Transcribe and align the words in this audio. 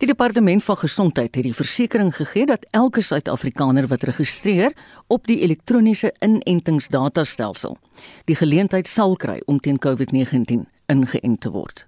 Die 0.00 0.08
departement 0.08 0.64
van 0.64 0.76
gesondheid 0.76 1.34
het 1.34 1.44
die 1.44 1.54
versekering 1.54 2.14
gegee 2.16 2.46
dat 2.48 2.64
elke 2.70 3.02
Suid-Afrikaner 3.04 3.84
wat 3.86 4.02
registreer 4.08 4.72
op 5.06 5.26
die 5.28 5.42
elektroniese 5.44 6.14
inentingsdatastelsel 6.24 7.76
die 8.24 8.36
geleentheid 8.40 8.88
sal 8.88 9.12
kry 9.20 9.42
om 9.44 9.58
teen 9.60 9.76
COVID-19 9.76 10.62
ingeënt 10.88 11.40
te 11.44 11.52
word. 11.52 11.84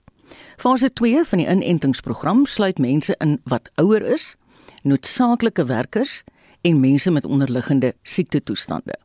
Fase 0.60 0.90
2 0.92 1.22
van 1.30 1.40
die 1.40 1.46
inentingsprogram 1.48 2.44
sluit 2.46 2.78
mense 2.78 3.16
in 3.24 3.38
wat 3.48 3.70
ouer 3.80 4.04
is, 4.12 4.34
noodsaaklike 4.82 5.64
werkers 5.64 6.20
en 6.60 6.80
mense 6.84 7.10
met 7.10 7.24
onderliggende 7.24 7.94
siektetoestande. 8.02 8.98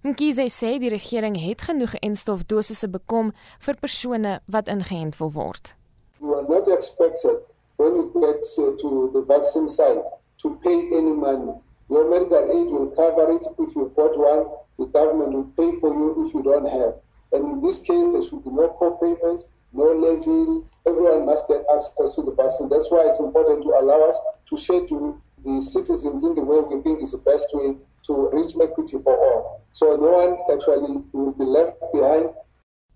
Mkhize 0.01 0.47
sê 0.49 0.79
die 0.81 0.89
regering 0.89 1.37
het 1.37 1.67
genoeg 1.69 1.93
enstofdosisse 2.01 2.89
bekom 2.89 3.35
vir 3.67 3.77
persone 3.77 4.39
wat 4.49 4.71
ingeënt 4.73 5.19
wil 5.21 5.29
word. 5.37 5.75
You 6.17 6.33
are 6.33 6.47
not 6.49 6.65
expected 6.73 7.45
when 7.77 7.95
you 7.95 8.11
get 8.13 8.43
to 8.57 9.11
the 9.13 9.21
vaccine 9.21 9.67
site 9.67 10.03
to 10.41 10.59
pay 10.63 10.87
any 10.87 11.13
money. 11.13 11.53
Your 11.89 12.09
medical 12.09 12.39
aid 12.39 12.67
will 12.71 12.87
cover 12.95 13.31
it 13.31 13.45
if 13.59 13.75
you've 13.75 13.95
got 13.95 14.17
one 14.17 14.45
the 14.77 14.85
government 14.85 15.31
will 15.31 15.51
pay 15.55 15.79
for 15.79 15.89
you 15.93 16.25
if 16.25 16.33
you 16.33 16.43
don't 16.43 16.67
have. 16.67 16.95
And 17.31 17.51
in 17.51 17.61
this 17.61 17.79
case, 17.79 18.07
there 18.11 18.23
should 18.23 18.43
be 18.43 18.51
no 18.51 18.69
co-payments, 18.79 19.47
no 19.73 19.91
levies. 19.93 20.63
Everyone 20.85 21.25
must 21.25 21.47
get 21.47 21.63
access 21.73 22.15
to 22.15 22.23
the 22.23 22.31
vaccine. 22.31 22.69
That's 22.69 22.91
why 22.91 23.07
it's 23.07 23.19
important 23.19 23.63
to 23.63 23.69
allow 23.69 24.07
us 24.07 24.19
to 24.49 24.57
share 24.57 24.85
to 24.87 25.21
the 25.43 25.61
citizens 25.61 26.23
in 26.23 26.35
the 26.35 26.41
way 26.41 26.59
we 26.59 26.81
think 26.81 27.01
is 27.01 27.11
the 27.11 27.19
best 27.19 27.47
way 27.53 27.75
to 28.03 28.29
reach 28.33 28.53
equity 28.61 28.97
for 29.03 29.15
all. 29.15 29.61
So 29.71 29.95
no 29.95 30.11
one 30.11 30.37
actually 30.51 31.03
will 31.11 31.31
be 31.31 31.43
left 31.43 31.79
behind. 31.93 32.29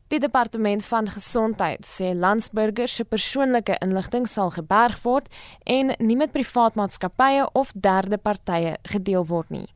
Die 0.09 0.17
departement 0.17 0.81
van 0.89 1.05
gesondheid 1.13 1.85
sê 1.85 2.15
landsburgers 2.17 2.95
se 2.97 3.03
persoonlike 3.05 3.75
inligting 3.85 4.25
sal 4.25 4.49
geberg 4.55 4.95
word 5.03 5.27
en 5.69 5.91
nie 6.01 6.15
met 6.17 6.33
privaat 6.33 6.79
maatskappye 6.79 7.45
of 7.53 7.69
derde 7.77 8.17
partye 8.17 8.79
gedeel 8.89 9.27
word 9.29 9.53
nie. 9.53 9.67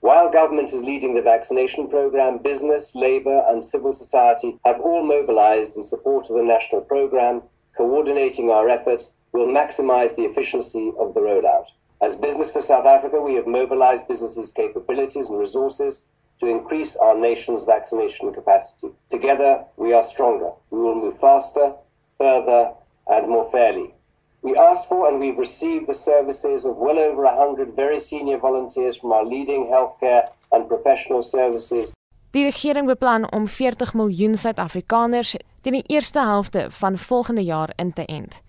While 0.01 0.29
government 0.29 0.73
is 0.73 0.83
leading 0.83 1.15
the 1.15 1.21
vaccination 1.21 1.87
program, 1.87 2.37
business, 2.43 2.93
labor 2.95 3.45
and 3.49 3.63
civil 3.63 3.93
society 3.93 4.59
have 4.65 4.79
all 4.81 5.03
mobilized 5.03 5.77
in 5.77 5.83
support 5.83 6.29
of 6.29 6.35
the 6.35 6.43
national 6.43 6.81
program. 6.81 7.41
Coordinating 7.77 8.51
our 8.51 8.69
efforts 8.69 9.15
will 9.35 9.47
maximize 9.47 10.15
the 10.15 10.23
efficiency 10.23 10.91
of 10.97 11.13
the 11.13 11.19
rollout. 11.19 11.67
As 12.01 12.15
Business 12.15 12.51
for 12.51 12.61
South 12.61 12.85
Africa, 12.85 13.19
we 13.21 13.35
have 13.35 13.47
mobilized 13.47 14.07
businesses' 14.07 14.51
capabilities 14.51 15.29
and 15.29 15.39
resources 15.39 16.01
to 16.39 16.47
increase 16.47 16.95
our 16.95 17.17
nation's 17.17 17.63
vaccination 17.63 18.33
capacity. 18.33 18.89
Together, 19.09 19.63
we 19.77 19.93
are 19.93 20.03
stronger. 20.03 20.51
We 20.69 20.79
will 20.79 20.95
move 20.95 21.19
faster, 21.19 21.73
further, 22.17 22.71
and 23.07 23.27
more 23.27 23.49
fairly. 23.51 23.93
We 24.41 24.55
asked 24.55 24.87
for 24.89 25.07
and 25.07 25.19
we've 25.19 25.39
received 25.39 25.87
the 25.87 25.93
services 25.93 26.65
of 26.65 26.75
well 26.77 26.99
over 26.99 27.23
100 27.23 27.75
very 27.75 27.99
senior 27.99 28.37
volunteers 28.37 28.97
from 28.97 29.11
our 29.11 29.25
leading 29.25 29.65
healthcare 29.65 30.29
and 30.51 30.67
professional 30.67 31.23
services. 31.23 31.93
Die 32.31 32.43
regering 32.43 32.85
beplan 32.85 33.31
om 33.31 33.47
40 33.47 33.93
miljoen 33.93 34.35
Suid-Afrikaners 34.35 35.35
teen 35.61 35.79
die 35.79 35.87
eerste 35.87 36.19
helfte 36.19 36.67
van 36.69 36.97
volgende 36.97 37.43
jaar 37.43 37.71
in 37.75 37.93
te 37.93 38.05
ent. 38.05 38.44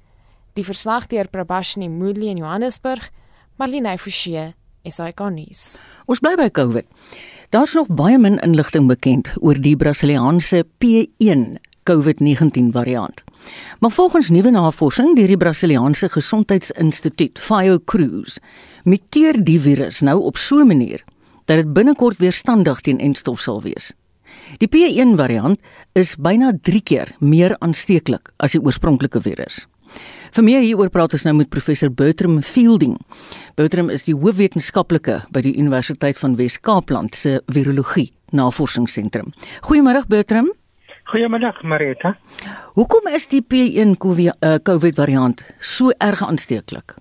Die 0.56 0.64
verslag 0.64 1.04
deur 1.12 1.28
Prabashini 1.28 1.88
Moodley 1.92 2.30
in 2.32 2.38
Johannesburg, 2.40 3.10
Marlene 3.60 3.98
Forsie, 4.00 4.54
SAK 4.88 5.26
nuus. 5.34 5.76
Ons 6.08 6.22
bly 6.24 6.32
by 6.40 6.46
COVID. 6.48 6.86
Daar's 7.52 7.74
nog 7.76 7.90
baie 7.92 8.16
min 8.16 8.38
inligting 8.40 8.86
bekend 8.88 9.34
oor 9.44 9.60
die 9.60 9.74
Brasiliaanse 9.76 10.62
P1 10.80 11.58
COVID-19 11.84 12.72
variant. 12.72 13.20
Maar 13.84 13.92
volgens 13.92 14.32
nuwe 14.32 14.50
navorsing 14.50 15.12
deur 15.18 15.28
die 15.28 15.36
Brasiliaanse 15.36 16.08
Gesondheidsinstituut, 16.16 17.36
Fiocruz, 17.38 18.40
muteer 18.88 19.36
die 19.44 19.60
virus 19.60 20.00
nou 20.00 20.22
op 20.24 20.40
so 20.40 20.64
'n 20.64 20.72
manier 20.72 21.04
dat 21.44 21.56
dit 21.56 21.72
binnekort 21.72 22.18
weerstandig 22.18 22.80
teen 22.80 22.98
enstof 22.98 23.40
sal 23.40 23.62
wees. 23.62 23.92
Die 24.58 24.68
P1 24.68 25.16
variant 25.16 25.60
is 25.92 26.16
byna 26.16 26.52
3 26.62 26.80
keer 26.80 27.14
meer 27.20 27.56
aansteeklik 27.58 28.32
as 28.36 28.52
die 28.52 28.60
oorspronklike 28.60 29.20
virus. 29.20 29.66
Vir 30.36 30.44
meer 30.44 30.60
hieroor 30.60 30.90
praat 30.90 31.14
ons 31.16 31.24
nou 31.24 31.34
met 31.38 31.48
professor 31.48 31.90
Bertram 31.90 32.42
Fielding. 32.42 32.98
Bertram 33.56 33.88
is 33.90 34.04
die 34.04 34.14
hoofwetenskaplike 34.14 35.22
by 35.32 35.40
die 35.46 35.54
Universiteit 35.56 36.18
van 36.18 36.36
Wes-Kaapland 36.36 37.14
se 37.14 37.40
virologie 37.46 38.10
navorsingsentrum. 38.32 39.32
Goeiemôre 39.64 40.04
Bertram. 40.08 40.52
Goeiemôre 41.12 41.54
Marita. 41.62 42.16
Hoekom 42.74 43.08
is 43.14 43.28
die 43.32 43.40
P1 43.40 43.96
COVID 43.96 44.96
variant 44.96 45.44
so 45.60 45.94
erg 45.98 46.22
aansteeklik? 46.26 46.96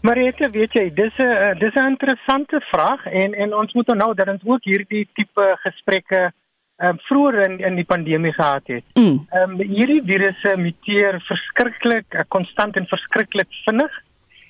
Maar 0.00 0.16
dit 0.16 0.52
weet 0.52 0.72
jy, 0.72 0.88
dis 0.94 1.12
'n 1.18 1.58
dis 1.58 1.74
'n 1.74 1.90
interessante 1.92 2.60
vraag 2.72 3.04
en 3.06 3.34
en 3.34 3.54
ons 3.54 3.72
moet 3.72 3.86
nou 3.86 4.14
dat 4.14 4.28
ons 4.28 4.44
ook 4.44 4.64
hierdie 4.64 5.08
tipe 5.14 5.56
gesprekke 5.62 6.16
ehm 6.16 6.39
um, 6.82 6.98
vroeër 7.08 7.38
in 7.46 7.58
in 7.70 7.80
die 7.80 7.84
pandemie 7.84 8.32
gehad 8.32 8.66
het. 8.66 8.84
Mm. 8.94 9.26
Ehm 9.30 9.56
um, 9.56 9.72
hierdie 9.74 10.02
virusse 10.04 10.56
muteer 10.56 11.20
verskriklik, 11.28 12.06
uh, 12.14 12.26
konstant 12.28 12.76
en 12.76 12.86
verskriklik 12.86 13.50
vinnig 13.64 13.98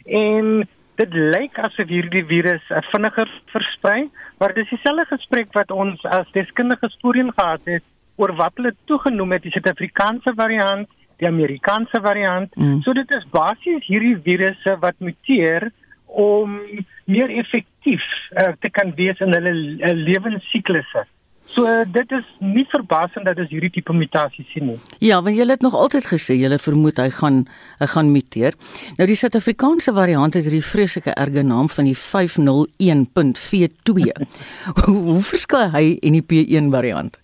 en 0.06 0.68
dit 1.00 1.14
lyk 1.14 1.58
asof 1.58 1.88
hierdie 1.88 2.24
virus 2.28 2.64
uh, 2.70 2.82
vinniger 2.92 3.30
versprei, 3.54 4.08
maar 4.38 4.54
dis 4.54 4.68
dieselfde 4.68 5.06
gesprek 5.14 5.52
wat 5.56 5.70
ons 5.70 6.02
as 6.04 6.28
deskundiges 6.36 6.96
voorheen 7.02 7.32
gehad 7.32 7.64
het 7.64 7.84
oor 8.20 8.34
wat 8.36 8.56
hulle 8.60 8.74
toegenoem 8.90 9.36
het 9.36 9.46
die 9.46 9.52
Suid-Afrikaanse 9.54 10.34
variant, 10.36 10.88
die 11.20 11.28
Amerikaanse 11.28 12.00
variant. 12.04 12.52
Mm. 12.56 12.80
So 12.84 12.92
dit 12.96 13.10
is 13.16 13.24
basies 13.32 13.86
hierdie 13.88 14.16
virusse 14.24 14.76
wat 14.82 14.98
muteer 15.00 15.70
om 16.06 16.58
meer 17.06 17.30
effektief 17.30 18.04
uh, 18.34 18.52
te 18.60 18.70
kan 18.70 18.92
wees 18.98 19.20
in 19.24 19.32
hulle 19.36 19.54
uh, 19.54 19.94
lewensiklusse. 19.94 21.06
So 21.55 21.67
dit 21.93 22.12
is 22.14 22.26
nie 22.38 22.67
verbasend 22.70 23.25
dat 23.26 23.38
ons 23.43 23.50
hierdie 23.50 23.73
tipe 23.75 23.93
mutasies 23.97 24.47
sien 24.55 24.67
nie. 24.70 24.79
Ja, 25.02 25.23
want 25.25 25.37
julle 25.37 25.52
het 25.56 25.64
nog 25.67 25.75
altyd 25.75 26.06
gesê 26.06 26.35
julle 26.38 26.58
vermoed 26.62 26.99
hy 27.02 27.11
gaan 27.17 27.38
hy 27.81 27.87
gaan 27.91 28.12
muteer. 28.14 28.52
Nou 28.99 29.06
die 29.11 29.19
Suid-Afrikaanse 29.19 29.93
variant 29.97 30.35
het 30.38 30.44
hierdie 30.47 30.62
vreeslike 30.64 31.12
erge 31.19 31.43
naam 31.47 31.69
van 31.73 31.85
die 31.91 31.99
501.V2. 31.99 33.94
hoe, 34.85 34.99
hoe 35.08 35.23
verskil 35.32 35.67
hy 35.75 35.99
en 35.99 36.12
die 36.20 36.26
P1 36.32 36.70
variant? 36.75 37.14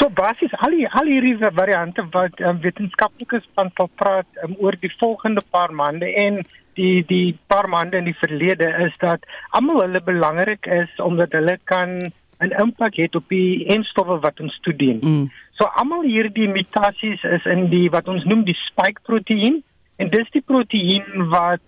So 0.00 0.08
basies 0.16 0.54
al 0.64 0.72
die 0.72 0.88
al 0.88 1.08
hierdie 1.12 1.36
variante 1.42 2.02
wat 2.14 2.40
um, 2.40 2.56
wetenskaplikes 2.64 3.44
van 3.58 3.68
sal 3.76 3.88
praat 4.00 4.28
um, 4.46 4.56
oor 4.64 4.76
die 4.80 4.92
volgende 4.96 5.42
paar 5.52 5.72
maande 5.76 6.08
en 6.22 6.40
die 6.78 7.04
die 7.04 7.36
paar 7.52 7.68
maande 7.68 8.00
in 8.00 8.08
die 8.08 8.16
verlede 8.22 8.68
is 8.86 8.96
dat 9.04 9.20
almal 9.58 9.82
hulle 9.84 10.00
belangrik 10.06 10.64
is 10.80 10.88
omdat 11.04 11.36
hulle 11.36 11.58
kan 11.68 11.90
'n 12.40 12.52
impak 12.60 12.94
het 12.96 13.14
op 13.14 13.28
die 13.28 13.66
enstowwe 13.66 14.18
wat 14.20 14.40
ons 14.40 14.58
toedien. 14.60 14.98
Mm. 15.00 15.30
So 15.52 15.64
almal 15.64 16.02
hierdie 16.02 16.48
mutasies 16.48 17.22
is 17.22 17.44
in 17.44 17.68
die 17.68 17.90
wat 17.90 18.08
ons 18.08 18.24
noem 18.24 18.44
die 18.44 18.56
spike 18.56 19.00
proteïen 19.02 19.62
en 19.96 20.08
dis 20.08 20.30
die 20.30 20.44
proteïen 20.46 21.28
wat 21.28 21.60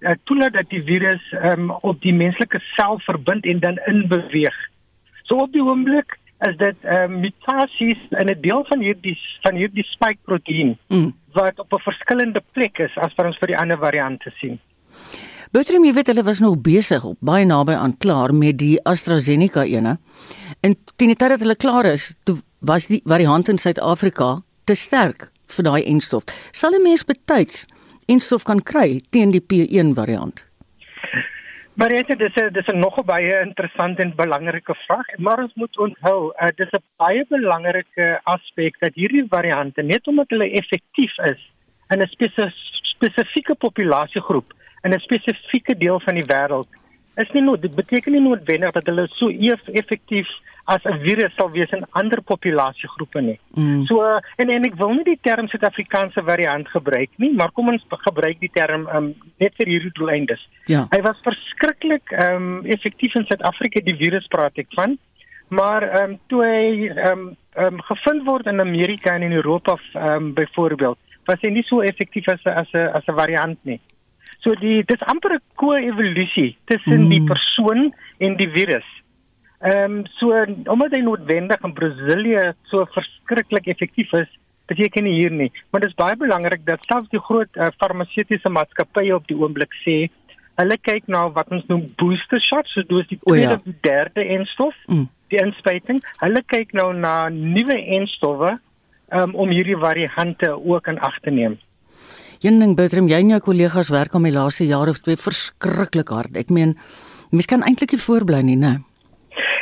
uh, 0.00 0.14
toelaat 0.24 0.52
dat 0.52 0.68
die 0.70 0.82
virus 0.82 1.22
um, 1.42 1.70
op 1.70 2.00
die 2.00 2.14
menslike 2.14 2.60
sel 2.76 2.98
verbind 2.98 3.44
en 3.44 3.58
dan 3.58 3.78
inbeweeg. 3.86 4.56
So 5.22 5.34
op 5.34 5.52
die 5.52 5.62
oomblik 5.62 6.18
is 6.46 6.56
dit 6.56 6.76
um, 6.84 7.20
mutasies 7.20 8.00
in 8.10 8.30
'n 8.30 8.40
deel 8.40 8.64
van 8.68 8.80
hierdie 8.80 9.18
van 9.42 9.54
hierdie 9.54 9.84
spike 9.84 10.22
proteïen 10.24 10.78
Mm. 10.88 11.12
wat 11.32 11.58
op 11.58 11.72
'n 11.72 11.82
verskillende 11.90 12.42
plek 12.52 12.78
is 12.78 12.96
as 12.96 13.14
wat 13.14 13.26
ons 13.26 13.38
vir 13.38 13.46
die 13.46 13.58
ander 13.58 13.78
variante 13.78 14.30
sien. 14.38 14.60
Bertram, 15.50 15.82
jy 15.82 15.90
weet 15.96 16.06
hulle 16.12 16.22
was 16.22 16.38
nog 16.38 16.60
besig 16.62 17.02
op 17.02 17.16
baie 17.26 17.42
naby 17.42 17.74
aan 17.74 17.96
klaar 17.98 18.30
met 18.30 18.60
die 18.60 18.76
AstraZeneca 18.86 19.64
ene. 19.66 19.96
En 20.62 20.76
teen 20.94 21.10
die 21.10 21.16
tyd 21.18 21.32
dat 21.32 21.42
hulle 21.42 21.56
klaar 21.58 21.88
is, 21.90 22.12
toe 22.22 22.36
was 22.62 22.86
die 22.86 23.00
variant 23.02 23.50
in 23.50 23.58
Suid-Afrika 23.58 24.28
te 24.70 24.76
sterk 24.78 25.26
vir 25.50 25.66
daai 25.66 25.80
enstof. 25.90 26.22
Sal 26.52 26.76
'n 26.78 26.82
mens 26.84 27.02
betyds 27.02 27.66
enstof 28.06 28.44
kan 28.46 28.62
kry 28.62 29.02
teen 29.10 29.32
die 29.34 29.42
P1 29.42 29.90
variant? 29.98 30.44
Maar 31.74 31.88
dit 31.88 32.20
is 32.20 32.34
dis 32.52 32.68
'n 32.68 32.78
nog 32.78 32.98
'n 32.98 33.06
baie 33.06 33.40
interessante 33.42 34.02
en 34.02 34.14
belangrike 34.14 34.74
vraag, 34.86 35.18
maar 35.18 35.42
ons 35.42 35.54
moet 35.54 35.78
onthou, 35.78 36.30
uh, 36.30 36.48
dis 36.54 36.70
'n 36.70 36.84
baie 36.96 37.26
belangrike 37.28 38.20
aspek 38.22 38.78
dat 38.78 38.94
hierdie 38.94 39.26
variante 39.28 39.82
net 39.82 40.06
omdat 40.06 40.28
hulle 40.28 40.50
effektief 40.50 41.18
is 41.18 41.42
in 41.88 42.02
'n 42.02 42.52
spesifieke 42.94 43.54
populasiegroep 43.54 44.54
in 44.84 44.94
'n 44.94 45.00
spesifieke 45.00 45.76
deel 45.78 46.00
van 46.00 46.14
die 46.14 46.26
wêreld, 46.26 46.68
is 47.16 47.30
nie 47.32 47.42
nood 47.42 47.62
dit 47.62 47.74
beteken 47.74 48.12
nie 48.12 48.20
noodwendig 48.20 48.72
dat 48.72 48.86
hulle 48.86 49.08
so 49.18 49.28
eef 49.28 49.60
effektief 49.68 50.28
as 50.64 50.84
'n 50.84 51.00
virus 51.02 51.34
sal 51.34 51.50
wees 51.50 51.70
in 51.70 51.84
ander 51.90 52.20
populasiegroepe 52.22 53.20
nie. 53.20 53.38
Mm. 53.54 53.84
So 53.84 54.20
en 54.36 54.50
en 54.50 54.64
ek 54.64 54.76
wil 54.76 54.92
nie 54.94 55.04
die 55.04 55.18
term 55.20 55.48
Suid-Afrikaanse 55.48 56.22
variant 56.22 56.68
gebruik 56.68 57.10
nie, 57.16 57.32
maar 57.34 57.50
kom 57.50 57.68
ons 57.68 57.84
gebruik 57.88 58.40
die 58.40 58.52
term 58.54 58.86
um, 58.94 59.14
net 59.38 59.54
vir 59.56 59.66
hierdie 59.66 59.92
doeleindes. 59.98 60.48
Ja. 60.66 60.86
Hy 60.90 61.00
was 61.02 61.20
verskriklik 61.26 62.12
ehm 62.12 62.36
um, 62.36 62.66
effektief 62.66 63.14
in 63.14 63.26
Suid-Afrika 63.26 63.80
die 63.80 63.96
virus 63.96 64.26
praat 64.26 64.58
ek 64.58 64.68
van. 64.78 64.98
Maar 65.48 65.82
ehm 65.82 66.10
um, 66.10 66.18
toe 66.28 66.44
hy 66.44 66.88
ehm 66.88 67.18
um, 67.18 67.36
um, 67.56 67.80
gevind 67.82 68.26
word 68.26 68.46
in 68.46 68.60
Amerika 68.60 69.14
en 69.14 69.22
in 69.22 69.32
Europa 69.32 69.78
ehm 69.94 70.04
um, 70.04 70.34
byvoorbeeld, 70.34 70.98
was 71.26 71.42
hy 71.42 71.50
nie 71.50 71.66
so 71.66 71.80
effektief 71.80 72.28
as 72.28 72.44
'n 72.44 72.54
as 72.62 72.70
'n 72.74 72.88
as 72.94 73.06
'n 73.08 73.14
variant 73.14 73.58
nie. 73.64 73.80
So 74.40 74.54
die 74.60 74.82
dis 74.88 75.02
amper 75.04 75.34
'n 75.36 75.42
ko-evolusie 75.56 76.56
tussen 76.64 77.06
mm. 77.06 77.10
die 77.10 77.22
persoon 77.28 77.92
en 78.18 78.36
die 78.36 78.48
virus. 78.48 78.86
Ehm 79.60 80.00
um, 80.00 80.06
so 80.16 80.32
omdat 80.72 80.92
hy 80.96 81.02
noodwendig 81.04 81.60
in 81.64 81.74
Brasilië 81.74 82.52
so 82.70 82.86
verskriklik 82.94 83.66
effektief 83.66 84.12
is, 84.12 84.30
beteken 84.66 85.04
nie 85.04 85.18
hier 85.20 85.30
nie, 85.30 85.52
maar 85.70 85.80
dit 85.80 85.90
is 85.90 85.98
baie 85.98 86.16
belangrik 86.16 86.64
dat 86.64 86.80
selfs 86.88 87.10
die 87.10 87.20
groot 87.20 87.56
uh, 87.56 87.68
farmaseutiese 87.82 88.48
maatskappye 88.48 89.14
op 89.14 89.26
die 89.28 89.36
oomblik 89.36 89.74
sê 89.84 90.08
hulle 90.60 90.76
kyk 90.84 91.08
na 91.08 91.26
wat 91.34 91.50
ons 91.54 91.66
noem 91.70 91.86
booster 92.00 92.40
shots, 92.44 92.72
so 92.74 92.84
dis 92.88 93.08
die 93.08 93.18
ja. 93.18 93.24
tweede 93.24 93.54
of 93.58 93.64
die 93.64 93.78
derde 93.86 94.24
enstof, 94.36 94.76
Mm. 94.88 95.08
die 95.30 95.38
inspuiting. 95.38 96.00
Hulle 96.20 96.42
kyk 96.42 96.72
nou 96.74 96.92
na 96.92 97.28
nuwe 97.30 97.76
enstowwe 97.96 98.56
um, 99.12 99.34
om 99.34 99.50
hierdie 99.50 99.78
variante 99.78 100.50
ook 100.50 100.88
in 100.90 100.98
ag 100.98 101.20
te 101.22 101.30
neem. 101.30 101.58
Een 102.40 102.56
ding 102.56 102.70
Bertram, 102.72 103.04
jy 103.04 103.18
en 103.20 103.34
jou 103.34 103.38
kollegas 103.44 103.90
werk 103.92 104.14
al 104.16 104.22
my 104.24 104.30
laaste 104.32 104.64
jaar 104.64 104.88
of 104.88 105.02
twee 105.04 105.18
verskriklik 105.20 106.08
hard. 106.08 106.38
Ek 106.40 106.48
meen, 106.48 106.70
mens 107.36 107.48
kan 107.50 107.60
eintlik 107.68 107.92
nie 107.92 108.00
voorbly 108.00 108.38
nie, 108.46 108.56
né? 108.56 108.78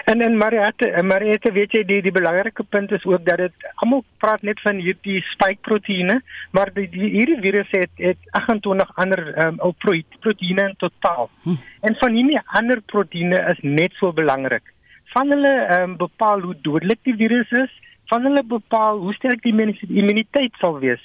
En 0.09 0.23
en 0.23 0.37
Mariette, 0.39 0.87
en 0.87 1.09
Mariette, 1.11 1.51
weet 1.57 1.75
jy 1.75 1.83
die 1.89 1.99
die 2.07 2.13
belangrike 2.15 2.63
punt 2.71 2.95
is 2.95 3.03
ook 3.05 3.25
dat 3.27 3.43
dit 3.43 3.67
almal 3.83 4.05
praat 4.23 4.47
net 4.47 4.63
van 4.63 4.79
hierdie 4.79 5.19
spike 5.33 5.59
proteïene, 5.67 6.21
maar 6.55 6.71
die, 6.79 6.87
die 6.95 7.11
hierdie 7.17 7.41
virus 7.43 7.75
het 7.75 7.91
het 7.99 8.31
28 8.39 8.95
ander 8.95 9.25
um, 9.45 9.59
proteïene 9.83 10.71
in 10.71 10.79
totaal. 10.79 11.27
Hm. 11.43 11.59
En 11.83 11.99
van 11.99 12.15
hierdie 12.15 12.41
ander 12.63 12.81
proteïene 12.95 13.43
is 13.57 13.61
net 13.67 13.99
so 13.99 14.15
belangrik. 14.15 14.71
Van 15.17 15.35
hulle 15.35 15.55
um, 15.81 15.99
bepaal 15.99 16.47
hoe 16.47 16.55
dodelik 16.63 17.03
die 17.03 17.19
virus 17.19 17.51
is, 17.67 17.77
van 18.09 18.23
hulle 18.23 18.47
bepaal 18.47 19.03
hoe 19.03 19.19
sterk 19.19 19.43
die 19.43 19.53
immuniteit 19.53 20.55
sal 20.63 20.79
wees. 20.79 21.03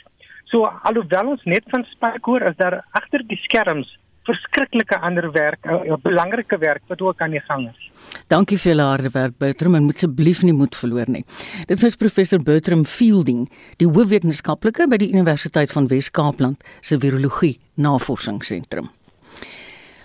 So 0.54 0.70
alhoewel 0.86 1.34
ons 1.34 1.44
net 1.50 1.66
van 1.74 1.82
spike 1.90 2.30
hoor, 2.30 2.44
is 2.46 2.58
daar 2.60 2.84
agter 2.94 3.26
die 3.26 3.40
skerms 3.42 3.90
verskriklike 4.24 4.96
ander 5.04 5.32
werk, 5.34 5.66
'n 5.66 6.00
belangrike 6.02 6.58
werk 6.58 6.84
wat 6.88 7.02
ook 7.02 7.22
aan 7.22 7.32
die 7.32 7.44
gang 7.50 7.70
is. 7.70 7.92
Dankie 8.28 8.58
vir 8.58 8.72
julle 8.72 8.88
harde 8.88 9.10
werk 9.10 9.38
Bertram 9.38 9.76
en 9.76 9.84
moet 9.84 9.96
asseblief 9.96 10.44
nie 10.44 10.54
moed 10.54 10.76
verloor 10.76 11.10
nie. 11.10 11.26
Dit 11.68 11.82
was 11.82 11.96
professor 11.96 12.40
Bertram 12.40 12.86
Fielding, 12.86 13.50
die 13.78 13.88
hoofwetenskaplike 13.88 14.88
by 14.88 14.98
die 14.98 15.12
Universiteit 15.12 15.72
van 15.72 15.88
Wes-Kaapland 15.88 16.64
se 16.82 16.98
virologie 16.98 17.58
navorsingsentrum. 17.76 18.90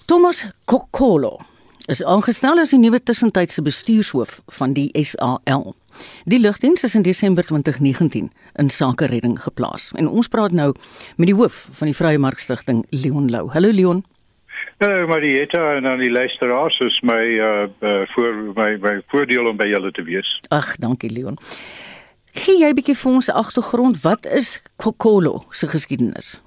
Thomas 0.07 0.51
Kokolo 0.65 1.39
is 1.87 2.03
aangestel 2.05 2.59
as 2.59 2.71
die 2.71 2.79
nuwe 2.79 3.01
tussentydse 3.03 3.63
bestuurshoof 3.63 4.41
van 4.47 4.73
die 4.73 4.91
SAL. 5.05 5.75
Die 6.25 6.41
lugdiens 6.41 6.83
is 6.83 6.95
in 6.95 7.03
Desember 7.03 7.45
2019 7.45 8.33
in 8.55 8.71
sake 8.71 9.07
redding 9.07 9.43
geplaas. 9.43 9.93
En 9.97 10.09
ons 10.09 10.29
praat 10.29 10.53
nou 10.53 10.75
met 11.17 11.27
die 11.27 11.35
hoof 11.35 11.69
van 11.73 11.87
die 11.87 11.97
Vrye 11.97 12.19
Mark 12.19 12.39
Stichting, 12.39 12.85
Leon 12.91 13.31
Lou. 13.31 13.49
Hallo 13.51 13.71
Leon. 13.73 14.05
Hallo 14.79 15.07
Marietta 15.07 15.75
en 15.75 15.87
aan 15.87 15.99
die 15.99 16.11
luisteraars 16.11 16.79
is 16.81 17.01
my 17.01 17.23
uh, 17.23 17.67
uh 17.83 18.03
voor 18.15 18.35
my 18.55 18.77
my 18.81 19.01
voordeel 19.07 19.47
om 19.47 19.57
by 19.57 19.67
julle 19.67 19.91
te 19.91 20.03
wees. 20.03 20.29
Ag, 20.49 20.77
dankie 20.77 21.11
Leon. 21.11 21.39
Gee 22.33 22.61
jy 22.61 22.69
'n 22.71 22.77
bietjie 22.79 22.95
vir 22.95 23.13
ons 23.13 23.31
agtergrond, 23.31 24.03
wat 24.03 24.27
is 24.27 24.63
Kokolo 24.77 25.43
se 25.51 25.67
geskiedenis? 25.67 26.39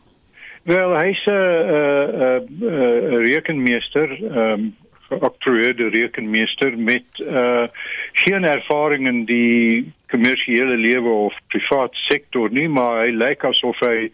Wel, 0.64 0.94
hy's 0.96 1.26
'n 1.26 1.32
uh, 1.32 2.08
uh, 2.22 2.40
uh, 2.62 3.20
rekenmeester, 3.26 4.10
um 4.32 4.76
geoktroeerde 5.12 5.90
rekenmeester 5.90 6.78
met 6.78 7.04
uh 7.20 7.68
geen 8.24 8.44
ervaring 8.44 9.08
in 9.08 9.26
die 9.26 9.92
kommersiële 10.12 10.78
lewe 10.78 11.10
of 11.10 11.36
privaat 11.48 11.96
sektor 12.08 12.52
nie, 12.52 12.68
maar 12.68 13.04
hy 13.06 13.12
lyk 13.16 13.44
asof 13.48 13.80
hy 13.86 14.12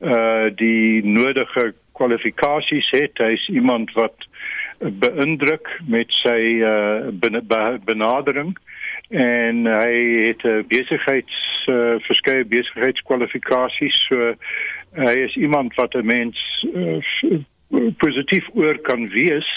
uh 0.00 0.48
die 0.62 1.02
nodige 1.06 1.72
kwalifikasies 1.98 2.90
het. 2.96 3.18
Hy's 3.18 3.46
iemand 3.52 3.92
wat 3.98 4.26
beïndruk 4.78 5.68
met 5.86 6.10
sy 6.22 6.40
uh 6.64 7.10
ben, 7.12 7.40
be, 7.46 7.62
benadering 7.84 8.56
en 9.10 9.66
hy 9.66 9.94
het 10.30 10.42
'n 10.46 10.64
besigheids 10.70 11.66
uh, 11.66 11.98
verskeie 12.06 12.44
besigheidskwalifikasies. 12.44 14.06
So 14.08 14.34
hy 14.94 15.16
is 15.26 15.34
iemand 15.36 15.74
wat 15.74 15.94
'n 15.94 16.06
mens 16.06 16.38
uh, 16.74 17.02
positief 17.98 18.48
oor 18.54 18.78
kan 18.82 19.08
wees, 19.08 19.48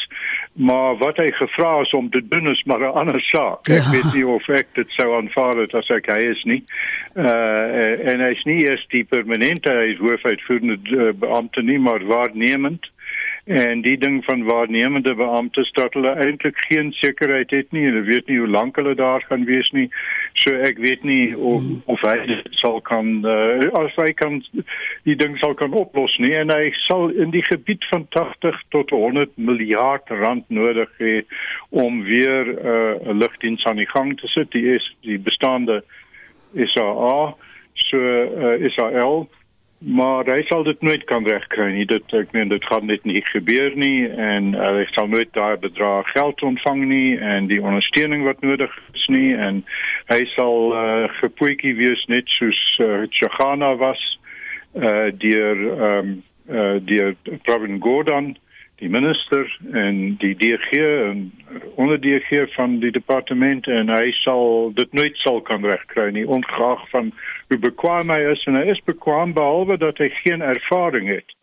maar 0.53 0.97
wat 0.97 1.17
hy 1.17 1.31
gevra 1.31 1.79
is 1.81 1.93
om 1.93 2.09
te 2.09 2.21
doen 2.27 2.49
is 2.51 2.63
maar 2.63 2.79
'n 2.79 2.93
ander 2.93 3.21
saak. 3.21 3.67
Ek 3.67 3.81
Ja. 3.83 3.91
weet 3.91 4.13
nie 4.13 4.27
of 4.27 4.47
ek 4.49 4.67
dit 4.73 4.89
sou 4.89 5.15
aanvaar 5.15 5.57
het 5.57 5.73
as 5.73 5.89
ek 5.89 6.05
hy 6.11 6.19
is 6.29 6.43
nie. 6.43 6.63
Uh 7.15 8.09
en 8.13 8.19
hy's 8.19 8.43
nie 8.43 8.63
eers 8.65 8.85
die 8.89 9.03
permanente 9.03 9.69
hy 9.71 9.91
is 9.93 9.97
hoofuitvoerende 9.97 10.77
uh, 10.91 11.11
beampte 11.13 11.61
nie, 11.61 11.79
maar 11.79 12.05
waarnemend 12.05 12.91
en 13.43 13.81
die 13.81 13.97
ding 13.97 14.25
van 14.25 14.43
waarnemende 14.43 15.15
beamptes 15.15 15.71
dat 15.71 15.93
hulle 15.93 16.13
eintlik 16.15 16.57
geen 16.67 16.91
sekerheid 16.91 17.51
het 17.51 17.71
nie 17.71 17.83
hulle 17.85 18.01
weet 18.07 18.27
nie 18.27 18.37
hoe 18.39 18.47
lank 18.47 18.75
hulle 18.75 18.95
daar 18.95 19.25
gaan 19.27 19.43
wees 19.45 19.69
nie. 19.75 19.89
So 20.33 20.55
ek 20.55 20.79
weet 20.79 21.03
nie 21.03 21.35
of 21.35 21.63
of 21.91 22.01
hy 22.07 22.39
sal 22.61 22.79
kan 22.87 23.19
uh, 23.27 23.67
as 23.83 23.91
hy 23.99 24.13
kan 24.15 24.39
die 25.03 25.17
ding 25.19 25.35
sal 25.41 25.57
kan 25.59 25.75
oplos 25.75 26.15
nie. 26.23 26.31
En 26.39 26.55
hy 26.55 26.71
sal 26.85 27.11
in 27.11 27.35
die 27.35 27.43
gebied 27.43 27.83
van 27.91 28.07
80 28.15 28.63
tot 28.71 28.95
100 28.95 29.35
miljard 29.35 30.07
rand 30.23 30.47
nodig 30.47 30.89
hê 31.03 31.21
om 31.69 32.03
weer 32.07 32.47
uh, 32.47 32.95
'n 32.95 33.11
uh, 33.11 33.19
lugdiens 33.19 33.65
aan 33.65 33.83
die 33.83 33.91
gang 33.91 34.15
te 34.19 34.27
sit. 34.27 34.51
Die 34.51 34.69
is 34.71 34.87
die 35.01 35.19
bestaande 35.19 35.83
SAA 36.55 37.35
so 37.73 37.97
uh, 37.99 38.69
SAL 38.71 39.27
maar 39.85 40.25
hy 40.25 40.41
sal 40.47 40.63
dit 40.63 40.81
nooit 40.81 41.03
kan 41.03 41.25
regkry 41.27 41.71
nie. 41.73 41.85
Dit 41.85 42.13
ek 42.15 42.31
meen 42.31 42.51
dit 42.51 42.65
gaan 42.65 42.85
net 42.87 43.03
nie 43.03 43.21
gebeur 43.27 43.75
nie 43.75 44.07
en 44.07 44.53
uh, 44.55 44.69
hy 44.79 44.85
sal 44.95 45.09
nooit 45.11 45.31
daai 45.35 45.57
bedrag 45.59 46.07
geld 46.15 46.43
ontvang 46.43 46.85
nie 46.87 47.17
en 47.19 47.49
die 47.51 47.61
ondersteuning 47.61 48.23
wat 48.27 48.41
nodig 48.41 48.71
is 48.93 49.07
nie 49.11 49.33
en 49.35 49.63
hy 50.11 50.21
sal 50.35 50.71
uh, 50.77 51.09
gepoetjie 51.19 51.75
wees 51.79 52.05
net 52.11 52.31
soos 52.37 52.61
uh, 52.79 53.03
Chagana 53.11 53.73
was 53.81 54.01
uh, 54.79 55.11
deur 55.19 55.67
um, 55.89 56.15
uh, 56.47 56.79
deur 56.79 57.15
Pravin 57.43 57.81
Gordhan 57.83 58.33
die 58.83 58.89
minister 58.89 59.47
en 59.71 60.15
die 60.19 60.33
DG 60.35 60.79
en 60.79 61.31
onder 61.75 61.99
DG 62.01 62.47
van 62.55 62.79
die 62.79 62.91
departement 62.91 63.67
en 63.67 63.91
hy 63.91 64.11
sal 64.23 64.71
dit 64.75 64.93
nooit 64.97 65.17
sal 65.21 65.41
kan 65.47 65.65
regkry 65.65 66.09
nie 66.15 66.25
ongeag 66.27 66.83
van 66.91 67.13
hoe 67.53 67.61
bekwaam 67.61 68.09
hy 68.09 68.19
is 68.33 68.43
en 68.49 68.57
hy 68.57 68.67
is 68.73 68.81
bekwaam 68.89 69.33
behalwe 69.37 69.77
dat 69.77 70.01
hy 70.01 70.09
geen 70.23 70.41
ervaring 70.41 71.09
het 71.11 71.35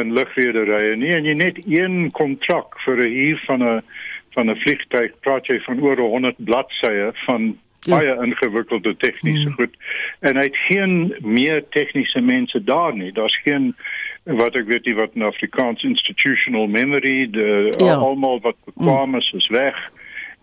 in 0.00 0.14
lugredery 0.16 0.94
nie 0.98 1.12
en 1.14 1.28
jy 1.28 1.34
net 1.38 1.60
een 1.68 2.08
kontrak 2.16 2.78
vir 2.84 3.04
'n 3.04 3.12
huur 3.12 3.42
van 3.46 3.62
'n 3.62 3.82
van 4.34 4.50
'n 4.50 4.60
vliegtuig 4.64 5.12
praat 5.20 5.46
jy 5.46 5.60
van 5.66 5.80
oor 5.80 6.00
100 6.00 6.40
bladsye 6.44 7.12
van 7.26 7.54
Ja. 7.84 7.96
baie 7.96 8.16
ingewikkelde 8.24 8.96
tegniese 8.96 9.48
mm. 9.48 9.54
goed 9.54 9.74
en 10.20 10.36
hy 10.36 10.42
het 10.42 10.56
geen 10.56 11.14
meer 11.20 11.64
tegniese 11.68 12.20
mense 12.20 12.64
daar 12.64 12.96
nie 12.96 13.12
daar's 13.12 13.36
geen 13.44 13.74
wat 14.24 14.56
ek 14.56 14.66
weet 14.66 14.86
nie 14.88 14.94
wat 14.96 15.12
in 15.14 15.22
Afrikaans 15.22 15.84
institutional 15.84 16.66
memory 16.66 17.28
de 17.30 17.72
ja. 17.76 17.94
almal 17.94 18.40
wat 18.40 18.56
bekwam 18.64 19.14
is 19.20 19.28
is 19.36 19.48
weg 19.52 19.76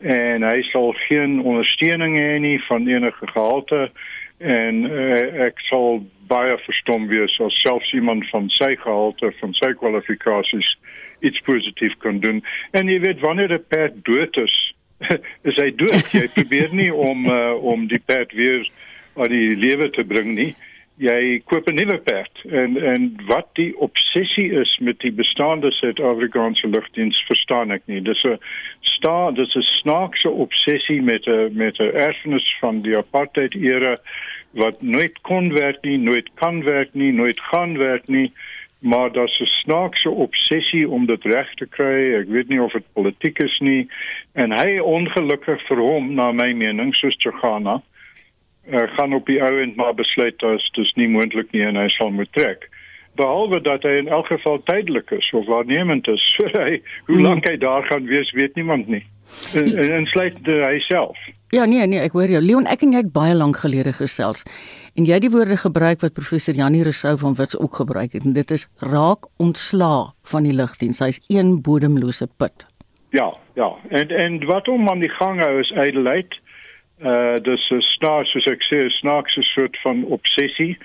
en 0.05 0.45
hy 0.45 0.61
sal 0.69 0.93
geen 1.07 1.39
ondersteuning 1.41 2.19
hê 2.19 2.37
nie 2.39 2.59
van 2.67 2.87
enige 2.87 3.27
gehalte 3.33 3.89
en 4.41 4.83
uh, 4.91 5.45
ek 5.47 5.59
sal 5.69 6.01
baie 6.31 6.57
verstom 6.65 7.07
wees 7.07 7.39
as 7.43 7.61
selfs 7.61 7.93
iemand 7.93 8.27
van 8.29 8.49
sy 8.49 8.75
gehalte 8.75 9.31
van 9.39 9.53
sy 9.59 9.73
kwalifikasies 9.79 10.69
iets 11.21 11.41
positief 11.45 11.93
kan 11.97 12.19
doen. 12.19 12.41
En 12.71 12.89
jy 12.89 12.99
weet 13.03 13.19
wanneer 13.19 13.53
'n 13.53 13.67
perd 13.67 14.03
dood 14.05 14.37
is 14.37 14.55
is 15.49 15.57
hy 15.57 15.69
dood. 15.75 16.13
Jy 16.13 16.27
probeer 16.37 16.73
nie 16.73 16.91
om 16.93 17.25
uh, 17.25 17.53
om 17.73 17.87
die 17.87 18.01
perd 18.05 18.33
weer 18.37 18.67
aan 19.15 19.33
die 19.33 19.55
lewe 19.57 19.89
te 19.89 20.03
bring 20.03 20.35
nie. 20.35 20.53
Jy 21.01 21.41
koop 21.49 21.67
'n 21.67 21.75
nuwe 21.75 21.97
perd. 21.97 22.43
En 22.45 22.77
en 22.77 23.07
wat 23.27 23.49
die 23.57 23.71
obsessie 23.77 24.51
is 24.53 24.77
met 24.79 24.99
die 24.99 25.11
bestaande 25.11 25.71
Suid-Afrikaanse 25.71 26.67
lugdiens 26.67 27.23
verstaan 27.27 27.71
ek 27.71 27.81
nie. 27.85 28.01
Dis 28.01 28.23
'n 28.23 28.37
sta 28.81 29.31
dis 29.31 29.55
'n 29.55 29.67
snaakse 29.81 30.29
obsessie 30.29 31.01
met 31.01 31.27
'n 31.27 31.49
met 31.53 31.79
'n 31.79 31.95
erfenis 32.07 32.55
van 32.59 32.81
die 32.81 32.97
apartheid 32.97 33.55
era 33.55 33.97
wat 34.51 34.81
nooit 34.81 35.21
kon 35.21 35.53
werk 35.53 35.83
nie, 35.83 35.97
nooit 35.97 36.29
kan 36.33 36.63
werk 36.63 36.93
nie, 36.93 37.11
nooit 37.11 37.39
gaan 37.51 37.77
werk 37.77 38.07
nie. 38.07 38.31
Maar 38.81 39.11
daar's 39.11 39.39
'n 39.39 39.45
snaakse 39.45 40.09
obsessie 40.09 40.89
om 40.89 41.05
dit 41.05 41.23
reg 41.23 41.53
te 41.53 41.67
kry. 41.67 42.13
Ek 42.13 42.27
weet 42.27 42.47
nie 42.47 42.61
of 42.61 42.71
dit 42.71 42.93
politiek 42.93 43.39
is 43.39 43.59
nie 43.59 43.87
en 44.33 44.51
hy 44.51 44.79
ongelukkig 44.79 45.61
vir 45.67 45.77
hom 45.77 46.13
na 46.15 46.31
my 46.31 46.53
mening 46.53 46.95
soos 46.95 47.15
Chagana 47.17 47.81
uh, 48.69 48.87
gaan 48.97 49.13
op 49.13 49.25
die 49.25 49.41
ou 49.43 49.59
end 49.61 49.75
maar 49.75 49.93
besluit 49.93 50.39
dat 50.39 50.69
dit 50.71 50.95
nie 50.95 51.07
moontlik 51.07 51.51
nie 51.51 51.63
en 51.65 51.75
hy 51.75 51.87
sal 51.89 52.11
moet 52.11 52.31
trek. 52.33 52.69
Behalwe 53.15 53.61
dat 53.61 53.83
hy 53.83 53.97
in 53.99 54.07
elk 54.07 54.27
geval 54.31 54.61
tydelik 54.63 55.11
is 55.11 55.31
of 55.33 55.45
waarnemend 55.45 56.07
is, 56.07 56.23
so 56.35 56.47
hy 56.53 56.81
hoe 57.05 57.15
hmm. 57.15 57.25
lank 57.25 57.47
hy 57.47 57.57
daar 57.57 57.83
gaan 57.83 58.05
wees, 58.05 58.31
weet 58.31 58.55
niemand 58.55 58.87
nie. 58.87 59.03
En, 59.53 59.77
en, 59.77 59.91
en 59.91 60.05
sluit 60.05 60.37
hy 60.45 60.79
self. 60.79 61.17
Ja 61.51 61.65
nee 61.65 61.87
nee, 61.87 61.99
ek 61.99 62.13
hoor 62.15 62.31
jou. 62.31 62.41
Leon, 62.43 62.67
ek 62.71 62.85
en 62.85 62.93
jy 62.95 63.01
het 63.03 63.11
baie 63.13 63.33
lank 63.35 63.57
gelede 63.63 63.93
gesels. 63.93 64.45
En 64.95 65.07
jy 65.07 65.17
het 65.17 65.25
die 65.25 65.33
woorde 65.33 65.57
gebruik 65.59 66.03
wat 66.05 66.15
professor 66.15 66.55
Janie 66.55 66.83
Rousseau 66.87 67.17
van 67.19 67.35
Wits 67.35 67.57
ook 67.59 67.75
gebruik 67.81 68.13
het 68.15 68.23
en 68.27 68.33
dit 68.37 68.51
is 68.51 68.67
raak 68.79 69.27
ontslaa 69.37 70.13
van 70.31 70.47
die 70.47 70.55
lugdiens. 70.55 71.01
Hy's 71.03 71.19
een 71.27 71.61
bodemlose 71.61 72.27
put. 72.37 72.67
Ja, 73.11 73.33
ja. 73.59 73.71
En 73.89 74.07
en 74.15 74.45
wat 74.45 74.65
hom 74.71 74.89
aan 74.89 75.03
die 75.03 75.11
gang 75.11 75.39
hou 75.43 75.59
is 75.59 75.71
ydelheid. 75.75 76.39
Uh 77.01 77.35
dis 77.43 77.69
'n 77.71 77.81
snaaks 77.81 78.31
soos 78.31 78.45
ek 78.45 78.63
sê, 78.63 78.87
snaakse 78.89 79.41
soort 79.41 79.77
van 79.83 80.03
obsessie. 80.03 80.77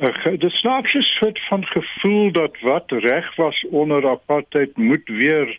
Uh, 0.00 0.36
dis 0.38 0.58
snaakse 0.60 1.02
soort 1.02 1.40
van 1.48 1.64
gevoel 1.66 2.32
dat 2.32 2.60
wat 2.60 2.90
reg 2.90 3.36
was 3.36 3.64
onder 3.70 4.08
apartheid 4.08 4.76
moet 4.76 5.08
weer 5.08 5.56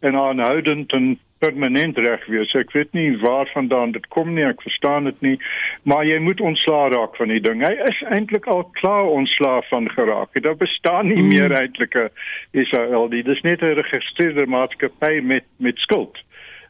en 0.00 0.16
aanhoudend 0.16 0.92
en 0.92 1.18
permanent 1.44 1.98
reg 1.98 2.26
wees. 2.32 2.52
Ek 2.58 2.72
weet 2.72 2.92
nie 2.96 3.18
waarvandaan 3.22 3.92
dit 3.96 4.06
kom 4.16 4.34
nie, 4.34 4.46
ek 4.48 4.62
verstaan 4.64 5.10
dit 5.10 5.20
nie, 5.26 5.36
maar 5.82 6.04
jy 6.08 6.18
moet 6.24 6.40
ontslaa 6.40 6.88
raak 6.94 7.16
van 7.20 7.32
die 7.32 7.40
ding. 7.44 7.64
Hy 7.64 7.74
is 7.90 8.02
eintlik 8.16 8.48
al 8.50 8.64
klaar 8.80 9.10
ontslaa 9.12 9.60
van 9.70 9.90
geraak. 9.96 10.36
Daar 10.46 10.60
bestaan 10.60 11.12
nie 11.12 11.22
mm. 11.22 11.32
meer 11.32 11.56
eintlik 11.60 11.94
'n 11.94 12.10
Israel. 12.64 13.08
Dis 13.08 13.42
net 13.42 13.60
'n 13.62 13.74
geregistreerde 13.74 14.46
maatskappy 14.46 15.20
met 15.22 15.44
met 15.58 15.78
skuld 15.78 16.24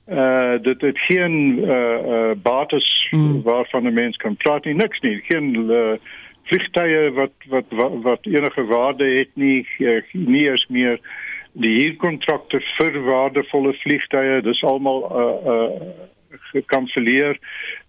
uh 0.08 0.62
dit 0.62 0.80
het 0.80 0.98
geen 0.98 1.58
uh 1.58 1.96
uh 2.06 2.30
bates 2.42 3.08
mm. 3.10 3.42
waarvan 3.42 3.86
'n 3.86 3.94
mens 3.94 4.16
kan 4.16 4.36
praat 4.36 4.64
nie 4.64 4.74
niks 4.74 5.00
nie 5.00 5.20
geen 5.24 5.54
uh, 5.70 5.96
vliegtye 6.42 7.10
wat, 7.12 7.32
wat 7.48 7.64
wat 7.68 7.92
wat 8.02 8.26
enige 8.26 8.64
waarde 8.64 9.04
het 9.04 9.30
nie 9.34 9.66
nie 10.12 10.48
eens 10.50 10.66
meer 10.68 11.00
die 11.54 11.74
huurkontrakte 11.82 12.60
vir 12.76 12.98
waardevolle 13.06 13.74
vliegtye 13.82 14.40
dis 14.42 14.62
almal 14.66 15.06
uh 15.10 15.54
uh 15.54 16.10
gekanselleer. 16.54 17.38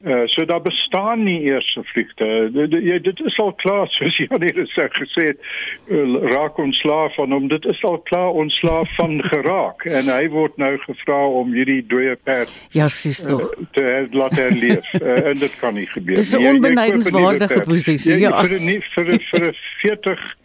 Uh, 0.06 0.22
so 0.26 0.46
daar 0.46 0.62
bestaan 0.62 1.24
nie 1.24 1.42
eers 1.42 1.78
'n 1.80 1.84
vliegte. 1.84 2.50
Dit, 2.54 3.04
dit 3.04 3.20
is 3.20 3.38
al 3.38 3.54
klaar 3.54 3.88
soos 3.88 4.18
jy 4.22 4.28
net 4.38 4.58
gesê 5.02 5.24
het, 5.32 5.40
uh, 5.88 6.22
raak 6.34 6.58
ontslaaf 6.58 7.16
van 7.16 7.32
hom. 7.32 7.48
Dit 7.48 7.66
is 7.66 7.84
al 7.84 7.98
klaar 7.98 8.30
ontslaaf 8.30 8.96
van 8.96 9.24
geraak 9.34 9.86
en 9.86 10.10
hy 10.18 10.30
word 10.30 10.58
nou 10.58 10.78
gevra 10.78 11.26
om 11.28 11.54
hierdie 11.54 11.82
dooie 11.88 12.16
perd 12.24 12.54
Ja, 12.72 12.88
sies 12.88 13.24
tog. 13.26 13.42
Uh, 13.42 13.66
te 13.72 14.08
laat 14.12 14.38
herleef. 14.38 14.94
uh, 15.02 15.26
en 15.30 15.38
dit 15.38 15.60
kan 15.60 15.74
nie 15.74 15.88
gebeur. 15.88 16.16
Dis 16.16 16.34
'n 16.34 16.46
onbenadigbare 16.46 17.62
posisie. 17.64 18.20
Ja, 18.20 18.44
vir 18.44 18.60
nie 18.60 18.82
vir 18.94 19.18
vir 19.32 19.54
40 19.82 20.36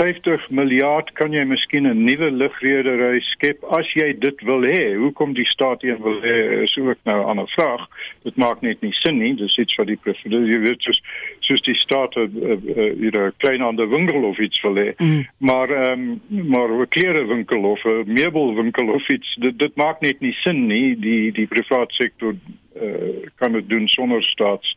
50 0.00 0.48
miljard 0.50 1.10
kan 1.18 1.34
jy 1.36 1.42
miskien 1.44 1.86
'n 1.86 2.04
nuwe 2.04 2.30
lugredery 2.32 3.20
skep 3.20 3.64
as 3.76 3.88
jy 3.92 4.12
dit 4.18 4.42
wil 4.48 4.62
hê. 4.64 4.96
Hoekom 4.96 5.34
die 5.36 5.48
staat 5.52 5.84
een 5.84 6.00
wil 6.02 6.20
hê 6.24 6.62
is 6.64 6.76
ook 6.76 6.96
nou 7.04 7.18
'n 7.20 7.28
ander 7.32 7.48
vraag. 7.56 7.84
Dit 8.22 8.36
maak 8.36 8.62
net 8.62 8.80
nie 8.80 8.92
sin 8.92 9.18
nie. 9.18 9.34
Dis 9.34 9.58
iets 9.58 9.76
wat 9.76 9.86
die 9.86 10.00
president 10.00 10.48
jy 10.48 10.58
weet 10.60 10.80
soos 10.82 11.00
soos 11.40 11.62
die 11.62 11.74
staat 11.74 12.16
'n 12.16 12.32
uh, 12.42 12.56
uh, 12.76 13.12
uh, 13.12 13.30
klein 13.36 13.60
ander 13.60 13.88
winkel 13.88 14.24
of 14.24 14.38
iets 14.38 14.60
wil 14.62 14.74
hê. 14.74 14.92
Mm. 14.96 15.26
Maar 15.38 15.68
ehm 15.70 16.20
um, 16.30 16.48
maar 16.48 16.68
'n 16.70 16.88
klerewinkel 16.88 17.62
of 17.62 17.84
'n 17.84 18.04
meubelwinkel 18.06 18.88
of 18.88 19.08
iets 19.08 19.36
dit 19.40 19.58
dit 19.58 19.76
maak 19.76 20.00
net 20.00 20.20
nie 20.20 20.32
sin 20.32 20.66
nie. 20.66 20.98
Die 20.98 21.32
die 21.32 21.46
private 21.46 21.94
sektor 21.94 22.34
uh, 22.82 23.26
kan 23.36 23.52
dit 23.52 23.68
doen 23.68 23.88
sonder 23.88 24.22
staats 24.22 24.76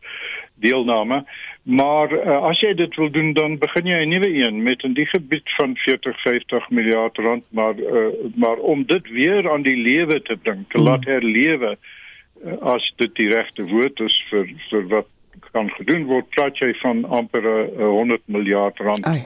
deelname. 0.54 1.24
Maar 1.62 2.12
uh, 2.12 2.42
as 2.50 2.60
jy 2.60 2.74
dit 2.74 2.94
wil 3.00 3.10
doen 3.10 3.32
dan 3.32 3.58
begin 3.58 3.86
jy 3.86 4.00
'n 4.04 4.08
nuwe 4.08 4.30
een 4.34 4.62
met 4.62 4.82
in 4.82 4.94
die 4.94 5.06
gebied 5.06 5.48
van 5.56 5.76
40 5.76 6.20
50 6.22 6.70
miljard 6.70 7.18
rand 7.18 7.44
maar 7.48 7.78
uh, 7.78 8.12
maar 8.34 8.56
om 8.56 8.84
dit 8.86 9.10
weer 9.10 9.50
aan 9.50 9.62
die 9.62 9.76
lewe 9.76 10.22
te 10.22 10.36
bring, 10.36 10.64
te 10.68 10.78
mm. 10.78 10.84
laat 10.84 11.04
herlewe 11.04 11.76
uh, 12.44 12.58
as 12.60 12.92
dit 12.96 13.14
die 13.14 13.28
regte 13.28 13.64
woord 13.66 14.00
is 14.00 14.24
vir 14.30 14.48
vir 14.70 14.88
wat 14.88 15.08
kan 15.52 15.70
gedoen 15.70 16.04
word, 16.04 16.28
praat 16.34 16.58
jy 16.58 16.72
van 16.82 17.04
amper 17.04 17.44
uh, 17.44 17.78
100 17.78 18.22
miljard 18.26 18.78
rand 18.78 19.06
Ai. 19.06 19.24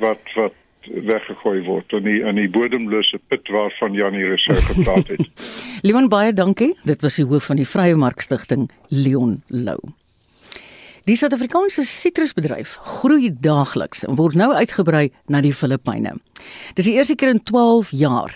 wat 0.00 0.34
wat 0.34 0.56
weggegooi 0.88 1.62
word 1.66 1.92
in 1.92 2.04
die 2.06 2.18
in 2.24 2.40
die 2.40 2.48
bodemlose 2.48 3.20
put 3.28 3.48
waarvan 3.52 3.96
Janie 3.96 4.24
Rousseau 4.24 4.58
gepraat 4.70 5.08
het. 5.12 5.24
Leon 5.86 6.08
baie 6.08 6.32
dankie. 6.32 6.72
Dit 6.88 7.02
was 7.04 7.20
die 7.20 7.26
hoof 7.28 7.50
van 7.52 7.60
die 7.60 7.68
Vrye 7.68 7.96
Mark 7.96 8.24
Stichting, 8.24 8.70
Leon 8.88 9.42
Lou. 9.48 9.78
Die 11.08 11.14
Suid-Afrikaanse 11.16 11.86
sitrusbedryf 11.88 12.74
groei 12.84 13.30
daagliks 13.40 14.02
en 14.04 14.18
word 14.18 14.34
nou 14.36 14.50
uitgebrei 14.52 15.06
na 15.32 15.40
die 15.40 15.54
Filippyne. 15.56 16.18
Dis 16.76 16.84
die 16.84 16.98
eerste 16.98 17.16
keer 17.16 17.32
in 17.32 17.40
12 17.48 17.94
jaar 17.96 18.34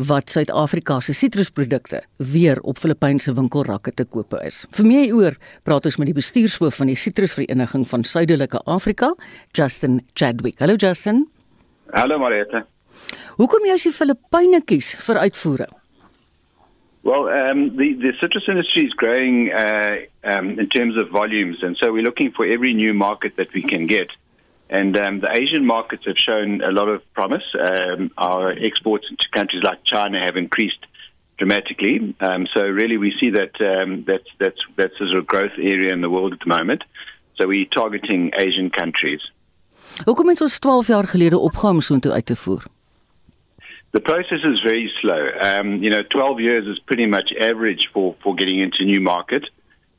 wat 0.00 0.32
Suid-Afrika 0.32 0.96
se 1.04 1.12
sitrusprodukte 1.12 2.00
weer 2.32 2.62
op 2.64 2.80
Filippynse 2.80 3.36
winkelrakke 3.36 3.92
te 3.92 4.08
koop 4.08 4.32
is. 4.40 4.64
Vir 4.72 4.88
meer 4.88 5.12
oor 5.12 5.36
praat 5.68 5.90
ons 5.92 6.00
met 6.00 6.08
die 6.08 6.16
bestuurshoof 6.16 6.80
van 6.80 6.88
die 6.88 6.96
Sitrusvereniging 6.96 7.84
van 7.92 8.08
Suidelike 8.08 8.64
Afrika, 8.64 9.12
Justin 9.52 10.00
Chadwick. 10.14 10.56
Hallo 10.64 10.80
Justin. 10.80 11.26
Hallo 11.92 12.16
Marita. 12.22 12.64
Hoekom 13.36 13.68
jy 13.68 13.76
as 13.76 13.90
die 13.90 13.92
Filippyne 13.92 14.64
kies 14.64 14.94
vir 15.04 15.20
uitvoering? 15.26 15.82
Well, 17.06 17.28
um, 17.28 17.76
the, 17.76 17.94
the 17.94 18.14
citrus 18.20 18.48
industry 18.48 18.86
is 18.86 18.92
growing 18.92 19.52
uh, 19.52 19.94
um, 20.24 20.58
in 20.58 20.68
terms 20.68 20.96
of 20.96 21.08
volumes, 21.10 21.58
and 21.62 21.76
so 21.80 21.92
we're 21.92 22.02
looking 22.02 22.32
for 22.32 22.44
every 22.44 22.74
new 22.74 22.94
market 22.94 23.36
that 23.36 23.52
we 23.54 23.62
can 23.62 23.86
get. 23.86 24.08
And 24.68 24.98
um, 24.98 25.20
the 25.20 25.30
Asian 25.30 25.64
markets 25.64 26.02
have 26.06 26.18
shown 26.18 26.62
a 26.62 26.72
lot 26.72 26.88
of 26.88 27.00
promise. 27.14 27.44
Um, 27.54 28.10
our 28.18 28.50
exports 28.50 29.06
into 29.08 29.24
countries 29.32 29.62
like 29.62 29.84
China 29.84 30.18
have 30.18 30.36
increased 30.36 30.84
dramatically. 31.38 32.12
Um, 32.18 32.48
so 32.52 32.66
really, 32.66 32.96
we 32.96 33.14
see 33.20 33.30
that 33.30 33.54
um, 33.60 34.02
that's 34.04 34.28
that's 34.40 34.60
that's 34.74 34.94
a 35.00 35.06
sort 35.06 35.18
of 35.18 35.28
growth 35.28 35.56
area 35.58 35.92
in 35.92 36.00
the 36.00 36.10
world 36.10 36.32
at 36.32 36.40
the 36.40 36.48
moment. 36.48 36.82
So 37.36 37.46
we're 37.46 37.66
targeting 37.66 38.32
Asian 38.36 38.68
countries. 38.68 39.30
Hoekom 40.04 40.28
het 40.28 40.40
ons 40.40 40.58
12 40.58 40.86
jaar 40.86 41.04
gelede 41.04 41.38
opgehou 41.38 41.74
om 41.74 41.80
so 41.80 41.94
intoe 41.94 42.12
uit 42.12 42.26
te 42.26 42.36
voer? 42.36 42.66
The 43.96 44.02
process 44.02 44.40
is 44.44 44.60
very 44.60 44.92
slow. 45.00 45.30
Um, 45.40 45.82
you 45.82 45.88
know, 45.88 46.02
12 46.02 46.40
years 46.40 46.66
is 46.66 46.78
pretty 46.80 47.06
much 47.06 47.32
average 47.40 47.88
for, 47.94 48.14
for 48.22 48.34
getting 48.34 48.60
into 48.60 48.84
new 48.84 49.00
market. 49.00 49.48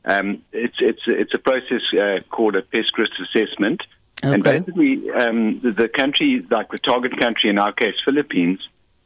Um, 0.05 0.43
it's 0.53 0.75
it's 0.79 1.01
it's 1.07 1.33
a 1.33 1.39
process 1.39 1.81
uh, 1.99 2.19
called 2.29 2.55
a 2.55 2.61
pest 2.61 2.95
risk 2.95 3.13
assessment, 3.25 3.81
Okay. 4.23 4.33
and 4.35 4.43
basically 4.43 5.09
um, 5.09 5.61
the, 5.61 5.71
the 5.71 5.87
country, 5.87 6.45
like 6.51 6.69
the 6.69 6.77
target 6.77 7.19
country 7.19 7.49
in 7.49 7.57
our 7.57 7.73
case, 7.73 7.95
Philippines, 8.05 8.59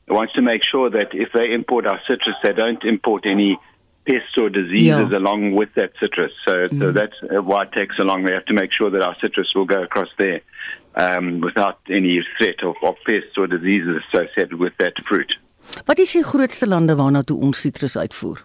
wants 0.09 0.33
to 0.33 0.41
make 0.41 0.61
sure 0.69 0.89
that 0.89 1.13
if 1.13 1.29
they 1.33 1.53
import 1.53 1.87
our 1.87 2.01
citrus, 2.05 2.35
they 2.43 2.51
don't 2.51 2.83
import 2.83 3.25
any 3.25 3.57
pests 4.05 4.35
or 4.37 4.49
diseases 4.49 5.09
Yeah. 5.09 5.17
along 5.17 5.53
with 5.53 5.73
that 5.75 5.93
citrus. 6.01 6.33
So, 6.45 6.67
so 6.67 6.91
that's 6.91 7.15
uh, 7.23 7.41
why 7.41 7.61
it 7.63 7.71
takes 7.71 7.95
so 7.95 8.03
long. 8.03 8.23
They 8.25 8.33
have 8.33 8.45
to 8.47 8.53
make 8.53 8.73
sure 8.73 8.89
that 8.89 9.01
our 9.01 9.15
citrus 9.21 9.47
will 9.55 9.69
go 9.75 9.83
across 9.83 10.09
there 10.17 10.41
um, 10.95 11.41
without 11.41 11.79
any 11.89 12.19
threat 12.37 12.63
of, 12.63 12.75
of 12.83 12.95
pests 13.05 13.37
or 13.37 13.47
diseases 13.47 14.01
associated 14.07 14.59
with 14.59 14.73
that 14.77 14.93
fruit. 15.07 15.37
Wat 15.85 15.99
is 15.99 16.11
die 16.11 16.23
grootste 16.23 16.67
lande 16.67 16.95
waarna 16.99 17.23
toe 17.23 17.37
ons 17.39 17.61
sitrus 17.61 17.95
uitvoer? 17.95 18.41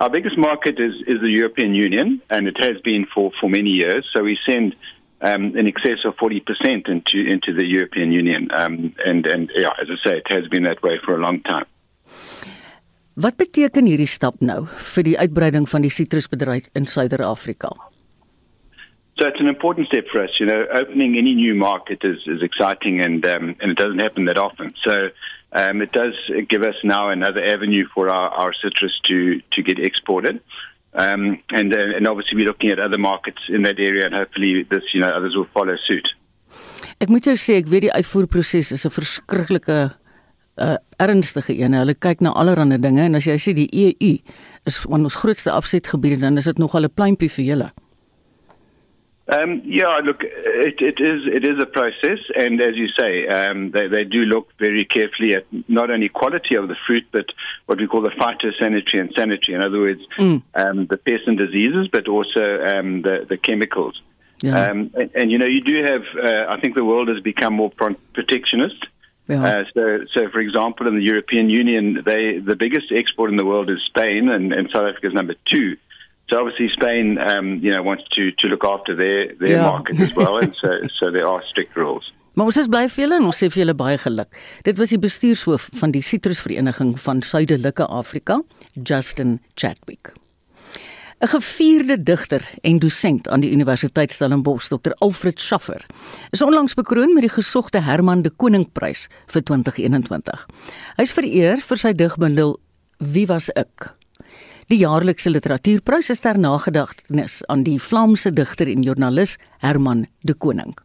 Our 0.00 0.10
biggest 0.10 0.38
market 0.38 0.78
is, 0.80 0.94
is 1.06 1.20
the 1.20 1.28
European 1.28 1.74
Union, 1.74 2.22
and 2.30 2.48
it 2.48 2.56
has 2.64 2.80
been 2.80 3.06
for, 3.14 3.32
for 3.40 3.50
many 3.50 3.70
years. 3.70 4.08
So 4.14 4.22
we 4.22 4.38
send 4.46 4.74
um, 5.20 5.56
in 5.56 5.66
excess 5.66 6.04
of 6.04 6.16
40% 6.16 6.88
into, 6.88 7.18
into 7.28 7.52
the 7.52 7.66
European 7.66 8.10
Union. 8.10 8.48
Um, 8.56 8.94
and, 9.04 9.26
and 9.26 9.50
yeah, 9.54 9.72
as 9.80 9.88
I 9.90 10.08
say, 10.08 10.16
it 10.16 10.32
has 10.32 10.48
been 10.48 10.64
that 10.64 10.82
way 10.82 10.98
for 11.04 11.14
a 11.14 11.20
long 11.20 11.42
time. 11.42 11.66
Wat 13.20 13.36
beteken 13.36 13.84
hierdie 13.90 14.08
stap 14.08 14.38
nou 14.40 14.62
vir 14.94 15.04
die 15.04 15.16
uitbreiding 15.20 15.66
van 15.68 15.84
die 15.84 15.92
sitrusbedryf 15.92 16.70
in 16.78 16.86
Suider-Afrika? 16.88 17.74
So 19.20 19.26
it's 19.26 19.40
an 19.40 19.48
important 19.48 19.86
step 19.88 20.06
for 20.10 20.22
us. 20.24 20.30
You 20.40 20.46
know, 20.46 20.64
opening 20.72 21.18
any 21.18 21.34
new 21.34 21.54
market 21.54 21.98
is, 22.02 22.20
is 22.26 22.42
exciting, 22.42 23.02
and 23.02 23.24
um, 23.26 23.54
and 23.60 23.70
it 23.70 23.76
doesn't 23.76 23.98
happen 23.98 24.24
that 24.24 24.38
often. 24.38 24.72
So 24.82 25.10
um, 25.52 25.82
it 25.82 25.92
does 25.92 26.14
give 26.48 26.62
us 26.62 26.76
now 26.82 27.10
another 27.10 27.44
avenue 27.44 27.86
for 27.94 28.08
our, 28.08 28.30
our 28.30 28.52
citrus 28.54 28.98
to 29.08 29.42
to 29.52 29.62
get 29.62 29.78
exported. 29.78 30.40
Um, 30.94 31.38
and 31.50 31.74
uh, 31.74 31.96
and 31.96 32.08
obviously 32.08 32.36
we're 32.36 32.46
looking 32.46 32.70
at 32.70 32.78
other 32.78 32.96
markets 32.96 33.42
in 33.50 33.62
that 33.64 33.78
area, 33.78 34.06
and 34.06 34.14
hopefully 34.14 34.62
this 34.70 34.84
you 34.94 35.02
know 35.02 35.08
others 35.08 35.36
will 35.36 35.48
follow 35.52 35.76
suit. 35.86 36.08
Ek 37.00 37.12
moet 37.12 37.28
jou 37.28 37.36
sê 37.36 37.60
ek 37.60 37.68
weet 37.68 37.90
die 37.90 37.92
uitvoerproses 37.92 38.72
is 38.72 38.86
'n 38.86 38.96
verskriklike 38.96 39.78
uh 40.56 40.76
ernstige 40.96 41.52
een. 41.60 41.76
Hulle 41.76 41.94
kyk 41.94 42.24
na 42.24 42.32
allerlei 42.32 42.80
dinge 42.80 43.04
en 43.04 43.20
as 43.20 43.28
jy 43.28 43.36
sê 43.36 43.52
die 43.52 43.68
EU 43.84 44.16
is 44.64 44.80
van 44.80 45.04
ons 45.04 45.20
grootste 45.20 45.52
afsetgebiede 45.52 46.20
dan 46.24 46.40
is 46.40 46.48
dit 46.48 46.58
nogal 46.58 46.88
'n 46.88 46.96
pluimpie 46.96 47.28
vir 47.28 47.44
julle. 47.44 47.68
Um, 49.30 49.62
yeah, 49.64 50.00
look, 50.02 50.24
it, 50.24 50.80
it 50.80 51.00
is 51.00 51.22
it 51.26 51.44
is 51.44 51.62
a 51.62 51.66
process, 51.66 52.18
and 52.34 52.60
as 52.60 52.74
you 52.74 52.88
say, 52.98 53.28
um, 53.28 53.70
they 53.70 53.86
they 53.86 54.02
do 54.02 54.22
look 54.24 54.48
very 54.58 54.84
carefully 54.84 55.34
at 55.34 55.46
not 55.68 55.90
only 55.90 56.08
quality 56.08 56.56
of 56.56 56.66
the 56.66 56.74
fruit, 56.86 57.06
but 57.12 57.26
what 57.66 57.78
we 57.78 57.86
call 57.86 58.02
the 58.02 58.10
phytosanitary 58.10 59.00
and 59.00 59.12
sanitary. 59.16 59.54
In 59.54 59.62
other 59.62 59.78
words, 59.78 60.00
um, 60.54 60.86
the 60.86 60.96
pests 60.96 61.28
and 61.28 61.38
diseases, 61.38 61.86
but 61.92 62.08
also 62.08 62.60
um, 62.64 63.02
the 63.02 63.26
the 63.28 63.36
chemicals. 63.36 64.00
Ja. 64.42 64.70
Um, 64.70 64.90
and, 64.94 65.10
and 65.14 65.30
you 65.30 65.38
know, 65.38 65.46
you 65.46 65.60
do 65.60 65.76
have. 65.84 66.02
Uh, 66.16 66.46
I 66.48 66.58
think 66.60 66.74
the 66.74 66.84
world 66.84 67.08
has 67.08 67.20
become 67.20 67.54
more 67.54 67.70
protectionist. 68.14 68.84
Ja. 69.28 69.44
Uh, 69.44 69.64
so, 69.74 69.98
so 70.12 70.28
for 70.30 70.40
example, 70.40 70.88
in 70.88 70.96
the 70.96 71.04
European 71.04 71.50
Union, 71.50 72.02
they 72.04 72.38
the 72.38 72.56
biggest 72.56 72.90
export 72.90 73.30
in 73.30 73.36
the 73.36 73.44
world 73.44 73.70
is 73.70 73.78
Spain, 73.86 74.28
and, 74.28 74.52
and 74.52 74.68
South 74.72 74.88
Africa 74.88 75.06
is 75.06 75.14
number 75.14 75.34
two. 75.44 75.76
So 76.30 76.38
obviously, 76.38 76.68
Spain, 76.70 77.18
um, 77.18 77.58
you 77.60 77.72
know, 77.72 77.82
wants 77.82 78.04
to, 78.14 78.30
to 78.38 78.46
look 78.46 78.62
after 78.64 78.94
their 78.94 79.34
their 79.40 79.56
Yeah. 79.58 79.66
market 79.66 79.98
as 80.00 80.14
well, 80.14 80.38
and 80.38 80.54
so 80.54 80.68
so 80.98 81.10
there 81.10 81.26
are 81.26 81.42
strict 81.50 81.74
rules. 81.76 82.12
Maar 82.38 82.46
ons 82.46 82.56
is 82.62 82.68
bly 82.70 82.84
vir 82.86 83.02
julle 83.04 83.16
en 83.18 83.24
ons 83.26 83.34
sê 83.42 83.48
vir 83.50 83.64
julle 83.64 83.74
baie 83.74 83.98
geluk. 83.98 84.30
Dit 84.62 84.78
was 84.78 84.92
die 84.94 85.00
bestuurshoof 85.02 85.66
van 85.80 85.90
die 85.90 86.02
Sitrusvereniging 86.06 86.94
van 87.02 87.22
Suidelike 87.26 87.88
Afrika, 87.90 88.38
Justin 88.78 89.40
Chadwick. 89.58 90.12
'n 91.20 91.26
Gevierde 91.28 91.98
digter 92.02 92.40
en 92.62 92.78
dosent 92.78 93.28
aan 93.28 93.40
die 93.40 93.50
Universiteit 93.52 94.12
Stellenbosch, 94.12 94.68
Dr. 94.70 94.94
Alfred 95.04 95.40
Schaffer, 95.40 95.82
is 96.30 96.40
onlangs 96.42 96.74
bekroon 96.74 97.12
met 97.14 97.26
die 97.26 97.34
gesogte 97.34 97.82
Herman 97.84 98.22
de 98.22 98.30
Koningprys 98.30 99.08
vir 99.26 99.42
2021. 99.42 100.46
Hy 100.96 101.02
is 101.02 101.12
vereer 101.12 101.58
vir 101.60 101.76
sy 101.76 101.92
digbundel 101.92 102.56
Wie 103.00 103.26
was 103.26 103.50
ek? 103.56 103.94
Die 104.70 104.84
jaarlikse 104.84 105.32
literatuurprys 105.32 106.12
is 106.12 106.20
ter 106.22 106.38
nagedagtenis 106.38 107.40
aan 107.50 107.64
die 107.66 107.80
Vlaamse 107.82 108.30
digter 108.30 108.68
en 108.70 108.84
joernalis 108.86 109.32
Herman 109.64 110.04
de 110.22 110.36
Koning. 110.44 110.76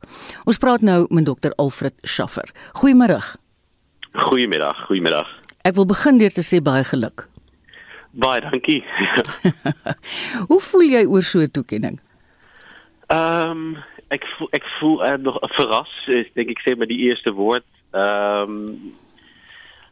Ons 0.50 0.58
praat 0.58 0.82
nou 0.82 1.04
met 1.13 1.28
Dr. 1.28 1.54
Alfred 1.62 1.93
Schaffer. 2.02 2.50
Goeiemôre. 2.82 3.19
Goeiemiddag, 4.26 4.82
goeiemiddag. 4.88 5.30
Ek 5.69 5.78
wil 5.78 5.86
begin 5.86 6.17
deur 6.17 6.34
te 6.34 6.41
sê 6.41 6.63
baie 6.65 6.82
geluk. 6.82 7.28
Baie 8.17 8.41
dankie. 8.41 8.82
Hoe 10.50 10.62
voel 10.71 10.89
jy 10.89 11.06
oor 11.06 11.21
so 11.21 11.45
'n 11.45 11.54
toekenning? 11.54 12.02
Ehm 13.13 13.78
ek 14.10 14.26
voel 14.38 14.50
ek 14.50 14.65
voel 14.80 14.98
uh, 15.06 15.17
nog 15.21 15.38
verras, 15.62 15.93
is 16.08 16.34
denk 16.34 16.50
ik 16.50 16.60
zeg 16.65 16.78
maar 16.78 16.89
die 16.89 17.06
eerste 17.06 17.38
woord. 17.38 17.69
Ehm 17.93 18.65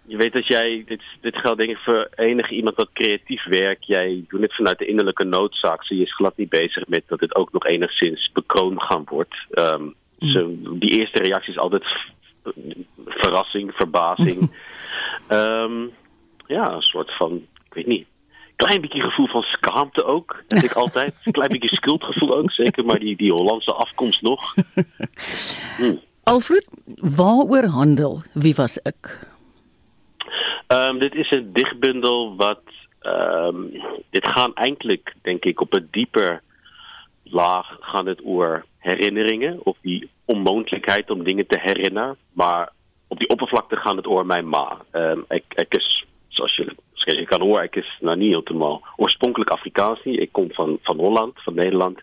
je 0.05 0.17
weet 0.17 0.33
dat 0.33 0.47
jij 0.47 0.83
dit 0.85 1.01
dit 1.21 1.35
geldt 1.35 1.57
denk 1.57 1.69
ik 1.69 1.77
voor 1.77 2.09
enige 2.15 2.53
iemand 2.55 2.75
wat 2.75 2.89
creatief 2.93 3.43
werkt, 3.45 3.85
jij 3.85 4.23
doet 4.27 4.41
het 4.41 4.55
vanuit 4.55 4.79
de 4.79 4.85
innerlijke 4.85 5.23
noodzaak. 5.23 5.83
Je 5.83 5.95
is 5.95 6.15
glad 6.15 6.37
niet 6.37 6.49
bezig 6.49 6.87
met 6.87 7.03
dat 7.07 7.19
het 7.19 7.35
ook 7.35 7.51
nog 7.51 7.65
enigszins 7.65 8.31
bekroond 8.33 8.83
gaan 8.83 9.03
wordt. 9.05 9.35
Ehm 9.51 9.87
so, 10.17 10.55
die 10.79 10.99
eerste 10.99 11.19
reactie 11.19 11.51
is 11.51 11.59
altijd 11.59 11.85
verrassing, 13.05 13.71
verbazing. 13.73 14.51
Ehm 15.27 15.87
ja, 16.47 16.71
een 16.71 16.81
soort 16.81 17.15
van, 17.15 17.35
ik 17.65 17.73
weet 17.73 17.87
niet. 17.87 18.07
Klein 18.55 18.81
beetje 18.81 19.01
gevoel 19.01 19.27
van 19.27 19.41
schaamte 19.41 20.03
ook. 20.03 20.43
Dat 20.47 20.63
ik 20.63 20.73
altijd. 20.73 21.15
Een 21.23 21.31
klein 21.39 21.49
beetje 21.51 21.75
schuldgevoel 21.75 22.37
ook. 22.37 22.51
Zeker 22.51 22.85
maar 22.85 22.99
die, 22.99 23.15
die 23.15 23.31
Hollandse 23.31 23.73
afkomst 23.73 24.21
nog. 24.21 24.53
Alfred, 26.23 26.67
waaroor 27.15 27.65
handel 27.65 28.21
Wie 28.33 28.55
was 28.55 28.81
ek? 28.81 29.31
Ehm, 30.73 30.97
dit 30.97 31.15
is 31.15 31.31
een 31.31 31.53
dichtbundel 31.53 32.35
wat. 32.35 32.61
ehm, 32.99 33.55
dit 34.09 34.27
gaan 34.27 34.55
eigenlijk, 34.55 35.13
denk 35.21 35.45
ik, 35.45 35.61
op 35.61 35.73
een 35.73 35.87
dieper 35.91 36.41
laag 37.23 37.77
gaan 37.79 38.05
het 38.05 38.21
over 38.23 38.65
herinneringen. 38.77 39.59
Of 39.63 39.77
die 39.81 40.09
onmogelijkheid 40.25 41.09
om 41.09 41.23
dingen 41.23 41.47
te 41.47 41.59
herinneren. 41.59 42.17
Maar 42.31 42.71
op 43.07 43.17
die 43.17 43.29
oppervlakte 43.29 43.75
gaan 43.75 43.97
het 43.97 44.07
over 44.07 44.25
mijn 44.25 44.49
ma. 44.49 44.77
Ehm, 44.91 45.19
ik, 45.29 45.43
ik 45.55 45.75
is, 45.75 46.05
zoals 46.27 46.55
je, 46.55 46.75
je 47.05 47.25
kan 47.25 47.41
horen, 47.41 47.63
ik 47.63 47.75
is 47.75 47.97
nou 47.99 48.17
niet 48.17 48.33
helemaal 48.33 48.81
oorspronkelijk 48.95 49.49
Afrikaans 49.49 50.03
niet. 50.03 50.19
Ik 50.19 50.31
kom 50.31 50.51
van, 50.51 50.77
van 50.81 50.97
Holland, 50.97 51.43
van 51.43 51.55
Nederland. 51.55 51.99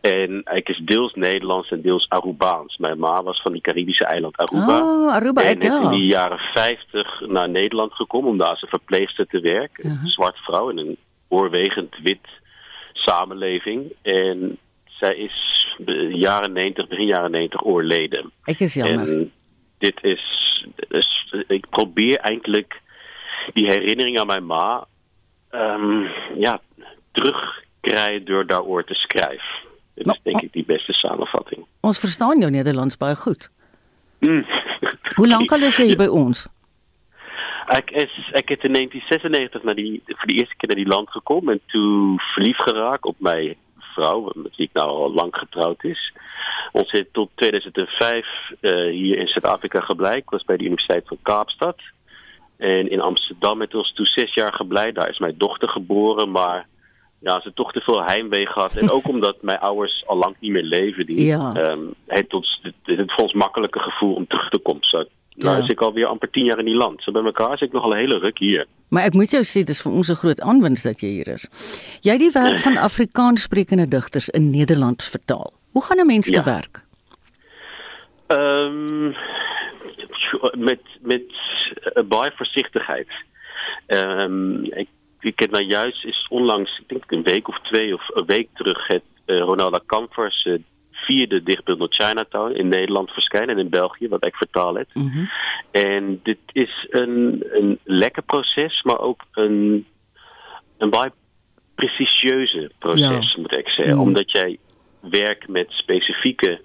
En 0.00 0.42
ik 0.54 0.68
is 0.68 0.82
deels 0.84 1.14
Nederlands 1.14 1.70
en 1.70 1.80
deels 1.82 2.08
Arubaans. 2.08 2.76
Mijn 2.76 2.98
ma 2.98 3.22
was 3.22 3.42
van 3.42 3.52
die 3.52 3.60
Caribische 3.60 4.04
eiland 4.04 4.36
Aruba. 4.36 4.78
Ah, 4.78 5.14
Aruba, 5.14 5.42
en 5.42 5.48
ek 5.48 5.62
is 5.62 5.82
in 5.82 5.90
die 5.90 6.06
jaren 6.06 6.38
50 6.38 7.20
naar 7.26 7.48
Nederland 7.48 7.92
gekomen 7.92 8.30
om 8.30 8.38
daar 8.38 8.48
als 8.48 8.62
een 8.62 8.68
verpleegster 8.68 9.26
te 9.26 9.40
werken. 9.40 9.90
Een 9.90 10.08
zwart 10.08 10.36
vrouw 10.36 10.68
in 10.68 10.78
een 10.78 10.96
oorwegend 11.28 11.98
wit 12.02 12.28
samenleving. 12.92 13.92
En 14.02 14.58
zij 14.84 15.16
is 15.16 15.66
de 15.78 16.10
jaren 16.12 16.52
90, 16.52 16.88
begin 16.88 17.06
jaren 17.06 17.30
90 17.30 17.64
overleden. 17.64 18.30
Ek 18.44 18.60
is 18.60 18.74
jammer. 18.74 19.08
En 19.08 19.32
dit 19.78 19.98
is, 20.02 20.66
is. 20.88 21.34
Ik 21.46 21.68
probeer 21.70 22.18
eigenlijk 22.18 22.82
die 23.52 23.66
herinnering 23.66 24.18
aan 24.20 24.26
mijn 24.26 24.46
ma. 24.46 24.86
ehm, 25.50 26.02
ja, 26.38 26.60
terugkrijgen 27.12 28.24
door 28.24 28.46
daaroor 28.46 28.84
te 28.84 28.94
schrijven. 28.94 29.62
Dit 29.94 30.06
Maar- 30.06 30.14
is 30.14 30.20
denk 30.32 30.42
ik 30.44 30.52
die 30.52 30.64
beste 30.64 30.92
samenvatting. 30.92 31.64
Ons 31.80 31.98
verstaan 31.98 32.38
jou 32.38 32.50
Nederlands 32.50 32.96
baie 32.96 33.16
goed. 33.16 33.50
Mm. 34.18 34.44
Hoe 35.16 35.28
lank 35.28 35.52
al 35.52 35.62
is 35.62 35.76
jy 35.76 35.84
hier 35.84 35.96
by 35.96 36.06
ons? 36.06 36.46
Ik 37.68 37.90
is, 37.90 38.30
ik 38.32 38.50
in 38.50 38.72
1996 38.72 39.62
naar 39.62 39.74
die, 39.74 40.02
voor 40.06 40.26
de 40.26 40.32
eerste 40.34 40.54
keer 40.56 40.68
naar 40.68 40.84
die 40.84 40.94
land 40.94 41.10
gekomen 41.10 41.52
en 41.52 41.60
toen 41.66 42.18
verliefd 42.18 42.62
geraakt 42.62 43.04
op 43.04 43.16
mijn 43.18 43.54
vrouw, 43.78 44.30
met 44.34 44.56
wie 44.56 44.66
ik 44.66 44.72
nou 44.72 44.88
al 44.88 45.12
lang 45.12 45.36
getrouwd 45.36 45.84
is. 45.84 46.12
Ons 46.72 46.90
het 46.90 47.12
tot 47.12 47.30
2005 47.34 48.26
uh, 48.60 48.90
hier 48.90 49.18
in 49.18 49.26
Zuid-Afrika 49.28 49.80
gebleven. 49.80 50.16
Ik 50.16 50.30
was 50.30 50.44
bij 50.44 50.56
de 50.56 50.64
Universiteit 50.64 51.06
van 51.06 51.18
Kaapstad. 51.22 51.76
En 52.56 52.90
in 52.90 53.00
Amsterdam 53.00 53.58
met 53.58 53.74
ons 53.74 53.92
toen 53.94 54.06
zes 54.06 54.34
jaar 54.34 54.52
gebleven. 54.52 54.94
Daar 54.94 55.10
is 55.10 55.18
mijn 55.18 55.34
dochter 55.38 55.68
geboren, 55.68 56.30
maar 56.30 56.66
ja, 57.20 57.40
ze 57.40 57.52
toch 57.54 57.72
te 57.72 57.80
veel 57.80 58.02
heimwee 58.04 58.46
gehad. 58.46 58.76
En 58.76 58.90
ook 58.90 59.08
omdat 59.14 59.42
mijn 59.42 59.58
ouders 59.58 60.04
al 60.06 60.16
lang 60.16 60.36
niet 60.40 60.50
meer 60.52 60.62
leven. 60.62 61.06
Die, 61.06 61.24
Ja. 61.24 61.70
um, 61.70 61.94
het, 62.06 62.32
ons, 62.34 62.60
het, 62.62 62.74
het 62.84 63.12
voor 63.12 63.22
ons 63.24 63.32
makkelijke 63.32 63.78
gevoel 63.78 64.14
om 64.14 64.26
terug 64.26 64.48
te 64.48 64.58
komen. 64.58 64.82
Zo, 64.84 64.96
nou 65.36 65.56
Ja. 65.56 65.62
is 65.62 65.68
ik 65.68 65.80
alweer 65.80 66.06
amper 66.06 66.30
tien 66.30 66.44
jaar 66.44 66.58
in 66.58 66.64
die 66.64 66.74
land. 66.76 67.02
Zo 67.02 67.12
bij 67.12 67.22
elkaar 67.24 67.52
is 67.52 67.60
ik 67.60 67.72
nog 67.72 67.82
al 67.82 67.92
een 67.92 67.98
hele 67.98 68.18
ruk 68.18 68.38
hier. 68.38 68.66
Maar 68.88 69.02
ek 69.04 69.14
moet 69.14 69.30
jou 69.30 69.42
sê 69.44 69.62
dis 69.64 69.82
vir 69.82 69.92
ons 69.92 70.08
'n 70.10 70.14
groot 70.14 70.40
aanwinst 70.40 70.82
dat 70.84 71.00
jy 71.00 71.08
hier 71.08 71.28
is. 71.28 71.48
Jy 72.00 72.10
het 72.10 72.20
die 72.20 72.30
werk 72.32 72.58
van 72.58 72.76
Afrikaanssprekende 72.76 73.88
digters 73.88 74.28
in 74.28 74.50
Nederland 74.50 75.02
vertaal. 75.02 75.52
Hoe 75.72 75.82
gaan 75.84 75.98
'n 75.98 76.06
mens 76.06 76.30
te 76.30 76.42
werk? 76.42 76.82
Ehm, 78.26 79.12
met 80.52 80.80
met 81.00 81.22
uh, 81.94 82.04
baie 82.04 82.32
voorzichtigheid. 82.36 83.08
Ehm, 83.86 84.64
ik, 84.64 84.88
ik 85.20 85.38
heb 85.38 85.50
nou 85.50 85.64
juist 85.64 86.04
is 86.04 86.26
onlangs, 86.30 86.78
ik 86.78 86.88
denk 86.88 87.10
een 87.10 87.22
week 87.22 87.48
of 87.48 87.60
twee 87.60 87.94
of 87.94 88.08
een 88.14 88.26
week 88.26 88.48
terug, 88.54 88.86
het 88.86 89.02
uh, 89.26 89.38
Ronaldo 89.38 89.78
Kampers 89.86 90.44
uh, 90.44 90.58
vierde 90.90 91.42
dichtbundel 91.42 91.86
Chinatown 91.90 92.52
in 92.52 92.68
Nederland 92.68 93.10
verschijnen 93.10 93.48
en 93.48 93.58
in 93.58 93.68
België, 93.68 94.08
wat 94.08 94.24
ik 94.24 94.34
vertaal 94.34 94.74
heb. 94.74 94.88
Mhm. 94.92 95.24
En 95.70 96.20
dit 96.22 96.38
is 96.52 96.86
een, 96.90 97.44
een 97.50 97.78
lekker 97.84 98.22
proces, 98.22 98.82
maar 98.82 98.98
ook 98.98 99.22
een, 99.32 99.86
een 100.78 100.90
baie 100.90 101.12
prestigieuze 101.74 102.70
proces, 102.78 103.32
Ja. 103.34 103.40
moet 103.40 103.52
ik 103.52 103.68
zeggen. 103.68 103.94
Mm. 103.94 104.00
Omdat 104.00 104.30
jij 104.30 104.58
werkt 105.00 105.48
met 105.48 105.66
specifieke 105.70 106.60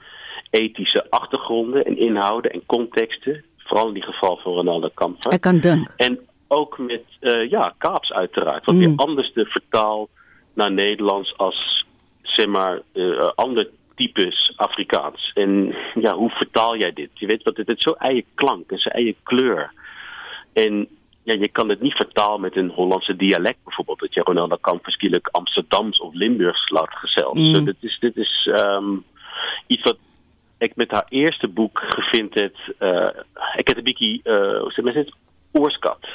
ethische 0.50 1.10
achtergronden 1.10 1.86
en 1.86 1.98
inhouden 1.98 2.52
en 2.52 2.66
contexten. 2.66 3.44
Vooral 3.70 3.88
in 3.88 3.94
die 3.94 4.04
geval 4.04 4.38
van 4.38 4.54
Ronaldo 4.54 4.90
Kamfer. 4.94 5.40
Kan. 5.40 5.88
En 5.98 6.20
ook 6.48 6.78
met 6.78 7.04
eh, 7.20 7.50
ja, 7.50 7.74
Kaaps 7.78 8.12
uiteraard. 8.12 8.66
Wat 8.66 8.76
Mm. 8.76 8.82
weer 8.82 8.94
anders 8.96 9.32
te 9.34 9.46
vertaal 9.46 10.10
naar 10.54 10.72
Nederlands 10.72 11.38
als 11.38 11.86
zeg 12.22 12.48
maar 12.48 12.82
eh, 12.94 13.30
ander 13.36 13.70
types 13.96 14.54
Afrikaans. 14.56 15.32
En 15.34 15.76
ja, 15.94 16.14
hoe 16.14 16.30
vertaal 16.30 16.78
jij 16.78 16.94
dit? 16.94 17.10
Je 17.14 17.26
weet 17.26 17.44
wat 17.44 17.58
het 17.58 17.68
heeft 17.68 17.82
zo'n 17.82 17.98
eigen 17.98 18.26
klank 18.36 18.72
en 18.72 18.78
zijn 18.78 18.94
eigen 18.96 19.16
kleur. 19.24 19.72
En 20.54 20.88
ja, 21.24 21.34
je 21.34 21.48
kan 21.48 21.70
het 21.70 21.82
niet 21.82 21.94
vertalen 21.96 22.42
met 22.42 22.56
een 22.56 22.70
Hollandse 22.70 23.16
dialect 23.16 23.64
bijvoorbeeld. 23.64 24.00
Dat 24.00 24.14
je 24.14 24.22
Ronaldo 24.22 24.58
kan 24.62 24.80
verschillend 24.82 25.32
Amsterdams 25.32 26.00
of 26.00 26.14
Limburgs 26.14 26.70
laat 26.70 26.94
gezeld. 26.94 27.36
Mm. 27.36 27.56
So, 27.56 27.64
dit 27.64 27.76
is, 27.80 27.98
dit 28.00 28.18
is 28.18 28.50
ehm, 28.54 28.96
iets 29.68 29.84
wat 29.84 29.98
ik 30.60 30.76
met 30.76 30.92
haar 30.92 31.06
eerste 31.10 31.48
boek 31.48 31.80
gevind 31.80 32.34
heb. 32.34 32.56
eh, 32.78 33.10
ik 33.56 33.68
heb 33.68 33.78
een 33.78 33.84
beetje, 33.84 34.20
eh 34.24 34.62
hoe 34.62 34.72
zeg 34.72 34.86
maar 34.86 34.94
het, 34.94 35.14
oorskat. 35.52 36.08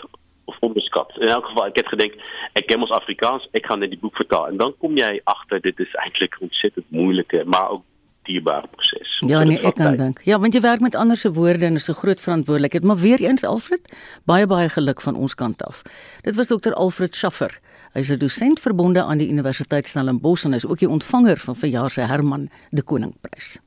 Of 0.44 0.56
onderskat. 0.60 1.12
In 1.18 1.26
elk 1.28 1.46
geval, 1.46 1.66
ik 1.66 1.76
heb 1.76 1.86
gedacht, 1.86 2.14
ik 2.52 2.66
ken 2.66 2.80
ons 2.80 2.90
Afrikaans, 2.90 3.48
ik 3.50 3.66
ga 3.66 3.74
naar 3.74 3.88
die 3.88 3.98
boek 3.98 4.16
vertalen. 4.16 4.50
En 4.50 4.56
dan 4.56 4.74
kom 4.78 4.96
jij 4.96 5.20
achter, 5.24 5.60
dit 5.60 5.78
is 5.78 5.94
eigenlijk 5.94 6.34
een 6.34 6.40
ontzettend 6.40 6.84
moeilijke, 6.88 7.42
maar 7.46 7.68
ook 7.68 7.82
dierbare 8.22 8.66
proces. 8.70 9.22
Ja 9.26 9.42
nee, 9.42 9.60
ek 9.60 9.74
kan 9.74 9.96
dink. 9.96 10.20
Ja, 10.24 10.38
want 10.38 10.52
jy 10.52 10.60
werk 10.60 10.80
met 10.80 10.94
ander 10.94 11.16
se 11.16 11.32
woorde 11.32 11.64
en 11.64 11.74
is 11.74 11.88
'n 11.88 11.92
groot 11.92 12.20
verantwoordelikheid, 12.20 12.84
maar 12.84 12.96
weer 12.96 13.20
eens 13.20 13.44
Alfred, 13.44 13.94
baie 14.24 14.46
baie 14.46 14.68
geluk 14.68 15.00
van 15.00 15.14
ons 15.14 15.34
kant 15.34 15.64
af. 15.64 15.82
Dit 16.20 16.34
was 16.34 16.48
dokter 16.48 16.74
Alfred 16.74 17.16
Schaffer. 17.16 17.58
Hy's 17.92 18.08
'n 18.10 18.18
dosent 18.18 18.60
verbonde 18.60 19.02
aan 19.02 19.18
die 19.18 19.28
Universiteit 19.28 19.86
Stellenbosch 19.86 20.44
en 20.44 20.52
hy's 20.52 20.66
ook 20.66 20.78
die 20.78 20.88
ontvanger 20.88 21.36
van 21.36 21.56
verjaar 21.56 21.90
se 21.90 22.00
Herman 22.00 22.48
de 22.70 22.82
Koning 22.82 23.14
Prys. 23.20 23.58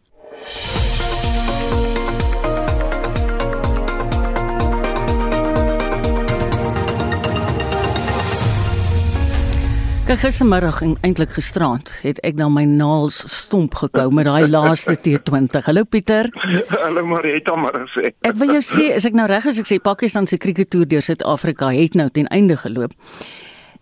Kyk 10.07 10.21
gistermiddag 10.23 10.77
en 10.85 10.93
eintlik 11.03 11.33
gisterand 11.35 11.89
het 11.99 12.21
ek 12.23 12.37
dan 12.39 12.53
my 12.55 12.61
naels 12.63 13.17
stomp 13.27 13.73
gekou 13.75 14.05
met 14.15 14.29
daai 14.29 14.47
laaste 14.47 14.95
T20. 15.03 15.65
Hallo 15.65 15.83
Pieter. 15.83 16.29
Hallo 16.71 17.03
Marieta 17.03 17.57
maar 17.59 17.75
sê. 17.91 18.13
Ek 18.23 18.37
wil 18.39 18.55
jou 18.55 18.61
sê, 18.63 18.85
as 18.95 19.03
ek 19.09 19.17
nou 19.19 19.27
reg 19.27 19.49
is, 19.51 19.59
ek 19.59 19.67
sê 19.67 19.81
Pakistan 19.83 20.23
se 20.31 20.39
krieketoer 20.39 20.87
deur 20.87 21.03
Suid-Afrika 21.03 21.73
het 21.75 21.99
nou 21.99 22.07
ten 22.07 22.31
einde 22.31 22.55
geloop. 22.55 22.95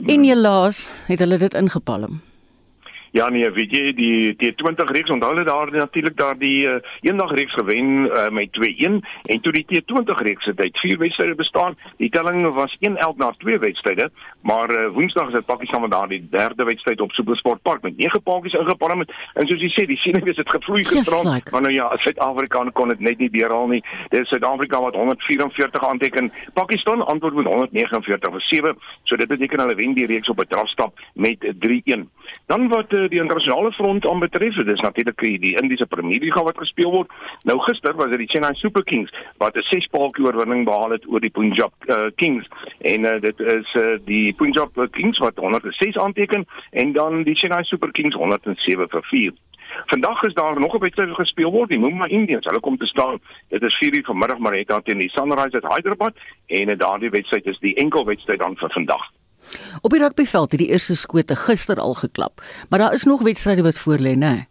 En 0.02 0.26
helaas 0.26 0.88
het 1.06 1.22
hulle 1.22 1.38
dit 1.46 1.62
ingepalm. 1.62 2.24
Ja 3.15 3.30
nee, 3.32 3.47
weet 3.56 3.71
jy 3.71 3.91
die 3.95 4.34
T20 4.36 4.89
reeks 4.91 5.12
onthou 5.13 5.30
hulle 5.32 5.45
daar 5.47 5.69
natuurlik 5.71 6.17
daar 6.19 6.36
die 6.36 6.65
uh, 6.67 6.82
eendag 7.08 7.32
reeks 7.38 7.54
gewen 7.56 8.10
uh, 8.10 8.28
met 8.28 8.51
2-1 8.60 8.97
en 9.32 9.39
toe 9.41 9.54
die 9.56 9.63
T20 9.69 10.19
reeks 10.28 10.49
het 10.49 10.60
uit 10.60 10.80
vier 10.84 10.97
wedstryde 10.99 11.36
bestaan. 11.39 11.78
Die 11.97 12.10
telling 12.12 12.43
was 12.58 12.75
1-11 12.84 13.15
na 13.21 13.30
twee 13.38 13.60
wedstryde, 13.60 14.10
maar 14.41 14.69
uh, 14.71 14.89
Woensdag 14.97 15.28
is 15.28 15.38
dit 15.38 15.45
Pakistan 15.45 15.82
wat 15.82 15.91
daar 15.91 16.12
die 16.12 16.28
derde 16.30 16.63
wedstryd 16.67 17.01
op 17.01 17.12
Supersport 17.12 17.62
Park 17.62 17.82
met 17.88 17.97
nege 17.97 18.19
paadjies 18.19 18.58
ingepalm 18.60 19.06
het. 19.06 19.15
En 19.34 19.47
soos 19.47 19.63
jy 19.63 19.71
sê, 19.71 19.88
die 19.88 19.99
siening 20.04 20.28
is 20.28 20.36
dit 20.36 20.51
gevloei 20.51 20.82
Just 20.82 20.97
gisterand, 20.97 21.34
like. 21.34 21.51
maar 21.56 21.63
nou 21.69 21.73
ja, 21.73 21.88
Suid-Afrika 22.04 22.65
kon 22.73 22.91
dit 22.91 22.99
net 22.99 23.23
nie 23.23 23.32
deurhaal 23.32 23.71
nie. 23.78 23.82
Dit 24.10 24.25
is 24.25 24.34
Suid-Afrika 24.36 24.82
wat 24.84 24.99
144 24.99 25.88
aanteken. 25.88 26.32
Pakistan 26.54 27.06
antwoord 27.06 27.39
met 27.39 27.47
149 27.47 28.36
vir 28.36 28.45
7. 28.51 28.75
So 29.04 29.15
dit 29.15 29.32
beteken 29.32 29.63
hulle 29.63 29.80
wen 29.80 29.95
die 29.95 30.12
reeks 30.12 30.36
op 30.36 30.43
'n 30.43 30.51
drafstap 30.51 30.99
met 31.13 31.39
3-1. 31.63 32.10
Dan 32.45 32.67
wat 32.67 32.93
uh, 32.93 33.05
die 33.12 33.20
internasionale 33.20 33.72
front 33.72 34.08
aanbetref, 34.08 34.56
dit 34.56 34.68
is 34.68 34.82
natuurlik 34.82 35.20
die, 35.22 35.39
die 35.39 35.54
Indiese 35.62 35.86
Premier 35.86 36.20
Liga 36.20 36.44
wat 36.44 36.58
gespeel 36.58 36.91
word. 36.91 37.12
Nou 37.44 37.60
gister 37.60 37.96
was 37.96 38.10
dit 38.10 38.24
die 38.24 38.30
Chennai 38.32 38.54
Super 38.56 38.84
Kings 38.84 39.12
wat 39.38 39.58
'n 39.58 39.65
6 39.70 39.88
paaltjie 39.94 40.26
oorwinning 40.26 40.65
behaal 40.65 40.91
het 40.98 41.08
oor 41.08 41.20
die 41.20 41.30
Punjab 41.30 41.74
uh, 41.88 42.08
Kings 42.15 42.48
en 42.82 43.06
uh, 43.06 43.20
dit 43.22 43.39
is 43.39 43.74
uh, 43.76 43.98
die 44.06 44.34
Punjab 44.34 44.72
Kings 44.91 45.18
wat 45.18 45.38
106 45.38 45.98
aanteken 45.98 46.46
en 46.72 46.94
dan 46.94 47.24
die 47.24 47.36
Chennai 47.36 47.63
Super 47.63 47.91
Kings 47.91 48.15
107 48.15 48.89
vir 48.89 49.04
4. 49.04 49.34
Vandag 49.86 50.24
is 50.24 50.34
daar 50.34 50.60
nog 50.60 50.74
'n 50.74 50.80
wedstryd 50.80 51.15
gespeel 51.15 51.52
word, 51.52 51.70
die 51.70 51.80
Mumbai 51.80 52.10
Indians. 52.10 52.46
Hulle 52.46 52.60
kom 52.60 52.78
te 52.78 52.86
staan. 52.86 53.20
Dit 53.50 53.62
is 53.62 53.76
4:00 53.76 54.06
vanmiddag 54.06 54.38
maar 54.38 54.54
het 54.54 54.86
teen 54.86 54.98
die 54.98 55.10
Sunrisers 55.10 55.76
Hyderabad 55.76 56.13
en 56.48 56.70
uh, 56.70 56.78
daardie 56.78 57.10
wedstryd 57.10 57.46
is 57.46 57.60
die 57.60 57.76
enkel 57.76 58.06
wedstryd 58.06 58.39
dan 58.39 58.58
vir 58.58 58.70
vandag. 58.70 59.14
Op 59.82 59.92
die 59.92 60.00
rugbyveld 60.00 60.52
het 60.52 60.60
die 60.60 60.72
eerste 60.72 60.96
skote 60.96 61.36
gister 61.36 61.80
al 61.80 61.94
geklap, 61.94 62.42
maar 62.70 62.80
daar 62.80 62.94
is 62.94 63.04
nog 63.04 63.22
wedstryde 63.22 63.62
wat 63.62 63.80
voorlê, 63.80 64.16
né? 64.18 64.46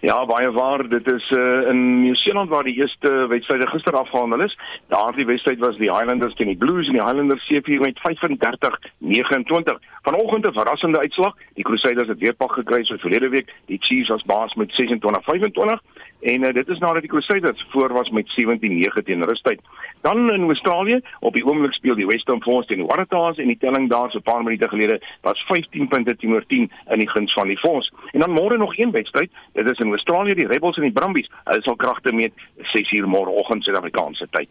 Ja, 0.00 0.26
baie 0.26 0.50
waar. 0.50 0.88
Dit 0.88 1.12
is 1.12 1.30
uh, 1.30 1.68
in 1.68 2.00
Nieu-Seeland 2.00 2.48
waar 2.48 2.64
die 2.64 2.74
eerste 2.74 3.26
wedstryd 3.28 3.68
gister 3.68 3.92
afgehandel 3.92 4.44
is. 4.44 4.58
Daardie 4.88 5.26
wedstryd 5.26 5.58
was 5.58 5.76
die 5.76 5.90
Highlanders 5.92 6.34
teen 6.34 6.46
die 6.46 6.56
Blues 6.56 6.86
en 6.86 6.96
die 6.96 7.04
Highlanders 7.04 7.44
seëvier 7.46 7.80
met 7.80 8.00
35-29. 8.00 9.76
Vanoggend 10.02 10.46
'n 10.46 10.52
verrassende 10.52 10.98
uitslag. 10.98 11.34
Die 11.54 11.64
Crusaders 11.64 12.08
het 12.08 12.18
weer 12.18 12.34
pak 12.34 12.52
gekry 12.52 12.84
so 12.84 12.96
verlede 12.96 13.28
week. 13.28 13.52
Die 13.66 13.78
Chiefs 13.80 14.10
as 14.10 14.22
baas 14.22 14.54
met 14.54 14.72
26-25 14.72 15.80
en 16.20 16.42
uh, 16.42 16.52
dit 16.52 16.68
is 16.68 16.78
nadat 16.78 17.00
die 17.00 17.10
Crusaders 17.10 17.66
voor 17.68 17.92
was 17.92 18.10
met 18.10 18.26
17-9 18.40 19.02
teen 19.04 19.24
rustyd. 19.24 19.60
Dan 20.00 20.30
in 20.32 20.44
Australië, 20.44 21.00
op 21.20 21.34
die 21.34 21.44
oomblik 21.46 21.72
speel 21.72 21.94
die 21.94 22.06
Western 22.06 22.42
Force 22.42 22.68
teen 22.68 22.78
die 22.78 22.86
Waratahs 22.86 23.38
en 23.38 23.46
die 23.46 23.58
telling 23.58 23.88
daar 23.90 24.10
so 24.10 24.18
'n 24.18 24.22
paar 24.22 24.42
minute 24.42 24.68
gelede 24.68 25.00
was 25.20 25.44
15 25.46 25.88
punte 25.88 26.16
teenoor 26.16 26.44
10 26.46 26.70
in 26.90 26.98
die 26.98 27.08
guns 27.08 27.32
van 27.32 27.46
die 27.46 27.58
Force. 27.58 27.92
En 28.12 28.20
dan 28.20 28.30
môre 28.30 28.56
nog 28.56 28.78
een 28.78 28.90
wedstryd. 28.90 29.30
Dit 29.52 29.70
is 29.70 29.78
in 29.78 29.90
Australië 29.90 30.34
die 30.34 30.46
Rebels 30.46 30.76
en 30.76 30.82
die 30.82 30.92
Brumbies. 30.92 31.30
Hulle 31.44 31.62
sal 31.62 31.76
kragte 31.76 32.12
meet 32.12 32.32
6uur 32.56 33.06
môreoggend 33.06 33.62
Suid-Afrikaanse 33.62 34.26
tyd. 34.30 34.48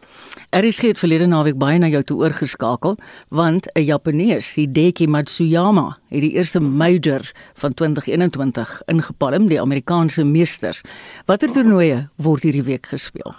RSG 0.50 0.82
het 0.82 1.00
verlede 1.00 1.28
naweek 1.28 1.58
baie 1.58 1.78
na 1.80 1.88
jou 1.88 2.04
toe 2.04 2.18
oorgeskakel, 2.18 2.96
want 3.30 3.70
'n 3.76 3.84
Japanees, 3.84 4.54
Hideki 4.56 5.08
Matsuyama, 5.08 5.98
het 6.10 6.22
die 6.22 6.32
eerste 6.32 6.60
major 6.60 7.22
van 7.54 7.74
2021 7.74 8.82
ingepalm, 8.86 9.48
die 9.48 9.62
Amerikaanse 9.62 10.24
meesters. 10.26 10.82
Watter 11.26 11.50
toernooie 11.60 12.08
word 12.24 12.46
hierdie 12.48 12.64
week 12.64 12.88
gespeel? 12.88 13.34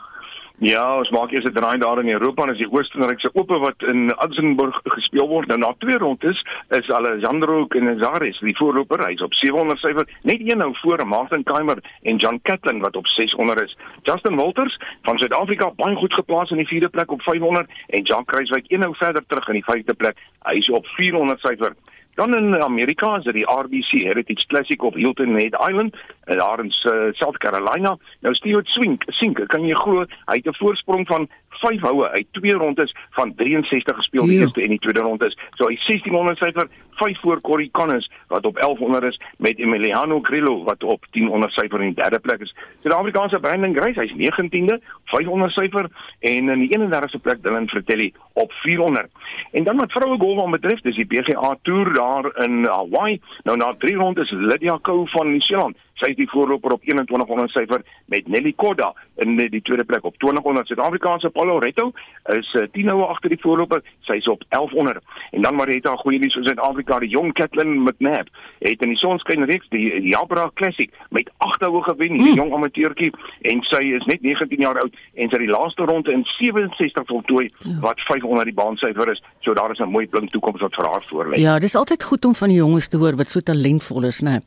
Ja, 0.60 0.82
ons 0.92 1.08
maak 1.08 1.30
eers 1.32 1.46
'n 1.48 1.56
draai 1.56 1.78
daar 1.80 2.00
in 2.00 2.08
Europa 2.12 2.42
en 2.42 2.50
as 2.50 2.58
die 2.58 2.68
Oostenrykse 2.68 3.30
Ope 3.32 3.58
wat 3.58 3.82
in 3.82 4.12
Adzenburg 4.16 4.80
gespeel 4.84 5.28
word. 5.28 5.48
Nou 5.48 5.58
na 5.58 5.72
twee 5.78 5.96
rondes 5.96 6.44
is 6.68 6.90
Alejandro 6.90 7.66
Canizares 7.66 8.38
die 8.38 8.56
voorloper. 8.56 9.06
Hy's 9.06 9.22
op 9.22 9.34
700 9.34 9.78
syfer, 9.78 10.06
net 10.22 10.40
een 10.40 10.58
nou 10.58 10.76
voor 10.82 11.06
Martin 11.06 11.42
Keimer 11.42 11.78
en 12.02 12.16
John 12.16 12.40
Catlin 12.42 12.80
wat 12.80 12.96
op 12.96 13.06
600 13.06 13.62
is. 13.62 13.76
Justin 14.02 14.36
Walters 14.36 14.78
van 15.02 15.18
Suid-Afrika 15.18 15.70
baie 15.76 15.96
goed 15.96 16.12
geplaas 16.12 16.50
in 16.50 16.56
die 16.56 16.68
vierde 16.68 16.88
plek 16.88 17.10
op 17.10 17.22
500 17.22 17.70
en 17.86 18.02
Jan 18.02 18.24
Kruiswyk 18.24 18.64
een 18.68 18.80
nou 18.80 18.94
verder 18.96 19.24
terug 19.26 19.48
in 19.48 19.54
die 19.54 19.64
vyfde 19.64 19.94
plek. 19.94 20.16
Hy's 20.42 20.68
op 20.68 20.86
400 20.86 21.40
syfer. 21.40 21.72
Dan 22.14 22.36
in 22.36 22.62
Amerika 22.62 23.16
is 23.16 23.24
dit 23.24 23.34
die 23.34 23.50
RBC 23.50 23.90
Heritage 23.90 24.46
Classic 24.46 24.82
op 24.82 24.94
Hilton 24.94 25.36
Head 25.38 25.68
Island, 25.68 25.96
en 26.24 26.36
daar 26.36 26.58
in 26.58 26.72
uh, 26.82 27.12
South 27.12 27.38
Carolina. 27.38 27.96
Nou 28.20 28.34
Stewart 28.34 28.66
Swink, 28.66 29.02
Sink, 29.06 29.48
kan 29.48 29.66
jy 29.66 29.74
glo, 29.74 30.04
hy 30.26 30.36
het 30.36 30.46
'n 30.46 30.58
voorsprong 30.58 31.06
van 31.06 31.28
5 31.60 31.80
houe 31.80 32.08
uit 32.08 32.26
twee 32.32 32.54
rondes 32.54 32.94
van 33.10 33.34
63 33.34 33.96
gespeel 33.96 34.26
die 34.26 34.38
Jo. 34.38 34.40
eerste 34.40 34.62
en 34.62 34.68
die 34.74 34.78
tweede 34.78 35.00
rondes. 35.00 35.36
So 35.58 35.68
hy 35.68 35.76
1600 35.76 36.38
syfer, 36.38 36.68
5 37.00 37.20
voor 37.20 37.40
Corey 37.40 37.68
Connors 37.72 38.08
wat 38.28 38.44
op 38.44 38.56
1100 38.60 39.04
is 39.04 39.20
met 39.38 39.58
Emiliano 39.58 40.20
Grillo 40.22 40.64
wat 40.64 40.84
op 40.84 41.06
1000 41.10 41.52
syfer 41.52 41.80
in 41.80 41.94
die 41.94 42.02
derde 42.02 42.18
plek 42.18 42.40
is. 42.40 42.54
Suid-Afrikaanse 42.82 43.40
Brandon 43.40 43.74
Grace, 43.74 44.00
hy's 44.00 44.14
19de, 44.16 44.80
500 45.04 45.52
syfer 45.52 45.88
en 46.20 46.48
in 46.48 46.66
die 46.66 46.70
31ste 46.78 47.20
plek 47.22 47.42
Dylan 47.42 47.68
Fratelli 47.68 48.12
op 48.32 48.52
400. 48.52 49.08
En 49.52 49.64
dan 49.64 49.76
wat 49.76 49.92
vroue 49.92 50.18
golf 50.18 50.50
betref, 50.50 50.80
dis 50.80 50.96
die 50.96 51.06
PGA 51.06 51.56
Tour 51.62 51.92
daar 51.92 52.30
in 52.44 52.64
Hawaii. 52.64 53.20
Nou 53.44 53.56
na 53.56 53.74
3 53.78 53.96
rondes 53.96 54.30
Lydia 54.30 54.78
Ko 54.82 55.04
van 55.04 55.30
Nieu-Seeland 55.30 55.76
sy 56.00 56.12
is 56.12 56.18
die 56.18 56.28
voorloper 56.30 56.74
op 56.74 56.82
2100 56.86 57.52
syfer 57.54 57.84
met 58.12 58.28
Nelly 58.28 58.52
Kodda 58.56 58.90
in 59.24 59.36
die 59.36 59.62
tweede 59.62 59.84
plek. 59.84 60.04
Op 60.08 60.16
200 60.18 60.66
Suid-Afrikaanse 60.70 61.30
Paulo 61.34 61.58
Retto 61.58 61.90
is 62.34 62.48
uh, 62.58 62.66
10 62.72 62.88
houe 62.92 63.08
agter 63.12 63.32
die 63.34 63.40
voorloper. 63.42 63.82
Sy 64.08 64.18
is 64.20 64.28
op 64.32 64.44
1100 64.48 65.04
en 65.36 65.46
dan 65.46 65.58
Marita 65.58 65.94
goeie 66.00 66.20
nuus 66.22 66.36
vir 66.38 66.48
Suid-Afrika. 66.48 67.00
Die 67.04 67.12
jong 67.12 67.32
Katlyn 67.38 67.76
McNabb 67.84 68.30
het 68.64 68.84
in 68.84 68.94
die 68.94 69.00
sonskyn 69.00 69.46
reeks 69.50 69.68
die 69.74 69.86
Jabra 70.08 70.48
Classic 70.60 70.92
met 71.16 71.30
8 71.46 71.66
houe 71.68 71.82
gewen 71.88 72.16
die 72.18 72.34
jong 72.38 72.54
amateurtjie. 72.56 73.12
En 73.52 73.62
sy 73.68 73.82
is 73.98 74.06
net 74.10 74.24
19 74.26 74.64
jaar 74.64 74.80
oud 74.80 74.96
en 75.14 75.28
sy 75.28 75.36
het 75.36 75.44
die 75.44 75.52
laaste 75.52 75.86
ronde 75.88 76.14
in 76.14 76.24
67 76.38 77.06
voltooi 77.10 77.48
wat 77.84 78.00
500 78.08 78.48
die 78.48 78.56
baansyfer 78.56 79.12
is. 79.12 79.22
So 79.44 79.54
daar 79.54 79.72
is 79.72 79.80
'n 79.80 79.90
mooi 79.90 80.06
blink 80.06 80.30
toekoms 80.30 80.60
wat 80.60 80.74
vir 80.74 80.86
haar 80.86 81.04
voorlê. 81.10 81.40
Ja, 81.40 81.58
dis 81.58 81.74
altyd 81.74 82.04
goed 82.04 82.24
om 82.24 82.34
van 82.34 82.48
die 82.48 82.58
jonges 82.58 82.88
te 82.88 82.96
hoor 82.96 83.16
wat 83.16 83.30
so 83.30 83.40
talentvol 83.40 84.04
is, 84.04 84.20
né? 84.20 84.40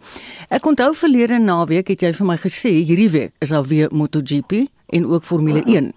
Ek 0.50 0.66
onthou 0.66 0.94
verlede 0.94 1.40
naweek 1.46 1.92
het 1.94 2.02
jy 2.06 2.14
vir 2.18 2.28
my 2.30 2.38
gesê 2.42 2.72
hierdie 2.84 3.10
week 3.12 3.34
is 3.44 3.52
daar 3.54 3.68
weer 3.68 3.92
MotoGP 3.92 4.66
en 4.96 5.06
ook 5.06 5.28
Formule 5.28 5.64
1. 5.64 5.92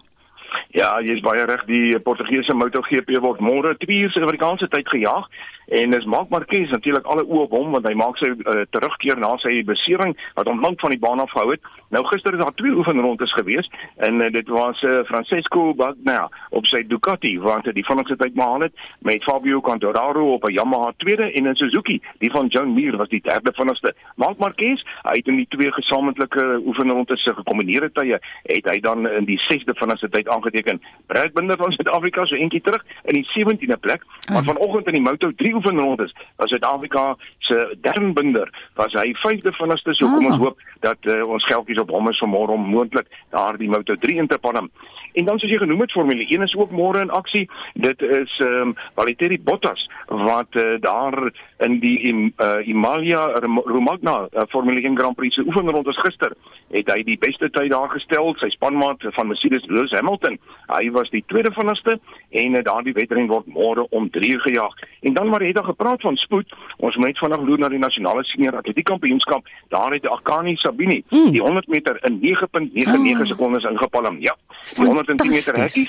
Ja, 0.77 0.91
jy's 1.01 1.23
baie 1.25 1.45
reg. 1.49 1.63
Die 1.71 1.99
Portugese 2.05 2.55
MotoGP 2.55 3.17
word 3.25 3.41
môre 3.41 3.77
2 3.81 4.03
uur 4.05 4.13
Suid-Afrikaanse 4.13 4.69
tyd 4.69 4.89
gejaag 4.93 5.29
en 5.67 5.91
dis 5.91 6.05
Marc 6.05 6.29
Marquez 6.29 6.71
natuurlik 6.71 7.07
alle 7.11 7.25
oë 7.27 7.43
op 7.47 7.55
hom 7.57 7.73
want 7.75 7.87
hy 7.89 7.95
maak 7.99 8.19
sy 8.21 8.31
uh, 8.31 8.63
terugkeer 8.71 9.19
na 9.19 9.33
sy 9.43 9.59
besering 9.67 10.15
wat 10.39 10.47
hom 10.47 10.63
lank 10.63 10.81
van 10.81 10.95
die 10.95 11.01
baan 11.03 11.23
af 11.23 11.33
gehou 11.35 11.51
het. 11.51 11.63
Nou 11.95 12.05
gister 12.07 12.35
is 12.35 12.43
daar 12.43 12.55
twee 12.55 12.75
oefenrondes 12.75 13.33
gewees 13.35 13.67
en 14.07 14.23
uh, 14.23 14.31
dit 14.33 14.49
was 14.55 14.83
uh, 14.87 15.03
Francesco 15.11 15.73
Bagnaia 15.75 16.29
op 16.51 16.67
sy 16.71 16.85
Ducati 16.87 17.35
want 17.43 17.67
hy 17.67 17.75
die 17.77 17.87
vinnigste 17.87 18.19
tyd 18.21 18.37
behaal 18.39 18.69
het 18.69 18.87
met 19.07 19.25
Fabio 19.27 19.61
Quartararo 19.61 20.29
op 20.35 20.47
'n 20.47 20.55
Yamaha 20.55 20.93
tweede 21.03 21.31
en 21.33 21.51
in 21.51 21.59
Suzuki 21.59 22.01
die 22.23 22.31
van 22.31 22.47
John 22.47 22.75
Mir 22.75 22.97
was 22.97 23.09
die 23.09 23.23
derde 23.23 23.53
vinnigste. 23.53 23.95
Marc 24.15 24.39
Marquez, 24.39 24.83
hy 25.03 25.17
het 25.19 25.27
in 25.27 25.37
die 25.43 25.49
twee 25.49 25.73
gesamentlike 25.73 26.63
oefenrondes 26.67 27.23
se 27.23 27.35
gekombineerde 27.35 27.91
tye 27.93 28.21
het 28.43 28.71
hy 28.71 28.79
dan 28.81 29.09
in 29.09 29.25
die 29.25 29.39
sesde 29.49 29.75
vinnigste 29.75 30.09
tyd 30.09 30.29
aangeteken. 30.29 30.81
Brad 31.07 31.33
Binder 31.33 31.57
van 31.57 31.73
Suid-Afrika 31.73 32.27
so 32.27 32.35
eentjie 32.35 32.61
terug 32.61 32.85
in 33.05 33.15
die 33.15 33.27
17de 33.35 33.79
plek, 33.81 34.03
maar 34.33 34.45
vanoggend 34.45 34.87
in 34.87 34.99
die 34.99 35.03
Moto 35.03 35.33
3 35.35 35.56
oefenrondes 35.57 36.13
was 36.39 36.51
Suid-Afrika 36.53 37.17
se 37.49 37.61
Darren 37.83 38.13
Binder 38.15 38.49
was 38.77 38.95
hy 38.99 39.13
vyfde 39.23 39.53
vinnigste 39.59 39.95
so 39.95 40.09
kom 40.13 40.27
Ah. 40.27 40.33
ons 40.33 40.43
hoop 40.45 40.63
dat 40.85 41.11
uh, 41.11 41.23
ons 41.29 41.45
geldjies 41.51 41.81
op 41.83 41.91
hom 41.95 42.09
is 42.11 42.21
vanmôre 42.23 42.55
om 42.57 42.71
moontlik 42.71 43.07
daar 43.35 43.59
die 43.59 43.69
Moto 43.71 43.97
3 43.97 44.17
in 44.23 44.27
te 44.27 44.39
palm. 44.39 44.71
En 45.17 45.25
dan 45.25 45.39
soos 45.41 45.51
jy 45.51 45.57
genoem 45.63 45.81
het 45.81 45.93
Formule 45.97 46.27
1 46.29 46.43
is 46.45 46.55
ook 46.61 46.71
môre 46.77 47.01
in 47.01 47.11
aksie. 47.11 47.47
Dit 47.75 48.03
is 48.05 48.33
ehm 48.45 48.69
um, 48.69 48.75
Valtteri 48.95 49.39
Bottas 49.41 49.87
wat 50.09 50.53
uh, 50.61 50.77
daar 50.81 51.17
in 51.65 51.79
die 51.81 51.95
im, 52.11 52.33
uh, 52.37 52.61
Emilia 52.69 53.23
Rom- 53.43 53.63
Romagna 53.65 54.29
uh, 54.33 54.43
Formule 54.53 54.81
1 54.85 54.99
Grand 54.99 55.17
Prix 55.17 55.35
se 55.35 55.43
oefenrondes 55.47 55.97
gister 56.05 56.35
het 56.71 56.91
hy 56.93 57.03
die 57.07 57.17
beste 57.19 57.49
tyd 57.51 57.71
daar 57.73 57.89
gestel. 57.95 58.35
Sy 58.43 58.49
spanmaat 58.53 59.07
van 59.17 59.27
Mercedes 59.31 59.65
Lewis 59.71 59.95
Hamilton, 59.97 60.37
hy 60.69 60.91
was 60.91 61.09
die 61.11 61.25
tweede 61.31 61.53
vinnigste 61.57 61.97
en 62.31 62.57
uh, 62.59 62.63
daardie 62.67 62.93
wedren 62.93 63.27
word 63.33 63.47
môre 63.47 63.87
om 63.91 64.11
3 64.11 64.33
uur 64.35 64.41
gejaag. 64.51 64.75
En 65.01 65.15
dan 65.15 65.29
maar 65.33 65.41
het 65.47 65.55
daar 65.55 65.65
gepraat 65.73 66.01
van 66.01 66.17
spoed. 66.17 66.53
Ons 66.77 66.97
moet 66.97 67.07
net 67.07 67.19
vinnig 67.19 67.41
loer 67.47 67.59
na 67.65 67.69
die 67.73 67.79
nasionale 67.79 68.25
senior 68.25 68.57
atletiek 68.61 68.85
kampioenskap. 68.93 69.49
Daar 69.73 69.93
het 69.97 70.07
Akani 70.07 70.57
Sabini 70.57 71.03
Mm. 71.11 71.31
die 71.33 71.41
100 71.41 71.67
meter 71.69 71.99
in 72.05 72.19
9.99 72.21 73.21
Ah. 73.21 73.27
sekondes 73.27 73.65
ingepalm. 73.65 74.17
Ja. 74.21 74.35
Die 74.77 74.85
110 74.85 75.05
portanto 75.07 75.31
tinha 75.31 75.43
caracas. 75.43 75.87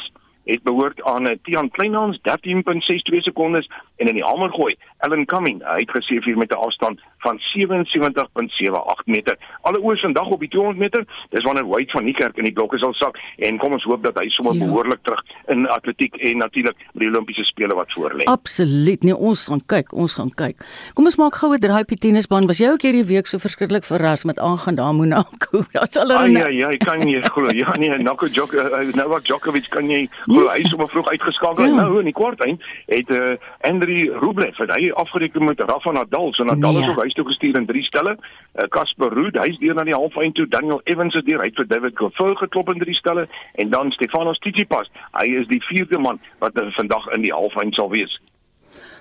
Het 0.48 0.64
behoort 0.64 1.04
aan 1.04 1.28
uh, 1.30 1.36
Tian 1.44 1.70
Kleinhans 1.76 2.18
13.62 2.24 3.22
sekondes 3.28 3.68
en 4.00 4.08
in 4.08 4.18
die 4.20 4.24
hamergooi 4.24 4.76
Ellen 5.06 5.26
Cumming 5.30 5.60
hy 5.68 5.78
het 5.84 5.92
geseëvier 5.92 6.38
met 6.38 6.52
'n 6.52 6.64
afstand 6.68 7.00
van 7.26 7.40
77.78 7.40 9.06
meter. 9.06 9.38
Alle 9.62 9.80
oë 9.82 9.98
vandag 10.02 10.28
op 10.36 10.40
die 10.40 10.50
200 10.50 10.78
meter. 10.80 11.06
Dis 11.30 11.44
wanneer 11.44 11.68
Wade 11.68 11.92
van 11.92 12.04
Niekerk 12.06 12.38
in 12.38 12.44
die 12.48 12.54
blokke 12.54 12.78
sal 12.78 12.94
sak 12.94 13.18
en 13.38 13.58
kom 13.58 13.72
ons 13.78 13.84
hoop 13.84 14.04
dat 14.04 14.18
hy 14.20 14.30
sommer 14.30 14.54
Ja. 14.54 14.66
behoorlik 14.66 15.00
terug 15.04 15.22
in 15.48 15.68
atletiek 15.68 16.16
en 16.16 16.38
natuurlik 16.38 16.76
by 16.94 17.00
die 17.00 17.10
Olimpiese 17.10 17.44
spele 17.44 17.76
wat 17.76 17.92
voorlê. 17.98 18.24
Absoluut. 18.24 19.04
Nee, 19.04 19.16
ons 19.16 19.48
gaan 19.48 19.62
kyk, 19.66 19.94
ons 19.94 20.14
gaan 20.14 20.32
kyk. 20.36 20.58
Kom 20.94 21.06
ons 21.06 21.18
maak 21.18 21.36
goue 21.36 21.58
draai 21.60 21.82
op 21.82 21.88
die 21.88 21.98
tennisbaan. 21.98 22.48
Was 22.48 22.58
jy 22.58 22.70
ook 22.72 22.82
hierdie 22.82 23.06
week 23.06 23.28
so 23.28 23.38
verskriklik 23.38 23.84
verras 23.84 24.24
met 24.24 24.40
aangaan 24.40 24.76
daar 24.76 24.94
Monaco? 24.94 25.64
Daar's 25.74 25.98
al 25.98 26.12
'n 26.12 26.32
ja, 26.32 26.48
ja, 26.48 26.70
ek 26.70 26.80
kan 26.80 27.00
nie 27.00 27.22
glo. 27.22 27.50
Ja 27.52 27.76
nee, 27.78 27.98
Novak 27.98 28.32
Djokovic, 28.34 28.96
Novak 28.96 29.24
Djokovic 29.26 29.70
kan 29.70 29.90
jy 29.90 30.08
glo 30.38 30.50
hy 30.54 30.62
is 30.64 30.70
sommer 30.70 30.90
vroeg 30.94 31.10
uitgeskakel. 31.12 31.66
Ja. 31.66 31.70
Ja. 31.70 31.76
Nou 31.82 32.00
in 32.00 32.06
die 32.10 32.14
kwartfinale 32.14 32.58
het 32.88 33.10
uh, 33.10 33.36
Andriy 33.70 34.08
Rublev 34.22 34.58
het 34.62 34.72
hy 34.76 34.92
afgereken 35.04 35.46
met 35.46 35.60
Rafa 35.60 35.92
Nadal. 35.92 36.32
So 36.38 36.44
Nadal 36.48 36.74
Nee. 36.78 36.84
is 36.84 36.90
ook 36.90 37.02
huis 37.02 37.14
toe 37.14 37.26
gestuur 37.26 37.56
in 37.58 37.66
drie 37.66 37.84
stelle. 37.84 38.18
Uh, 38.18 38.68
Casper 38.70 39.10
Ruud, 39.14 39.36
hy's 39.42 39.58
deur 39.60 39.74
na 39.76 39.84
die 39.84 39.94
halffinale 39.98 40.32
toe. 40.38 40.48
Daniel 40.48 40.82
Evans 40.84 41.16
is 41.16 41.24
deur. 41.28 41.40
Hy 41.42 41.50
het 41.52 41.56
vir 41.62 41.68
David 41.68 41.98
Goffin 41.98 42.38
geklop 42.38 42.70
in 42.74 42.80
drie 42.86 42.96
stelle 42.96 43.28
en 43.56 43.70
dan 43.70 43.92
Stefanos 43.92 44.40
Tsitsipas. 44.40 44.90
Hy 45.18 45.28
is 45.42 45.48
die 45.48 45.62
vierde 45.68 46.00
man 46.00 46.20
wat 46.40 46.56
uh, 46.62 46.68
vandag 46.78 47.08
in 47.18 47.22
die 47.28 47.34
halffinale 47.34 47.74
sal 47.76 47.90
wees. 47.90 48.18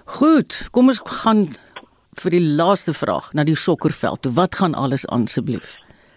Goed, 0.05 0.69
kom 0.71 0.89
ons 0.93 1.01
gaan 1.23 1.49
vir 2.23 2.31
die 2.33 2.41
laaste 2.57 2.95
vraag 2.95 3.33
na 3.37 3.45
die 3.45 3.57
sokkerveld. 3.59 4.29
Wat 4.37 4.55
gaan 4.57 4.75
alles 4.75 5.07
aan 5.07 5.27
asseblief? 5.29 5.77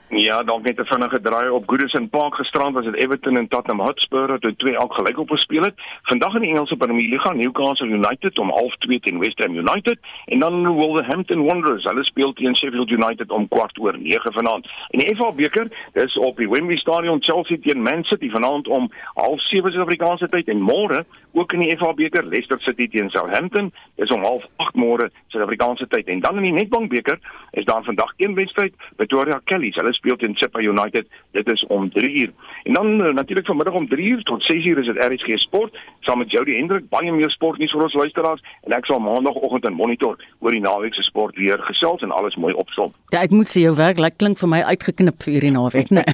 Ja, 0.10 0.44
dan 0.44 0.62
net 0.62 0.80
'n 0.80 0.86
vinnige 0.86 1.22
draai 1.22 1.50
op 1.50 1.64
Goodison 1.70 2.10
Park 2.10 2.36
gisterand 2.36 2.74
was 2.74 2.86
dit 2.86 2.96
Everton 2.96 3.38
en 3.38 3.48
Tottenham 3.48 3.86
Hotspur 3.86 4.28
wat 4.28 4.54
twee 4.58 4.76
elk 4.76 4.94
gelyk 4.94 5.18
op 5.18 5.30
gespeel 5.30 5.62
het. 5.62 5.74
Vandag 6.02 6.34
in 6.34 6.42
die 6.42 6.50
Engelse 6.50 6.76
Premier 6.76 7.10
League 7.10 7.36
Newcastle 7.36 7.88
United 7.88 8.40
om 8.40 8.52
0.5 8.52 9.00
teen 9.00 9.20
West 9.20 9.44
Ham 9.44 9.56
United 9.56 9.98
en 10.26 10.40
dan 10.40 10.68
Wolverhampton 10.68 11.44
Wanderers. 11.46 11.84
Hulle 11.84 12.04
speel 12.04 12.34
teen 12.34 12.56
Sheffield 12.56 12.90
United 12.90 13.30
om 13.30 13.48
kwart 13.48 13.80
oor 13.80 13.98
9 14.00 14.34
vanaand. 14.34 14.68
En 14.90 15.00
die 15.00 15.16
FA 15.16 15.32
beker, 15.32 15.68
dis 15.94 16.18
op 16.18 16.38
die 16.38 16.50
Wembley 16.50 16.78
Stadion 16.78 17.24
Chelsea 17.24 17.58
teen 17.62 17.82
Man 17.82 18.04
City 18.04 18.30
vanaand 18.30 18.68
om 18.68 18.92
07:30 19.14 19.36
Suid-Afrikaanse 19.70 20.28
tyd 20.28 20.48
en 20.48 20.62
môre 20.62 21.06
ook 21.32 21.54
in 21.54 21.60
die 21.60 21.78
FA 21.78 21.94
beker 21.94 22.26
Leicester 22.26 22.62
City 22.62 22.88
teen 22.88 23.10
Southampton 23.10 23.72
is 23.96 24.10
om 24.10 24.24
08:30 24.24 24.74
môre 24.74 25.10
Suid-Afrikaanse 25.28 25.88
tyd 25.88 26.08
en 26.08 26.20
dan 26.20 26.36
in 26.36 26.44
die 26.44 26.52
Nedbank 26.52 26.90
beker 26.90 27.20
is 27.52 27.66
daar 27.66 27.84
vandag 27.84 28.14
een 28.18 28.34
wedstryd 28.34 28.74
Pretoria 28.96 29.42
Kellys. 29.44 29.76
Hulle 29.76 29.94
speel 30.00 30.18
teen 30.20 30.38
Chippa 30.40 30.64
United. 30.64 31.08
Dit 31.38 31.52
is 31.52 31.66
om 31.68 31.90
3 31.94 32.10
uur. 32.24 32.32
En 32.64 32.74
dan 32.74 32.88
uh, 33.00 33.14
natuurlik 33.14 33.46
vanmiddag 33.46 33.76
om 33.76 33.88
3 33.88 34.08
uur 34.14 34.24
tot 34.24 34.44
6 34.44 34.66
uur 34.66 34.80
is 34.80 34.90
dit 34.92 35.04
RSG 35.06 35.38
Sport 35.46 35.78
saam 36.00 36.18
met 36.18 36.32
Jody 36.32 36.56
Hendrik, 36.58 36.88
baie 36.90 37.12
meer 37.12 37.32
sportnuus 37.34 37.74
vir 37.76 37.86
ons 37.86 37.98
luisteraars 38.02 38.44
en 38.68 38.76
ek 38.78 38.88
sal 38.90 39.02
maandagooggend 39.04 39.68
in 39.70 39.78
Monitor 39.78 40.18
oor 40.40 40.56
die 40.56 40.64
naweek 40.64 40.96
se 40.98 41.06
sport 41.08 41.38
weer 41.40 41.62
gesels 41.68 42.04
en 42.06 42.16
alles 42.16 42.38
mooi 42.40 42.54
opsom. 42.54 42.94
Ja, 43.14 43.22
ek 43.22 43.36
moet 43.36 43.52
sê 43.52 43.66
jou 43.66 43.76
werk 43.78 44.02
lyk 44.02 44.18
klink 44.22 44.42
vir 44.42 44.54
my 44.56 44.64
uitgeknip 44.72 45.22
vir 45.26 45.38
hierdie 45.38 45.54
naweek, 45.56 45.94
né? 45.94 46.06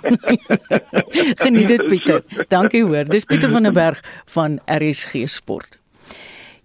Geniet 1.45 1.71
dit 1.75 1.87
Pieter. 1.91 2.21
Dankie 2.51 2.83
hoor. 2.87 3.07
Dis 3.09 3.27
Pieter 3.29 3.53
van 3.53 3.69
der 3.69 3.75
Berg 3.75 4.03
van 4.35 4.59
RSG 4.65 5.27
Sport. 5.31 5.79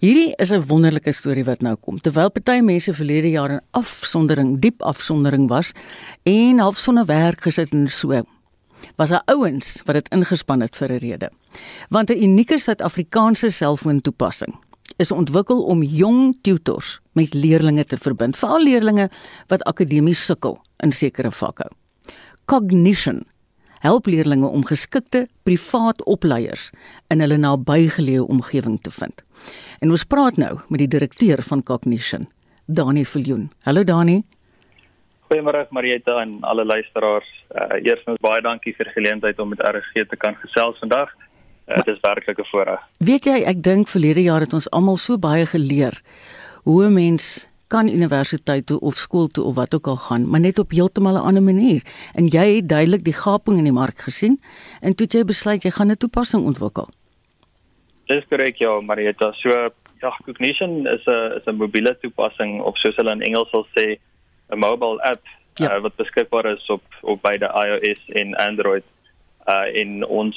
Hierdie 0.00 0.32
is 0.40 0.50
'n 0.50 0.64
wonderlike 0.64 1.12
storie 1.12 1.44
wat 1.44 1.60
nou 1.60 1.76
kom. 1.76 1.98
Terwyl 2.00 2.30
party 2.30 2.60
mense 2.64 2.94
verlede 2.94 3.30
jaar 3.30 3.50
in 3.50 3.60
afsondering, 3.70 4.58
diep 4.58 4.82
afsondering 4.82 5.48
was 5.48 5.72
en 6.24 6.58
half 6.58 6.78
sonder 6.78 7.04
werk 7.04 7.42
gesit 7.42 7.72
en 7.72 7.88
so, 7.88 8.22
was 8.96 9.10
daar 9.10 9.22
ouens 9.26 9.82
wat 9.84 9.94
dit 9.94 10.08
ingespan 10.08 10.60
het 10.60 10.76
vir 10.76 10.92
'n 10.92 10.98
rede. 10.98 11.30
Want 11.90 12.10
'n 12.10 12.22
unieke 12.22 12.58
Suid-Afrikaanse 12.58 13.50
selfoontoepassing 13.50 14.54
is 14.96 15.10
ontwikkel 15.10 15.64
om 15.64 15.82
jong 15.82 16.38
tutors 16.42 17.00
met 17.12 17.34
leerdlinge 17.34 17.84
te 17.84 17.96
verbind, 17.96 18.36
veral 18.36 18.62
leerdlinge 18.62 19.10
wat 19.48 19.64
akademies 19.64 20.24
sukkel 20.24 20.58
in 20.78 20.92
sekere 20.92 21.32
vakke. 21.32 21.70
Cognition 22.44 23.26
help 23.80 24.06
leerdlinge 24.06 24.48
om 24.48 24.64
geskikte 24.64 25.26
privaat 25.48 26.02
opleiers 26.04 26.70
in 27.12 27.20
hulle 27.24 27.38
nabygeleë 27.40 28.26
omgewing 28.26 28.78
te 28.84 28.92
vind. 28.92 29.24
En 29.80 29.90
ons 29.90 30.04
praat 30.04 30.36
nou 30.40 30.58
met 30.68 30.82
die 30.84 30.90
direkteur 30.96 31.42
van 31.42 31.62
Cognition, 31.62 32.28
Dani 32.66 33.04
Viljoen. 33.04 33.48
Hallo 33.64 33.84
Dani. 33.84 34.20
Goeiemôre 35.30 35.66
Marieta 35.70 36.20
en 36.20 36.38
alle 36.40 36.64
luisteraars. 36.64 37.28
Uh, 37.50 37.80
eerstens 37.86 38.18
baie 38.20 38.42
dankie 38.42 38.74
vir 38.76 38.88
die 38.90 38.96
geleentheid 38.96 39.38
om 39.38 39.52
met 39.54 39.62
RSG 39.62 40.06
te 40.10 40.18
kan 40.18 40.34
gesels 40.42 40.78
vandag. 40.82 41.12
Uh, 41.70 41.76
dit 41.76 41.94
is 41.94 42.00
werklik 42.02 42.38
'n 42.38 42.50
voorreg. 42.50 42.80
Weet 42.98 43.24
jy, 43.24 43.42
ek 43.46 43.62
dink 43.62 43.88
verlede 43.88 44.22
jaar 44.22 44.40
het 44.40 44.52
ons 44.52 44.70
almal 44.70 44.96
so 44.96 45.18
baie 45.18 45.46
geleer 45.46 46.02
hoe 46.64 46.84
'n 46.84 46.92
mens 46.92 47.49
kan 47.70 47.88
universiteit 47.88 48.66
toe 48.66 48.78
of 48.80 48.98
skool 48.98 49.28
toe 49.28 49.44
of 49.44 49.54
wat 49.54 49.74
ook 49.74 49.86
al 49.86 49.96
gaan, 49.96 50.28
maar 50.28 50.40
net 50.40 50.58
op 50.58 50.70
heeltemal 50.70 51.14
'n 51.18 51.26
ander 51.28 51.42
manier. 51.42 51.82
En 52.14 52.26
jy 52.26 52.46
het 52.56 52.68
duidelik 52.68 53.04
die 53.04 53.18
gaping 53.24 53.58
in 53.58 53.64
die 53.64 53.78
mark 53.82 53.98
gesien 53.98 54.40
en 54.80 54.94
toe 54.94 55.06
het 55.06 55.14
jy 55.14 55.24
besluit 55.24 55.62
jy 55.62 55.70
gaan 55.70 55.90
'n 55.90 55.96
toepassing 55.96 56.44
ontwikkel. 56.44 56.88
Dis 58.06 58.24
korrek 58.28 58.56
ja, 58.58 58.80
Marieta. 58.80 59.32
So 59.32 59.70
ja, 60.00 60.10
Cognition 60.24 60.86
is 60.86 61.04
'n 61.06 61.32
is 61.36 61.46
'n 61.46 61.56
mobiele 61.56 61.98
toepassing 62.00 62.62
of 62.62 62.76
soos 62.78 62.96
hulle 62.96 63.12
in 63.12 63.22
Engels 63.22 63.50
sal 63.50 63.66
sê 63.76 63.98
'n 64.50 64.58
mobile 64.58 65.02
app 65.02 65.22
ja. 65.54 65.76
uh, 65.76 65.82
wat 65.82 65.96
beskikbaar 65.96 66.46
is 66.46 66.66
op 66.66 66.82
op 67.00 67.22
beide 67.22 67.46
iOS 67.46 68.00
en 68.08 68.34
Android. 68.34 68.84
Uh 69.46 69.66
in 69.74 70.06
ons 70.06 70.36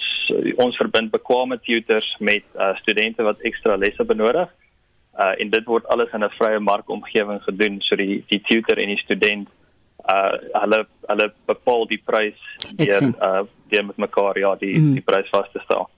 ons 0.55 0.75
verbind 0.75 1.11
bekwame 1.11 1.59
tutors 1.59 2.15
met 2.19 2.43
uh, 2.55 2.75
studente 2.75 3.23
wat 3.23 3.41
ekstra 3.41 3.75
lesse 3.75 4.03
benodig. 4.03 4.49
Uh 5.13 5.34
en 5.38 5.49
dit 5.49 5.65
word 5.65 5.86
alles 5.93 6.13
in 6.13 6.23
'n 6.23 6.30
vrye 6.39 6.60
markomgewing 6.60 7.41
gedoen, 7.43 7.82
so 7.82 7.95
die 7.95 8.23
die 8.28 8.41
tutor 8.41 8.78
en 8.78 8.88
die 8.88 9.04
student 9.06 9.49
uh 10.10 10.36
hulle 10.62 10.86
hulle 11.08 11.34
bepaal 11.45 11.86
die 11.88 12.02
prys 12.06 12.39
deur 12.76 13.04
uh 13.21 13.43
deur 13.69 13.86
met 13.86 13.97
mekaar 13.97 14.38
ja 14.38 14.56
die 14.56 14.76
mm. 14.80 14.93
die 14.93 15.06
prys 15.06 15.30
vas 15.30 15.52
te 15.54 15.60
stel. 15.63 15.89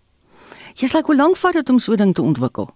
Jy's 0.75 0.93
like 0.93 1.07
hoe 1.07 1.15
lank 1.15 1.37
vat 1.37 1.53
dit 1.53 1.69
om 1.69 1.79
so 1.79 1.93
'n 1.93 1.97
ding 1.97 2.13
te 2.13 2.21
ontwikkel? 2.21 2.69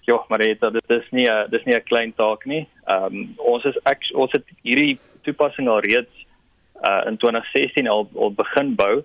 Ja, 0.00 0.24
maar 0.28 0.38
dit 0.38 0.60
dit 0.60 0.90
is 0.90 1.10
nie 1.10 1.28
'n 1.28 1.50
dis 1.50 1.64
nie 1.64 1.74
'n 1.74 1.82
klein 1.82 2.12
taak 2.14 2.44
nie. 2.44 2.68
Ehm 2.86 3.04
um, 3.04 3.34
ons 3.36 3.64
is 3.64 3.76
ek 3.84 4.10
ons 4.14 4.32
het 4.32 4.44
hierdie 4.62 4.98
toepassing 5.22 5.68
al 5.68 5.80
reeds 5.80 6.26
uh 6.84 7.02
in 7.06 7.16
2016 7.16 7.88
al 7.88 8.08
al 8.14 8.32
begin 8.32 8.74
bou 8.74 9.04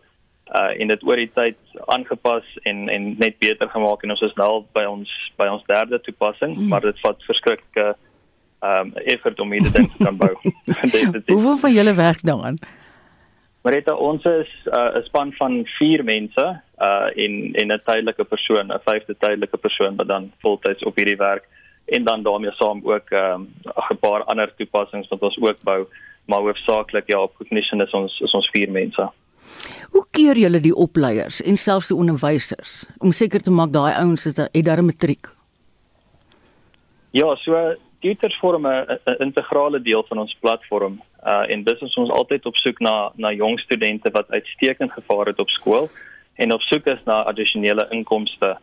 uh 0.54 0.80
en 0.80 0.88
dit 0.88 1.04
oor 1.04 1.18
die 1.18 1.32
tyd 1.34 1.58
aangepas 1.88 2.46
en 2.64 2.90
en 2.90 3.16
net 3.18 3.40
beter 3.40 3.70
gemaak 3.70 4.04
en 4.04 4.14
ons 4.14 4.22
is 4.22 4.36
nou 4.38 4.66
by 4.78 4.86
ons 4.86 5.10
by 5.38 5.48
ons 5.50 5.66
derde 5.66 6.02
toepassing, 6.02 6.56
mm. 6.56 6.68
maar 6.70 6.82
dit 6.82 7.00
vat 7.02 7.30
verskriklike 7.30 7.96
ehm 8.66 8.88
um, 8.88 8.94
effort 9.06 9.40
om 9.40 9.52
hierdie 9.52 9.72
ding 9.72 9.90
te 9.92 10.04
kan 10.04 10.18
bou. 10.18 10.34
Hoeveel 11.36 11.58
van 11.58 11.74
julle 11.74 11.94
werk 11.94 12.22
daaraan? 12.22 12.58
Marita, 13.66 13.96
ons 13.96 14.24
is 14.24 14.52
'n 14.66 14.78
uh, 14.78 15.04
span 15.06 15.34
van 15.34 15.66
4 15.66 16.04
mense 16.04 16.46
uh 16.88 17.08
in 17.16 17.54
in 17.54 17.74
'n 17.74 17.82
tydelike 17.86 18.24
persoon, 18.24 18.72
'n 18.72 18.86
vyfde 18.86 19.16
tydelike 19.18 19.58
persoon 19.58 19.96
wat 19.96 20.08
dan 20.08 20.32
voltyds 20.42 20.84
op 20.84 20.96
hierdie 20.96 21.18
werk 21.18 21.44
en 21.86 22.04
dan 22.04 22.24
daarmee 22.24 22.52
saam 22.52 22.82
ook 22.84 23.12
um, 23.12 23.54
'n 23.92 24.00
paar 24.00 24.24
ander 24.24 24.56
toepassings 24.56 25.08
wat 25.08 25.22
ons 25.22 25.38
ook 25.42 25.62
bou, 25.64 25.88
maar 26.26 26.40
hoofsaaklik 26.40 27.08
ja, 27.08 27.22
op 27.22 27.36
Cognition 27.38 27.82
is 27.82 27.92
ons 27.92 28.20
is 28.20 28.32
ons 28.32 28.50
4 28.50 28.72
mense. 28.72 29.10
Hoe 29.92 30.06
keer 30.12 30.38
julle 30.38 30.60
die 30.60 30.76
opleiers 30.76 31.42
en 31.42 31.58
selfs 31.58 31.88
die 31.88 31.98
onderwysers 31.98 32.86
om 33.00 33.12
seker 33.12 33.42
te 33.42 33.52
maak 33.52 33.74
daai 33.74 33.94
ouens 33.94 34.26
is 34.26 34.34
daar 34.34 34.50
het 34.52 34.66
daar 34.66 34.82
'n 34.82 34.86
matriek? 34.86 35.28
Ja, 37.12 37.36
so 37.36 37.76
tutors 38.00 38.38
vorm 38.40 38.68
'n 38.68 39.00
integrale 39.20 39.82
deel 39.82 40.04
van 40.08 40.18
ons 40.18 40.38
platform. 40.40 41.02
Uh 41.24 41.52
en 41.52 41.64
dis 41.64 41.80
is 41.82 41.96
ons 41.96 42.10
altyd 42.10 42.46
op 42.46 42.56
soek 42.56 42.80
na 42.80 43.12
na 43.16 43.32
jong 43.32 43.60
studente 43.60 44.10
wat 44.12 44.32
uitstekend 44.32 44.92
gevaar 44.92 45.26
het 45.26 45.40
op 45.40 45.50
skool 45.50 45.90
en 46.36 46.54
op 46.54 46.62
soek 46.62 46.86
is 46.86 47.04
na 47.06 47.24
addisionele 47.24 47.88
inkomste. 47.90 48.58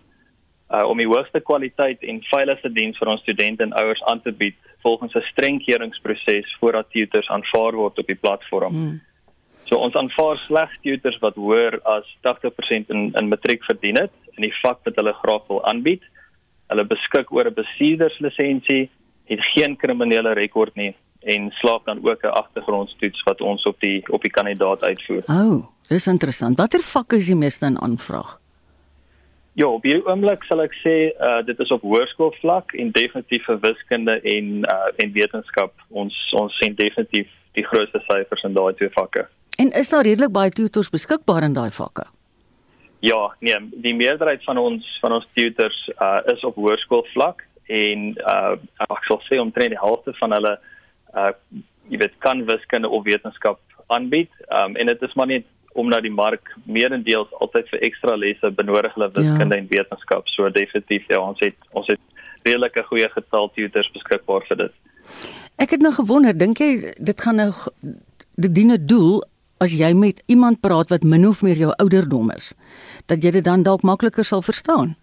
Uh 0.70 0.84
om 0.88 0.96
die 0.96 1.06
hoogste 1.06 1.40
kwaliteit 1.40 2.02
en 2.02 2.22
veiligste 2.22 2.72
diens 2.72 2.98
vir 2.98 3.08
ons 3.08 3.20
studente 3.20 3.62
en 3.62 3.72
ouers 3.72 4.02
aan 4.02 4.22
te 4.22 4.32
bied 4.32 4.56
volgens 4.82 5.14
'n 5.14 5.28
streng 5.30 5.64
keuringsproses 5.64 6.56
voordat 6.60 6.90
tutors 6.90 7.28
aanvaar 7.28 7.74
word 7.74 7.98
op 7.98 8.06
die 8.06 8.20
platform. 8.24 8.72
Hmm. 8.72 9.00
So 9.72 9.78
ons 9.80 9.94
aanvaar 9.96 10.36
slegs 10.44 10.82
tutors 10.84 11.14
wat 11.22 11.38
hoër 11.40 11.78
as 11.88 12.08
80% 12.26 12.90
in 12.92 13.06
in 13.16 13.30
matriek 13.30 13.62
verdien 13.64 13.96
het 13.96 14.12
in 14.36 14.44
die 14.44 14.52
vak 14.58 14.82
wat 14.84 14.98
hulle 15.00 15.14
graag 15.22 15.46
wil 15.48 15.62
aanbied. 15.70 16.04
Hulle 16.68 16.84
beskik 16.90 17.32
oor 17.32 17.48
'n 17.48 17.56
bestuurderslisensie 17.56 18.90
het 19.32 19.40
geen 19.54 19.76
kriminele 19.76 20.34
rekord 20.36 20.76
nie 20.76 20.92
en 21.24 21.50
slaap 21.60 21.86
dan 21.86 22.04
ook 22.04 22.20
'n 22.22 22.36
agtergrondstoets 22.42 23.22
wat 23.24 23.40
ons 23.40 23.64
op 23.64 23.80
die 23.80 24.04
op 24.12 24.22
die 24.22 24.30
kandidaat 24.30 24.84
uitvoer. 24.84 25.24
O, 25.26 25.32
oh, 25.32 25.66
dis 25.88 26.06
interessant. 26.06 26.58
Watter 26.58 26.82
vakke 26.82 27.16
is 27.16 27.26
die 27.26 27.40
meeste 27.44 27.66
in 27.66 27.80
aanvraag? 27.80 28.40
Ja, 29.54 29.66
op 29.66 29.82
hierdie 29.82 30.06
oomblik 30.06 30.44
sal 30.44 30.60
ek 30.60 30.74
sê 30.84 31.16
uh 31.16 31.46
dit 31.46 31.58
is 31.58 31.70
op 31.70 31.82
hoërskoolvlak 31.82 32.72
en 32.72 32.90
definitief 32.90 33.44
vir 33.44 33.58
wiskunde 33.60 34.20
en 34.20 34.46
uh 34.68 34.88
en 34.96 35.12
wetenskap. 35.12 35.72
Ons 35.88 36.32
ons 36.32 36.56
sien 36.58 36.74
definitief 36.74 37.28
die 37.52 37.64
grootste 37.64 38.00
syfers 38.08 38.42
in 38.42 38.52
daai 38.52 38.74
twee 38.74 38.90
vakke. 38.90 39.28
En 39.62 39.70
is 39.70 39.88
daar 39.88 40.02
redelik 40.02 40.32
baie 40.34 40.50
tutors 40.50 40.90
beskikbaar 40.90 41.42
in 41.46 41.52
daai 41.54 41.70
vakke? 41.70 42.04
Ja, 42.98 43.34
nee, 43.38 43.58
die 43.84 43.94
meerderheid 43.94 44.42
van 44.44 44.58
ons 44.58 44.98
van 45.00 45.12
ons 45.18 45.26
tutors 45.34 45.78
uh 46.06 46.18
is 46.34 46.42
op 46.48 46.58
hoërskoolvlak 46.58 47.44
en 47.66 48.08
uh 48.34 48.54
ek 48.88 49.06
sal 49.06 49.20
sê 49.28 49.38
omtrent 49.42 49.74
die 49.74 49.82
helfte 49.82 50.14
van 50.18 50.34
hulle 50.36 50.52
uh 51.14 51.30
jy 51.92 51.98
weet 52.02 52.18
kan 52.26 52.44
wiskunde 52.50 52.88
of 52.88 53.06
wetenskap 53.06 53.60
aanbied. 53.86 54.30
Um 54.50 54.76
en 54.76 54.90
dit 54.90 55.02
is 55.08 55.14
maar 55.14 55.30
net 55.30 55.46
omdat 55.82 56.02
die 56.02 56.14
mark 56.14 56.54
meerendeels 56.64 57.30
altyd 57.44 57.70
vir 57.70 57.86
ekstra 57.88 58.18
lesse 58.18 58.50
benodig 58.58 58.94
hulle 58.98 59.10
wiskunde 59.14 59.54
ja. 59.54 59.62
en 59.62 59.70
wetenskap. 59.70 60.30
So 60.34 60.50
definitief 60.50 61.06
ja, 61.08 61.22
ons 61.22 61.42
het 61.46 61.58
ons 61.70 61.90
het 61.94 62.02
redelike 62.42 62.82
goeie 62.90 63.10
getal 63.14 63.50
tutors 63.54 63.90
beskikbaar 63.94 64.46
vir 64.50 64.64
dit. 64.66 64.80
Ek 65.62 65.76
het 65.76 65.82
nou 65.82 65.94
gewonder, 65.94 66.34
dink 66.34 66.58
jy 66.58 66.94
dit 66.98 67.26
gaan 67.26 67.38
nou 67.38 67.52
dit 68.34 68.54
dien 68.54 68.72
'n 68.74 68.86
doel 68.86 69.22
as 69.62 69.74
jy 69.78 69.92
met 69.94 70.22
iemand 70.26 70.60
praat 70.60 70.90
wat 70.90 71.06
min 71.06 71.26
of 71.28 71.42
meer 71.42 71.56
jou 71.56 71.70
ouderdom 71.78 72.30
is, 72.34 72.52
dat 73.06 73.22
jy 73.22 73.30
dit 73.38 73.44
dan 73.44 73.62
dalk 73.62 73.82
makliker 73.86 74.26
sal 74.26 74.42
verstaan? 74.42 74.96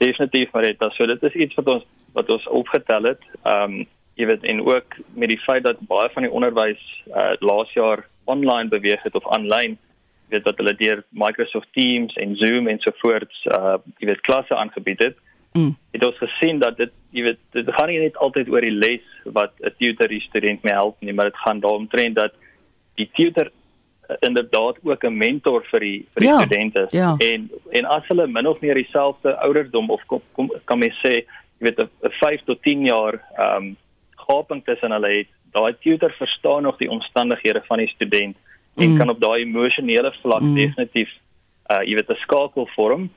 Definitief 0.00 0.52
Marita, 0.52 0.90
so 0.96 1.06
dit 1.06 1.22
is 1.22 1.36
iets 1.46 1.54
wat 1.60 1.68
ons 1.76 1.84
wat 2.16 2.30
ons 2.32 2.46
opgetel 2.48 3.12
het. 3.12 3.22
Ehm 3.44 3.80
um, 3.80 3.86
jy 4.16 4.24
weet 4.30 4.44
en 4.48 4.62
ook 4.64 4.94
met 5.12 5.28
die 5.28 5.42
feit 5.44 5.66
dat 5.66 5.80
baie 5.88 6.08
van 6.14 6.24
die 6.24 6.32
onderwys 6.32 6.80
uh, 7.12 7.34
laas 7.44 7.68
jaar 7.76 8.06
online 8.24 8.72
beweeg 8.72 9.02
het 9.04 9.14
of 9.14 9.26
aanlyn 9.28 9.76
weet 10.32 10.44
dat 10.44 10.56
hulle 10.56 10.74
deur 10.74 11.02
Microsoft 11.10 11.68
Teams 11.72 12.14
en 12.16 12.36
Zoom 12.36 12.68
en 12.68 12.80
so 12.80 12.92
voort 13.02 13.32
uh 13.52 13.76
jy 14.00 14.08
weet 14.10 14.24
klasse 14.28 14.56
aangebied 14.56 15.02
het. 15.04 15.20
Mm. 15.52 15.76
Het 15.92 16.06
ons 16.06 16.18
gesien 16.18 16.58
dat 16.58 16.76
dit 16.76 16.92
jy 17.10 17.26
weet 17.28 17.42
dit 17.56 17.70
gaan 17.76 17.92
nie 17.92 18.00
net 18.02 18.16
altyd 18.16 18.48
oor 18.52 18.64
die 18.64 18.74
les 18.74 19.04
wat 19.38 19.52
'n 19.60 19.74
tutor 19.78 20.08
die 20.08 20.24
student 20.24 20.62
mee 20.62 20.74
help 20.74 20.96
nie, 21.00 21.12
maar 21.12 21.30
dit 21.30 21.44
gaan 21.44 21.60
daaroor 21.60 22.14
dat 22.14 22.32
die 22.96 23.08
tutor 23.14 23.50
inderdaad 24.20 24.76
ook 24.82 25.04
'n 25.04 25.16
mentor 25.16 25.64
vir 25.70 25.80
die 25.80 26.06
vir 26.14 26.20
die 26.20 26.28
ja, 26.28 26.38
studente 26.40 26.86
ja. 26.90 27.16
en 27.18 27.50
en 27.70 27.84
as 27.84 28.06
hulle 28.08 28.26
min 28.26 28.46
of 28.46 28.60
meer 28.60 28.74
dieselfde 28.74 29.36
ouderdom 29.36 29.90
of 29.90 30.02
kom, 30.06 30.22
kom 30.32 30.50
kan 30.64 30.78
mens 30.78 30.98
sê 31.02 31.12
jy 31.14 31.24
weet 31.58 31.80
'n 31.80 31.90
5 32.02 32.44
tot 32.44 32.62
10 32.62 32.86
jaar 32.86 33.22
ehm 33.38 33.56
um, 33.56 33.76
gaping 34.28 34.64
tussen 34.64 34.92
hulle 34.92 35.10
het 35.16 35.28
daai 35.52 35.74
tutor 35.80 36.12
verstaan 36.18 36.62
nog 36.62 36.76
die 36.78 36.90
omstandighede 36.90 37.62
van 37.66 37.78
die 37.78 37.88
student 37.88 38.36
en 38.76 38.90
mm. 38.90 38.98
kan 38.98 39.10
op 39.10 39.20
daai 39.20 39.42
emosionele 39.42 40.12
vlak 40.22 40.42
mm. 40.42 40.54
definitief 40.54 41.10
uh 41.70 41.82
jy 41.82 41.94
weet 41.94 42.10
'n 42.10 42.22
skakel 42.24 42.68
vorm 42.74 43.10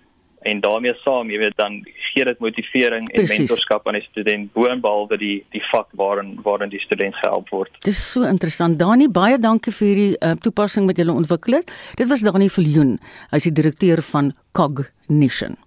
en 0.47 0.61
daarmee 0.63 0.93
saam, 1.03 1.29
jy 1.31 1.37
weet 1.41 1.55
dan 1.59 1.79
gee 2.09 2.25
dit 2.25 2.39
motivering 2.39 3.07
en 3.09 3.15
Precies. 3.15 3.37
mentorskap 3.37 3.87
aan 3.87 3.97
die 3.99 4.05
student 4.07 4.51
boonbehalwe 4.53 5.17
die 5.19 5.37
die 5.51 5.61
vak 5.71 5.87
waarin 5.99 6.39
waarin 6.43 6.71
die 6.71 6.79
student 6.79 7.15
gehelp 7.15 7.49
word. 7.49 7.71
Dis 7.85 8.01
so 8.11 8.23
interessant. 8.27 8.79
Dani, 8.79 9.09
baie 9.11 9.37
dankie 9.39 9.73
vir 9.75 9.87
hierdie 9.87 10.17
uh, 10.17 10.35
toepassing 10.41 10.87
wat 10.89 10.97
jy 10.97 11.07
ontwikkel 11.11 11.59
het. 11.59 11.71
Dit 11.99 12.07
was 12.07 12.23
Dani 12.25 12.49
Viljoen, 12.49 12.97
hy's 13.31 13.49
die 13.49 13.55
direkteur 13.55 14.01
van 14.11 14.33
Cognition. 14.51 15.57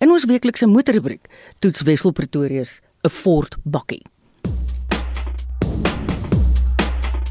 In 0.00 0.12
ons 0.12 0.26
weeklikse 0.28 0.66
motorrubriek 0.68 1.28
toets 1.60 1.82
Wessel 1.82 2.12
Pretorius 2.12 2.80
'n 3.04 3.08
Ford 3.08 3.56
bakkie. 3.64 4.02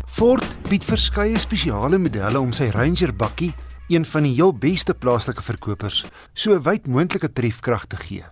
Ford 0.08 0.56
bied 0.70 0.86
verskeie 0.86 1.38
spesiale 1.38 2.00
modelle 2.02 2.40
om 2.40 2.52
sy 2.52 2.72
Ranger 2.74 3.13
bakkie 3.13 3.54
een 3.88 4.06
van 4.06 4.23
die 4.23 4.34
heel 4.36 4.54
beste 4.54 4.93
plaaslike 4.93 5.43
verkopers, 5.43 6.04
so 6.34 6.60
wyd 6.62 6.88
moontlike 6.91 7.32
trefkrag 7.32 7.86
te 7.88 8.00
gee. 8.02 8.26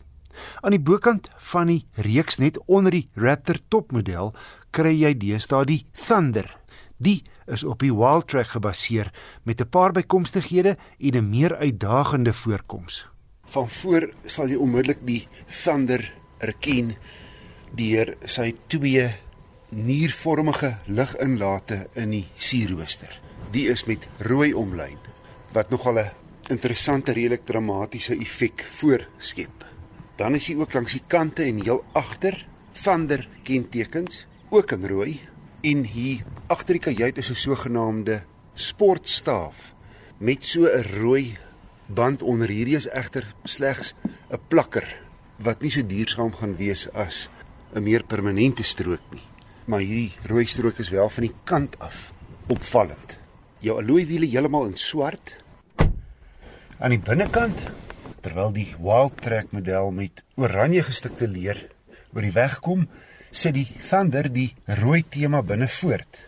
Aan 0.62 0.76
die 0.76 0.84
bokant 0.84 1.30
van 1.52 1.72
die 1.72 1.86
reeks 2.04 2.42
net 2.44 2.60
onder 2.68 2.92
die 2.92 3.08
Raptor 3.16 3.60
topmodel 3.72 4.34
kry 4.76 4.92
jy 4.98 5.14
deesdae 5.16 5.64
die 5.70 5.82
Thunder. 5.96 6.50
Die 6.98 7.22
is 7.52 7.64
op 7.64 7.80
die 7.84 7.94
Wildtrak 7.94 8.52
gebaseer 8.52 9.12
met 9.44 9.62
'n 9.62 9.70
paar 9.70 9.92
bykomstighede 9.92 10.78
en 11.00 11.16
'n 11.16 11.30
meer 11.30 11.56
uitdagende 11.56 12.34
voorkoms. 12.34 13.06
Van 13.46 13.70
voor 13.70 14.10
sal 14.26 14.48
jy 14.48 14.56
onmiddellik 14.56 15.06
die 15.06 15.28
Thunder 15.64 16.14
erken 16.38 16.96
deur 17.76 18.18
sy 18.26 18.54
twee 18.68 19.16
niervormige 19.70 20.78
liginlate 20.86 21.88
in 21.94 22.10
die 22.10 22.28
sierrooster. 22.36 23.22
Die 23.52 23.68
is 23.68 23.86
met 23.86 24.08
rooi 24.20 24.54
omlyn 24.54 25.05
wat 25.56 25.70
nogal 25.72 26.00
'n 26.00 26.12
interessante 26.50 27.14
redelik 27.14 27.46
dramatiese 27.46 28.16
effek 28.20 28.66
voorskep. 28.80 29.66
Dan 30.16 30.36
is 30.36 30.48
hy 30.48 30.56
ook 30.56 30.74
langs 30.74 30.94
die 30.94 31.04
kante 31.08 31.44
en 31.44 31.64
heel 31.64 31.84
agter 31.94 32.48
vander 32.72 33.28
kentekens 33.44 34.26
ook 34.50 34.72
in 34.72 34.88
rooi 34.88 35.20
en 35.62 35.84
hier 35.84 36.26
agter 36.48 36.78
die 36.78 36.86
kajuit 36.86 37.18
is 37.18 37.30
'n 37.30 37.36
sogenaamde 37.36 38.24
sportstaaf 38.54 39.74
met 40.20 40.46
so 40.46 40.66
'n 40.66 40.84
rooi 41.02 41.38
band 41.88 42.22
onder 42.22 42.48
hierdie 42.48 42.76
is 42.76 42.90
egter 42.90 43.26
slegs 43.44 43.94
'n 44.32 44.40
plakker 44.48 44.88
wat 45.38 45.62
nie 45.62 45.72
so 45.72 45.82
duursaam 45.82 46.34
gaan 46.34 46.56
wees 46.56 46.90
as 46.94 47.30
'n 47.74 47.84
meer 47.84 48.04
permanente 48.04 48.64
strook 48.64 49.02
nie. 49.12 49.28
Maar 49.66 49.80
hierdie 49.80 50.14
rooi 50.28 50.46
strook 50.46 50.78
is 50.78 50.90
wel 50.90 51.10
van 51.10 51.24
die 51.24 51.36
kant 51.44 51.80
af 51.80 52.14
opvallend. 52.48 53.18
Jou 53.60 53.82
alloy 53.82 54.06
wiele 54.06 54.26
heeltemal 54.26 54.66
in 54.66 54.78
swart 54.78 55.45
Aan 56.76 56.92
die 56.92 57.00
binnekant 57.00 57.60
terwyl 58.20 58.50
die 58.52 58.74
Wild 58.84 59.22
Track 59.24 59.54
model 59.56 59.94
met 59.96 60.20
oranje 60.36 60.82
gestikte 60.84 61.28
leer 61.32 61.62
oor 62.12 62.26
die 62.26 62.34
weg 62.36 62.58
kom, 62.66 62.82
sit 63.32 63.56
die 63.56 63.68
Thunder 63.88 64.28
die 64.28 64.50
rooi 64.82 65.06
tema 65.08 65.40
binne 65.40 65.70
voort. 65.72 66.20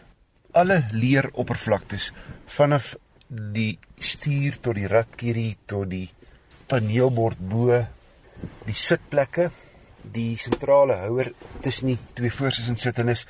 Alle 0.55 0.85
leeroppervlaktes 0.93 2.13
vanaf 2.55 2.93
die 3.27 3.73
stuur 3.99 4.55
tot 4.63 4.79
die 4.79 4.87
ratkierie 4.87 5.57
tot 5.67 5.91
die 5.91 6.05
paneelbord 6.71 7.43
bo, 7.51 7.81
die 8.63 8.77
sitplekke, 8.85 9.49
die 9.99 10.39
sentrale 10.39 11.01
houer 11.03 11.33
tussen 11.65 11.91
die 11.91 11.99
twee 12.15 12.31
voorsitters 12.31 12.71
en 12.71 12.79
sittendes, 12.79 13.27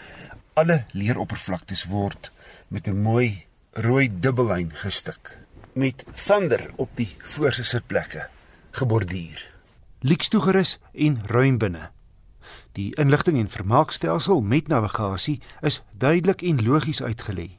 alle 0.54 0.84
leeroppervlaktes 0.94 1.88
word 1.90 2.30
met 2.70 2.88
'n 2.88 3.02
mooi 3.02 3.42
rooi 3.74 4.06
dubbellyn 4.10 4.70
gestik 4.86 5.47
met 5.78 6.04
Thunder 6.26 6.72
op 6.76 6.90
die 6.98 7.10
voorste 7.18 7.64
sitplekke 7.64 8.28
geborduur. 8.72 9.44
Lieks 10.02 10.30
toegerus 10.34 10.78
en 10.94 11.22
ruim 11.26 11.58
binne. 11.58 11.90
Die 12.78 12.96
inligting 12.98 13.38
en 13.38 13.50
vermaakstelsel 13.50 14.42
met 14.42 14.68
navigasie 14.68 15.42
is 15.62 15.82
duidelik 15.98 16.42
en 16.42 16.64
logies 16.66 17.02
uitgelê. 17.04 17.50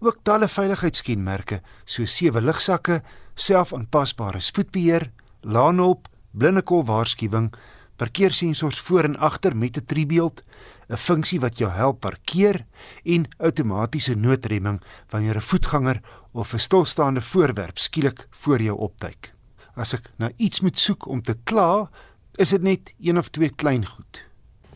Ook 0.00 0.20
talle 0.22 0.48
veiligheidskenmerke 0.48 1.60
soos 1.84 2.16
sewe 2.16 2.40
ligsakke, 2.40 3.00
selfaanpasbare 3.34 4.40
spoedbeheer, 4.40 5.10
laanhulp, 5.40 6.08
blindekol 6.30 6.84
waarskuwing, 6.84 7.52
parkeersensors 7.96 8.80
voor 8.80 9.08
en 9.08 9.16
agter 9.16 9.56
met 9.56 9.76
'n 9.76 9.84
driebeeld, 9.86 10.42
'n 10.88 10.96
funksie 10.96 11.40
wat 11.40 11.58
jou 11.58 11.70
help 11.70 12.00
parkeer 12.00 12.66
en 13.04 13.28
outomatiese 13.38 14.14
noodremming 14.14 14.82
wanneer 15.10 15.36
'n 15.36 15.48
voetganger 15.50 16.00
of 16.32 16.52
'n 16.52 16.58
stilstaande 16.58 17.22
voorwerp 17.22 17.78
skielik 17.78 18.26
voor 18.30 18.62
jou 18.62 18.78
opduik. 18.78 19.34
As 19.74 19.92
ek 19.94 20.10
na 20.16 20.30
iets 20.36 20.60
moet 20.60 20.78
soek 20.78 21.06
om 21.06 21.22
te 21.22 21.36
kla, 21.44 21.90
is 22.34 22.50
dit 22.50 22.62
net 22.62 22.94
een 23.00 23.18
of 23.18 23.28
twee 23.28 23.50
klein 23.50 23.86
goed. 23.86 24.24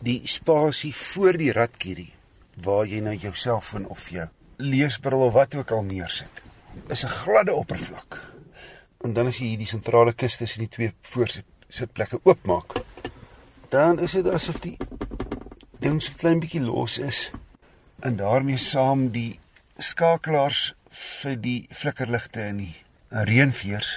Die 0.02 0.20
spasie 0.24 0.94
voor 0.94 1.36
die 1.36 1.52
ratkierie 1.52 2.12
waar 2.62 2.86
jy 2.86 3.00
nou 3.00 3.14
jou 3.14 3.34
selfoon 3.34 3.86
of 3.86 4.09
jou 4.09 4.28
leesbril 4.59 5.20
of 5.20 5.32
wat 5.32 5.54
ook 5.54 5.70
al 5.70 5.82
neersit, 5.82 6.42
is 6.88 7.04
'n 7.04 7.09
gladde 7.09 7.54
oppervlak. 7.54 8.18
En 9.00 9.12
dan 9.12 9.26
as 9.26 9.38
jy 9.38 9.46
hierdie 9.46 9.66
sentrale 9.66 10.12
kus 10.12 10.36
tussen 10.36 10.61
die 10.61 10.68
twee 10.68 10.92
voorsitplekke 11.02 12.20
oopmaak, 12.22 12.72
dan 13.68 13.98
is 13.98 14.12
dit 14.12 14.28
asof 14.28 14.59
die 14.61 14.76
ding 15.82 16.00
so 16.02 16.12
klein 16.18 16.40
bietjie 16.42 16.62
los 16.64 16.98
is 16.98 17.28
en 18.06 18.16
daarmee 18.18 18.58
saam 18.58 19.08
die 19.14 19.38
skakelaars 19.78 20.72
vir 21.22 21.36
die 21.38 21.58
flikkerligte 21.74 22.46
in 22.50 22.62
die 22.64 22.74
reënveers 23.10 23.90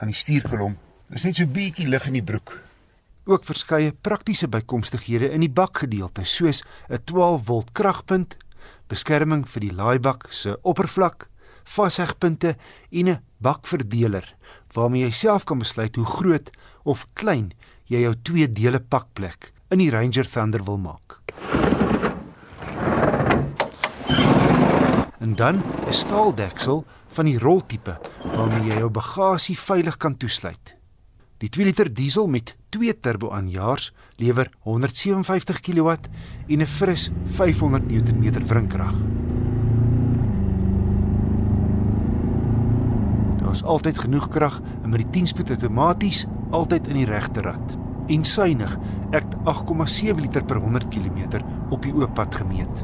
aan 0.00 0.12
die 0.12 0.16
stuurkolom. 0.18 0.78
Dis 1.12 1.26
net 1.28 1.38
so 1.38 1.46
bietjie 1.46 1.88
lig 1.88 2.06
in 2.08 2.16
die 2.18 2.24
broek. 2.24 2.56
Ook 3.28 3.44
verskeie 3.46 3.92
praktiese 3.92 4.48
bykomstighede 4.50 5.28
in 5.30 5.44
die 5.44 5.52
bakgedeelte, 5.52 6.24
soos 6.24 6.62
'n 6.88 6.98
12V 7.06 7.72
kragpunt, 7.72 8.36
beskerming 8.88 9.46
vir 9.46 9.60
die 9.60 9.72
laaibak 9.72 10.26
se 10.32 10.56
oppervlak, 10.62 11.28
vashegpunte 11.64 12.56
en 12.90 13.08
'n 13.08 13.20
bakverdeler 13.38 14.34
waarmee 14.72 15.04
jy 15.04 15.12
self 15.12 15.44
kan 15.44 15.58
besluit 15.58 15.96
hoe 15.96 16.04
groot 16.04 16.50
of 16.84 17.06
klein 17.12 17.52
jy 17.84 18.00
jou 18.00 18.14
twee 18.22 18.48
dele 18.48 18.80
pakplek 18.80 19.52
in 19.72 19.80
die 19.80 19.90
Ranger 19.90 20.28
Thunder 20.28 20.64
wil 20.64 20.78
maak. 20.78 21.20
En 25.18 25.34
dan 25.34 25.62
'n 25.88 25.92
staaldeksel 25.92 26.84
van 27.08 27.24
die 27.24 27.38
roltipe 27.38 27.98
waarmee 28.34 28.68
jy 28.68 28.78
jou 28.78 28.90
bagasie 28.90 29.58
veilig 29.58 29.96
kan 29.96 30.16
toesluit. 30.16 30.76
Die 31.38 31.48
2 31.48 31.64
liter 31.64 31.94
diesel 31.94 32.28
met 32.28 32.56
2 32.68 33.00
turbo 33.00 33.30
aanjaars 33.30 33.92
lewer 34.16 34.50
157 34.58 35.60
kW 35.60 35.88
en 36.48 36.60
'n 36.60 36.66
fris 36.66 37.10
500 37.26 37.90
Nm 37.90 38.46
wrinkrag. 38.46 38.94
Daar 43.38 43.52
is 43.52 43.62
altyd 43.62 43.98
genoeg 43.98 44.28
krag 44.28 44.60
en 44.82 44.90
met 44.90 45.00
die 45.00 45.20
10-spoed 45.20 45.50
outomaties 45.50 46.26
altyd 46.50 46.86
in 46.86 46.94
die 46.94 47.06
regte 47.06 47.40
rad. 47.40 47.76
En 48.06 48.24
suinig, 48.24 48.78
ek 49.14 49.36
8,7 49.44 50.20
liter 50.20 50.44
per 50.44 50.58
100 50.62 50.88
km 50.90 51.42
op 51.70 51.82
die 51.82 51.94
oop 51.94 52.14
pad 52.14 52.34
gemeet. 52.34 52.82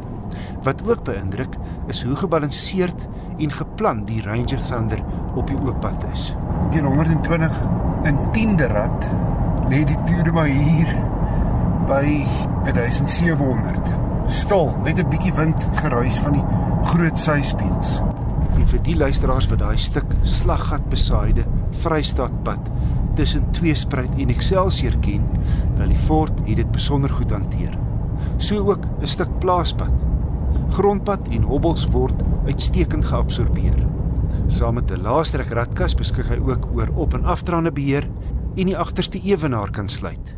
Wat 0.62 0.82
ook 0.86 1.04
beïndruk 1.04 1.56
is 1.88 2.02
hoe 2.02 2.16
gebalanseerd 2.16 3.06
en 3.38 3.52
geplan 3.52 4.04
die 4.04 4.22
Ranger 4.22 4.60
Thunder 4.68 5.02
op 5.34 5.46
die 5.46 5.58
oop 5.58 5.80
pad 5.80 6.04
is. 6.12 6.32
Teen 6.70 6.84
120 6.84 7.58
in 8.08 8.18
10de 8.36 8.68
rad 8.72 9.08
lê 9.68 9.82
die 9.84 9.98
toere 10.08 10.32
maar 10.32 10.50
hier 10.50 10.92
by 11.88 12.04
1700. 12.68 13.88
Stil, 14.28 14.74
net 14.84 14.98
'n 14.98 15.08
bietjie 15.08 15.32
wind 15.34 15.68
geruis 15.80 16.18
van 16.18 16.32
die 16.32 16.44
groot 16.82 17.18
syspieëls. 17.18 18.00
En 18.54 18.66
vir 18.66 18.82
die 18.82 18.96
luisteraars 18.96 19.48
wat 19.48 19.58
daai 19.58 19.76
stuk 19.76 20.16
slaggat 20.22 20.88
besaaide 20.88 21.44
Vrystaatpad 21.70 22.70
tussen 23.18 23.48
Tweespruit 23.52 24.14
en 24.18 24.30
Excelsior 24.30 24.94
ken, 25.02 25.24
wel 25.76 25.90
die 25.90 26.04
fort 26.06 26.38
het 26.46 26.60
dit 26.62 26.70
besonder 26.70 27.10
goed 27.10 27.34
hanteer. 27.34 27.74
So 28.38 28.62
ook 28.70 28.84
'n 29.00 29.06
stuk 29.06 29.38
plaaspad 29.38 30.08
grondpad 30.74 31.28
en 31.32 31.46
hobbels 31.48 31.86
word 31.92 32.22
uitstekend 32.46 33.06
geabsorbeer. 33.08 33.86
Saam 34.48 34.74
met 34.74 34.90
'n 34.90 35.02
laastrek 35.02 35.50
radkas 35.50 35.94
beskik 35.94 36.28
hy 36.28 36.38
ook 36.38 36.66
oor 36.74 36.88
op- 36.94 37.14
en 37.14 37.24
afdraande 37.24 37.72
beheer 37.72 38.08
en 38.56 38.66
die 38.66 38.76
agterste 38.76 39.20
ewenaar 39.20 39.70
kan 39.70 39.88
sluit. 39.88 40.36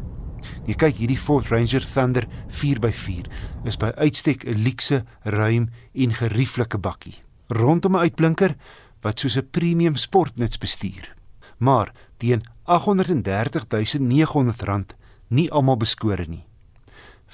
Jy 0.66 0.74
kyk 0.74 0.97
hierdie 0.97 1.18
Ford 1.18 1.47
Ranger 1.49 1.87
Thunder 1.93 2.26
4x4 2.49 3.26
is 3.64 3.76
by 3.76 3.93
uitstek 3.97 4.45
'n 4.45 4.62
luukse, 4.62 5.05
ruim 5.22 5.68
en 5.95 6.12
gerieflike 6.12 6.78
bakkie. 6.78 7.18
Rondom 7.49 7.97
'n 7.97 8.01
uitblinker 8.01 8.57
wat 9.03 9.18
soos 9.18 9.37
'n 9.37 9.49
premium 9.51 9.97
sportnuts 9.97 10.59
bestuur. 10.59 11.14
Maar 11.59 11.93
teen 12.16 12.43
R830.900 12.71 14.95
nie 15.29 15.51
almal 15.51 15.77
beskore 15.77 16.25
nie 16.29 16.51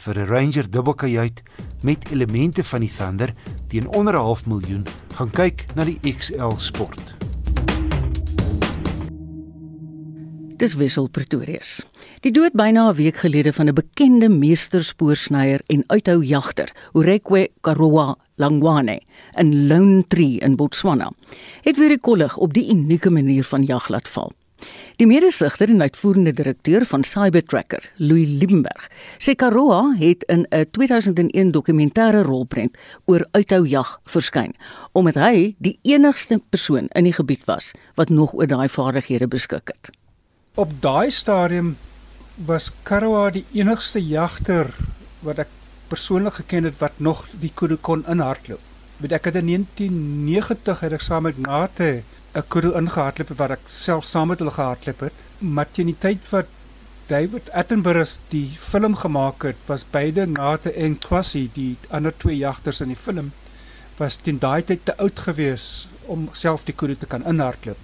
vir 0.04 0.18
'n 0.18 0.28
Ranger 0.28 0.70
dubbelkajuit 0.70 1.42
met 1.82 2.10
elemente 2.10 2.64
van 2.64 2.80
die 2.80 2.90
Thunder 2.90 3.34
teen 3.68 3.88
onder 3.88 4.14
'n 4.14 4.16
half 4.16 4.46
miljoen 4.46 4.86
gaan 5.14 5.30
kyk 5.30 5.64
na 5.74 5.84
die 5.84 6.00
XL 6.00 6.58
Sport. 6.58 7.14
Dis 10.56 10.74
Wessel 10.74 11.08
Pretorius. 11.08 11.84
Die 12.20 12.32
dood 12.32 12.52
byna 12.52 12.88
'n 12.88 12.94
week 12.94 13.16
gelede 13.16 13.52
van 13.52 13.68
'n 13.68 13.74
bekende 13.74 14.28
meesterspoorsnyer 14.28 15.60
en 15.66 15.84
uithou 15.86 16.24
jagter, 16.24 16.72
Urekwe 16.92 17.48
Karowa 17.60 18.16
Langwane 18.36 19.00
in 19.38 19.66
Lone 19.66 20.04
Tree 20.08 20.38
in 20.38 20.56
Botswana, 20.56 21.12
het 21.62 21.76
weer 21.76 21.88
die 21.88 22.00
kollig 22.00 22.36
op 22.36 22.52
die 22.52 22.70
unieke 22.70 23.10
manier 23.10 23.44
van 23.44 23.64
jag 23.64 23.88
laat 23.88 24.08
val. 24.08 24.32
Die 24.96 25.06
medesligter 25.06 25.68
en 25.68 25.82
uitvoerende 25.84 26.32
direkteur 26.32 26.84
van 26.88 27.04
Cybertracker, 27.04 27.92
Louis 27.96 28.28
Liebenberg, 28.40 28.88
sê 29.18 29.34
Karoa 29.36 29.96
het 29.98 30.24
in 30.32 30.46
'n 30.50 30.66
2001 30.70 31.50
dokumentêre 31.52 32.22
rolprent 32.22 32.76
oor 33.04 33.26
uithou-jag 33.30 34.00
verskyn, 34.04 34.54
omdat 34.92 35.14
hy 35.14 35.54
die 35.58 35.78
enigste 35.82 36.40
persoon 36.50 36.88
in 36.92 37.04
die 37.04 37.12
gebied 37.12 37.44
was 37.44 37.72
wat 37.94 38.08
nog 38.08 38.32
oor 38.32 38.46
daai 38.46 38.68
vaardighede 38.68 39.28
beskik 39.28 39.68
het. 39.68 39.90
Op 40.54 40.70
daai 40.80 41.10
stadium 41.10 41.76
was 42.34 42.72
Karoa 42.82 43.30
die 43.30 43.44
enigste 43.52 44.00
jagter 44.00 44.72
wat 45.20 45.38
ek 45.38 45.48
persoonlik 45.88 46.34
geken 46.40 46.64
het 46.64 46.78
wat 46.78 46.92
nog 46.96 47.26
die 47.40 47.52
kudu 47.54 47.76
kon 47.76 48.04
inhardloop. 48.08 48.60
Weet 48.96 49.12
ek 49.12 49.24
het 49.24 49.34
in 49.34 49.46
1990 49.46 50.80
het 50.80 50.92
ek 50.92 51.04
saam 51.04 51.22
met 51.28 51.38
Nate 51.38 52.02
'n 52.36 52.44
kudu 52.52 52.70
ingehardloop 52.78 53.30
wat 53.40 53.52
ek 53.54 53.68
self 53.72 54.04
saam 54.04 54.28
met 54.28 54.42
hulle 54.42 54.52
gehardloop 54.52 55.00
het. 55.06 55.20
Maar 55.56 55.68
teen 55.72 55.88
die 55.92 56.00
tyd 56.04 56.26
wat 56.30 56.50
David 57.08 57.48
Attenborough 57.60 58.18
die 58.32 58.48
film 58.60 58.96
gemaak 59.02 59.46
het, 59.48 59.56
was 59.66 59.86
beide 59.90 60.26
Nate 60.26 60.72
en 60.72 60.98
Kwasi, 60.98 61.46
die 61.54 61.76
ander 61.88 62.12
twee 62.16 62.36
jagters 62.36 62.80
in 62.84 62.92
die 62.92 63.02
film, 63.04 63.32
was 63.96 64.18
teen 64.20 64.42
daai 64.42 64.64
tyd 64.68 64.84
te 64.84 64.96
oud 64.98 65.22
gewees 65.28 65.88
om 66.12 66.28
self 66.32 66.66
die 66.68 66.74
kudu 66.74 66.96
te 66.96 67.06
kan 67.06 67.24
inhardloop. 67.24 67.78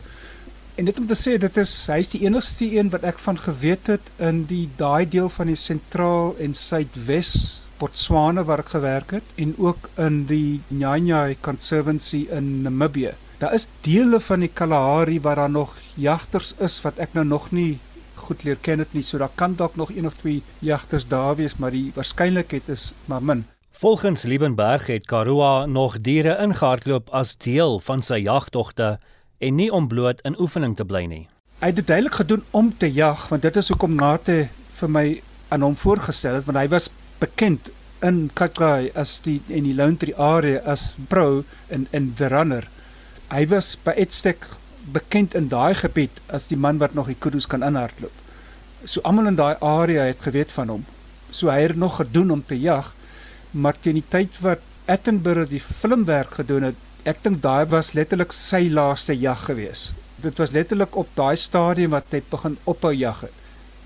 En 0.74 0.84
dit 0.84 0.98
om 0.98 1.06
te 1.06 1.16
sê 1.16 1.38
dit 1.40 1.62
is 1.64 1.72
hy's 1.94 2.12
die 2.12 2.22
enigste 2.26 2.68
een 2.76 2.92
wat 2.92 3.08
ek 3.08 3.24
van 3.24 3.40
geweet 3.46 3.88
het 3.94 4.12
in 4.28 4.44
die 4.52 4.66
daai 4.76 5.08
deel 5.08 5.32
van 5.32 5.48
die 5.52 5.58
sentraal 5.64 6.36
en 6.40 6.54
suidwes 6.54 7.34
Botswana 7.80 8.44
waar 8.44 8.60
ek 8.66 8.76
gewerk 8.76 9.16
het 9.16 9.36
en 9.42 9.56
ook 9.58 9.88
in 9.96 10.24
die 10.28 10.60
Nyanyai 10.68 11.38
Conservancy 11.40 12.26
in 12.30 12.62
Namibië 12.68 13.16
daar 13.42 13.54
is 13.54 13.66
dele 13.82 14.20
van 14.22 14.44
die 14.44 14.50
Kalahari 14.54 15.20
waar 15.20 15.36
daar 15.36 15.50
nog 15.50 15.74
jagters 15.94 16.54
is 16.62 16.76
wat 16.84 17.00
ek 17.02 17.16
nou 17.16 17.24
nog 17.26 17.50
nie 17.50 17.78
goed 18.22 18.44
leer 18.46 18.58
ken 18.62 18.78
dit 18.78 18.92
nie. 18.94 19.02
So 19.02 19.18
daar 19.18 19.32
kan 19.34 19.56
dalk 19.58 19.74
nog 19.76 19.90
een 19.90 20.06
of 20.06 20.14
twee 20.20 20.42
jagters 20.58 21.08
daar 21.10 21.34
wees, 21.36 21.56
maar 21.56 21.74
die 21.74 21.90
waarskynlikheid 21.94 22.68
is 22.68 22.92
maar 23.10 23.22
min. 23.22 23.44
Volgens 23.82 24.22
Liebenberg 24.22 24.86
het 24.86 25.06
Karoo 25.06 25.66
nog 25.66 26.00
diere 26.00 26.36
ingehardloop 26.38 27.10
as 27.10 27.34
deel 27.36 27.80
van 27.80 28.02
sy 28.02 28.20
jagtogte 28.22 28.98
en 29.38 29.54
nie 29.58 29.72
om 29.72 29.88
bloot 29.88 30.20
in 30.22 30.38
oefening 30.38 30.76
te 30.76 30.86
bly 30.86 31.02
nie. 31.10 31.26
Hy 31.58 31.72
het 31.72 31.80
dit 31.80 31.86
duidelik 31.86 32.14
gedoen 32.20 32.44
om 32.50 32.70
te 32.78 32.92
jag 32.92 33.26
want 33.28 33.42
dit 33.42 33.56
is 33.56 33.68
hoekom 33.74 33.96
Nate 33.98 34.48
vir 34.78 34.90
my 34.90 35.06
aan 35.48 35.66
hom 35.66 35.74
voorgestel 35.76 36.38
het 36.38 36.46
want 36.46 36.60
hy 36.62 36.68
was 36.70 36.90
bekend 37.18 37.72
in 38.02 38.28
Kakai 38.34 38.92
as 38.94 39.18
die 39.26 39.40
in 39.48 39.66
die 39.66 39.74
Lone 39.74 39.98
Tree 39.98 40.14
area 40.14 40.62
as 40.62 40.94
pro 41.08 41.42
in 41.68 41.88
in 41.90 42.14
the 42.14 42.30
runner. 42.30 42.68
Hy 43.32 43.46
was 43.48 43.78
by 43.80 43.94
uitstek 43.96 44.44
bekend 44.92 45.32
in 45.38 45.46
daai 45.48 45.72
gebied 45.78 46.18
as 46.36 46.50
die 46.50 46.58
man 46.60 46.80
wat 46.82 46.92
nog 46.92 47.06
die 47.08 47.16
kudus 47.16 47.46
kan 47.48 47.62
inhardloop. 47.64 48.12
So 48.84 49.00
almal 49.08 49.30
in 49.30 49.38
daai 49.38 49.56
area 49.64 50.04
het 50.10 50.20
geweet 50.26 50.52
van 50.52 50.68
hom. 50.68 50.82
So 51.30 51.48
hy 51.48 51.62
het 51.62 51.78
nog 51.80 51.96
gedoen 51.96 52.34
om 52.34 52.42
te 52.44 52.58
jag, 52.60 52.90
maar 53.50 53.78
teen 53.80 53.96
die 54.00 54.08
tyd 54.08 54.36
wat 54.44 54.60
Attenborough 54.90 55.48
die 55.48 55.62
filmwerk 55.62 56.36
gedoen 56.42 56.66
het, 56.68 56.78
ek 57.08 57.22
dink 57.24 57.40
daai 57.40 57.64
was 57.72 57.94
letterlik 57.96 58.34
sy 58.36 58.66
laaste 58.68 59.14
jag 59.16 59.46
gewees. 59.46 59.92
Dit 60.20 60.36
was 60.42 60.52
letterlik 60.52 60.96
op 60.98 61.08
daai 61.16 61.36
stadium 61.40 61.96
wat 61.96 62.12
hy 62.12 62.20
begin 62.30 62.58
ophou 62.68 62.92
jag 62.92 63.24
het. 63.24 63.38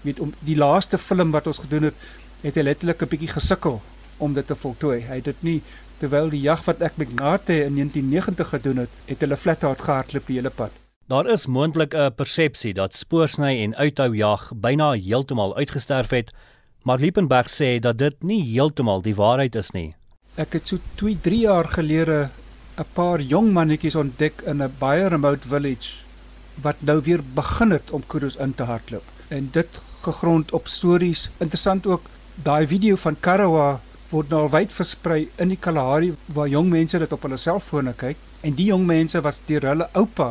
Weet 0.03 0.23
om 0.25 0.35
die 0.49 0.59
laaste 0.59 0.99
film 0.99 1.31
wat 1.37 1.47
ons 1.47 1.63
gedoen 1.63 1.93
het, 1.93 2.09
het 2.43 2.59
hy 2.59 2.67
letterlik 2.67 3.03
'n 3.03 3.13
bietjie 3.15 3.35
gesukkel 3.37 3.79
om 4.19 4.35
dit 4.35 4.47
te 4.47 4.57
voltooi. 4.57 5.01
Hy 5.07 5.21
het 5.21 5.25
dit 5.25 5.43
nie 5.43 5.63
terwyl 5.99 6.31
die 6.31 6.41
jag 6.41 6.65
wat 6.67 6.81
ek 6.81 6.97
met 6.97 7.15
Nate 7.15 7.65
in 7.65 7.75
1990 7.79 8.49
gedoen 8.49 8.77
het, 8.85 8.91
het 9.07 9.21
hulle 9.25 9.37
flat 9.37 9.65
out 9.65 9.81
gehardloop 9.81 10.27
die 10.27 10.37
hele 10.37 10.51
pad. 10.51 10.71
Daar 11.07 11.29
is 11.31 11.47
moontlik 11.47 11.95
'n 11.95 12.15
persepsie 12.15 12.75
dat 12.75 12.95
spoorsny 12.95 13.63
en 13.63 13.77
uithou-jag 13.77 14.53
byna 14.55 14.93
heeltemal 14.93 15.57
uitgesterf 15.57 16.11
het, 16.11 16.33
maar 16.83 16.99
Liebenberg 16.99 17.49
sê 17.49 17.79
dat 17.81 17.99
dit 17.99 18.23
nie 18.23 18.43
heeltemal 18.43 19.03
die 19.03 19.15
waarheid 19.15 19.55
is 19.55 19.71
nie. 19.71 19.95
Ek 20.37 20.53
het 20.53 20.67
so 20.67 20.79
2-3 20.95 21.41
jaar 21.41 21.65
gelede 21.65 22.31
'n 22.77 22.85
paar 22.93 23.21
jong 23.21 23.53
mannetjies 23.53 23.95
ontdek 23.95 24.43
in 24.47 24.63
'n 24.63 24.75
baie 24.79 25.09
remote 25.09 25.49
village 25.49 26.05
wat 26.63 26.77
nou 26.81 27.01
weer 27.05 27.23
begin 27.35 27.71
het 27.71 27.91
om 27.91 28.03
kudus 28.07 28.37
in 28.37 28.55
te 28.55 28.63
hardloop. 28.63 29.05
En 29.29 29.49
dit 29.53 29.81
gegrond 30.03 30.53
op 30.53 30.69
stories. 30.69 31.31
Interessant 31.39 31.87
ook 31.87 32.03
daai 32.35 32.67
video 32.67 32.97
van 32.97 33.17
Karawa 33.21 33.81
word 34.17 34.33
nou 34.33 34.47
wyd 34.49 34.73
versprei 34.73 35.27
in 35.43 35.51
die 35.53 35.61
Kalahari 35.61 36.15
waar 36.33 36.49
jong 36.49 36.71
mense 36.73 36.99
dit 37.03 37.13
op 37.13 37.25
hulle 37.27 37.37
selfone 37.41 37.93
kyk 38.01 38.21
en 38.47 38.55
die 38.57 38.71
jong 38.71 38.87
mense 38.89 39.21
was 39.25 39.43
deur 39.49 39.67
hulle 39.69 39.89
oupa 39.99 40.31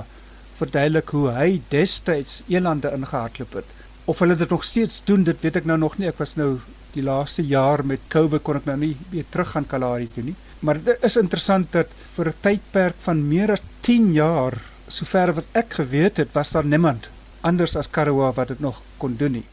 verduidelik 0.57 1.11
hoe 1.13 1.27
hy 1.35 1.49
destyds 1.73 2.39
elande 2.51 2.89
ingehardloop 2.95 3.57
het. 3.59 3.73
Of 4.09 4.21
hulle 4.23 4.37
dit 4.39 4.49
nog 4.49 4.63
steeds 4.63 5.01
doen, 5.05 5.25
dit 5.27 5.41
weet 5.43 5.59
ek 5.61 5.67
nou 5.69 5.77
nog 5.81 5.97
nie. 5.99 6.07
Ek 6.07 6.21
was 6.21 6.35
nou 6.39 6.59
die 6.95 7.03
laaste 7.03 7.43
jaar 7.43 7.83
met 7.85 8.05
COVID 8.13 8.43
kon 8.45 8.61
ek 8.61 8.69
nou 8.69 8.77
nie 8.79 8.93
weer 9.11 9.27
terug 9.33 9.51
gaan 9.53 9.67
Kalahari 9.67 10.07
toe 10.13 10.23
nie. 10.29 10.37
Maar 10.65 10.79
dit 10.85 11.03
is 11.05 11.17
interessant 11.19 11.67
dat 11.75 11.91
vir 12.15 12.29
'n 12.31 12.39
tydperk 12.41 12.95
van 13.07 13.27
meer 13.27 13.51
as 13.51 13.65
10 13.81 14.13
jaar, 14.13 14.61
sover 14.87 15.33
wat 15.33 15.45
ek 15.53 15.73
geweet 15.73 16.17
het, 16.17 16.33
was 16.33 16.51
daar 16.51 16.65
niemand 16.65 17.09
anders 17.41 17.75
as 17.75 17.89
Karoo 17.89 18.31
wat 18.33 18.47
dit 18.47 18.59
nog 18.59 18.81
kon 18.97 19.15
doen 19.17 19.31
nie. 19.31 19.45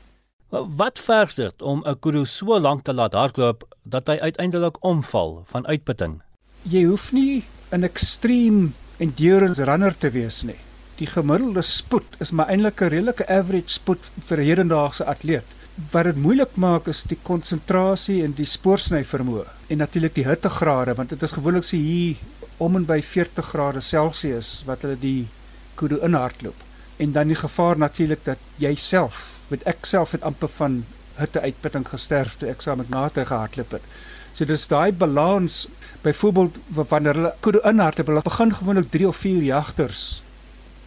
Wat 0.52 0.98
verg 0.98 1.34
dit 1.34 1.62
om 1.62 1.82
'n 1.86 1.98
kudu 1.98 2.24
so 2.26 2.60
lank 2.60 2.84
te 2.84 2.92
laat 2.92 3.12
hardloop 3.12 3.64
dat 3.82 4.06
hy 4.06 4.18
uiteindelik 4.20 4.84
omval 4.84 5.44
van 5.46 5.66
uitputting? 5.66 6.20
Jy 6.62 6.84
hoef 6.84 7.12
nie 7.12 7.44
'n 7.70 7.82
ekstreem 7.82 8.74
endurance 8.96 9.64
runner 9.64 9.98
te 9.98 10.10
wees 10.10 10.42
nie 10.42 10.60
die 11.02 11.08
gemiddelde 11.08 11.62
spoed 11.66 12.18
is 12.22 12.30
maar 12.36 12.50
eintlik 12.52 12.82
'n 12.82 12.92
redelike 12.94 13.26
average 13.28 13.72
spoed 13.78 14.10
vir 14.26 14.38
'n 14.38 14.48
hedendaagse 14.48 15.04
atleet. 15.04 15.48
Wat 15.92 16.04
dit 16.04 16.16
moeilik 16.16 16.56
maak 16.56 16.86
is 16.86 17.02
die 17.02 17.18
konsentrasie 17.22 18.22
en 18.24 18.32
die 18.32 18.46
spoorsny 18.46 19.02
vermoë 19.04 19.46
en 19.68 19.78
natuurlik 19.78 20.14
die 20.14 20.28
hittegrade 20.28 20.94
want 20.94 21.08
dit 21.08 21.22
is 21.22 21.32
gewoonlik 21.32 21.64
so 21.64 21.76
hier 21.76 22.16
om 22.58 22.76
en 22.76 22.84
by 22.84 23.00
40 23.02 23.44
grade 23.44 23.80
Celsius 23.80 24.62
wat 24.66 24.82
hulle 24.82 24.96
die 24.96 25.28
kudu 25.74 25.98
inhardloop. 26.02 26.60
En 26.98 27.12
dan 27.12 27.26
die 27.26 27.36
gevaar 27.36 27.78
natuurlik 27.78 28.24
dat 28.24 28.38
jy 28.56 28.74
self, 28.74 29.40
met 29.52 29.64
ek 29.68 29.86
self 29.88 30.16
het 30.16 30.24
amper 30.26 30.50
van 30.56 30.82
hitteuitputting 31.18 31.84
gesterf 31.88 32.38
toe 32.40 32.48
ek 32.52 32.64
saam 32.64 32.80
met 32.80 32.90
Nate 32.94 33.24
gehardloop 33.28 33.76
het. 33.76 33.86
So 34.32 34.48
dis 34.48 34.64
daai 34.70 34.92
balans 34.96 35.66
byvoorbeeld 36.04 36.58
wanneer 36.72 37.18
hulle 37.20 37.32
kudu 37.44 37.60
inhardloop, 37.68 38.08
hulle 38.08 38.24
begin 38.24 38.54
gewoonlik 38.56 38.90
3 38.94 39.08
of 39.08 39.16
4 39.20 39.42
jagters 39.44 40.04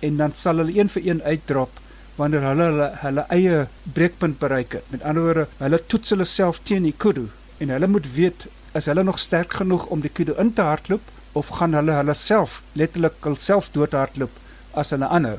en 0.05 0.17
dan 0.21 0.33
sal 0.33 0.61
hulle 0.61 0.73
een 0.75 0.89
vir 0.89 1.05
een 1.05 1.21
uitdrop 1.23 1.81
wanneer 2.17 2.45
hulle 2.47 2.69
hulle, 2.71 2.89
hulle 3.03 3.25
eie 3.35 3.67
breekpunt 3.93 4.39
bereik 4.39 4.77
het. 4.79 4.85
Met 4.89 5.03
ander 5.03 5.23
woorde, 5.23 5.47
hulle 5.59 5.79
toets 5.85 6.15
hulle 6.15 6.27
self 6.29 6.61
teen 6.63 6.87
die 6.87 6.95
kudu 7.05 7.27
en 7.61 7.73
hulle 7.75 7.89
moet 7.91 8.07
weet 8.15 8.47
is 8.75 8.89
hulle 8.91 9.03
nog 9.07 9.19
sterk 9.19 9.53
genoeg 9.61 9.85
om 9.93 10.01
die 10.03 10.11
kudu 10.11 10.33
in 10.41 10.53
te 10.53 10.65
hardloop 10.65 11.13
of 11.39 11.51
gaan 11.59 11.75
hulle 11.77 11.95
hulle 11.99 12.15
self 12.17 12.61
letterlik 12.73 13.21
hulself 13.27 13.69
doodhardloop 13.75 14.41
as 14.73 14.91
hulle 14.95 15.07
aanhou. 15.07 15.37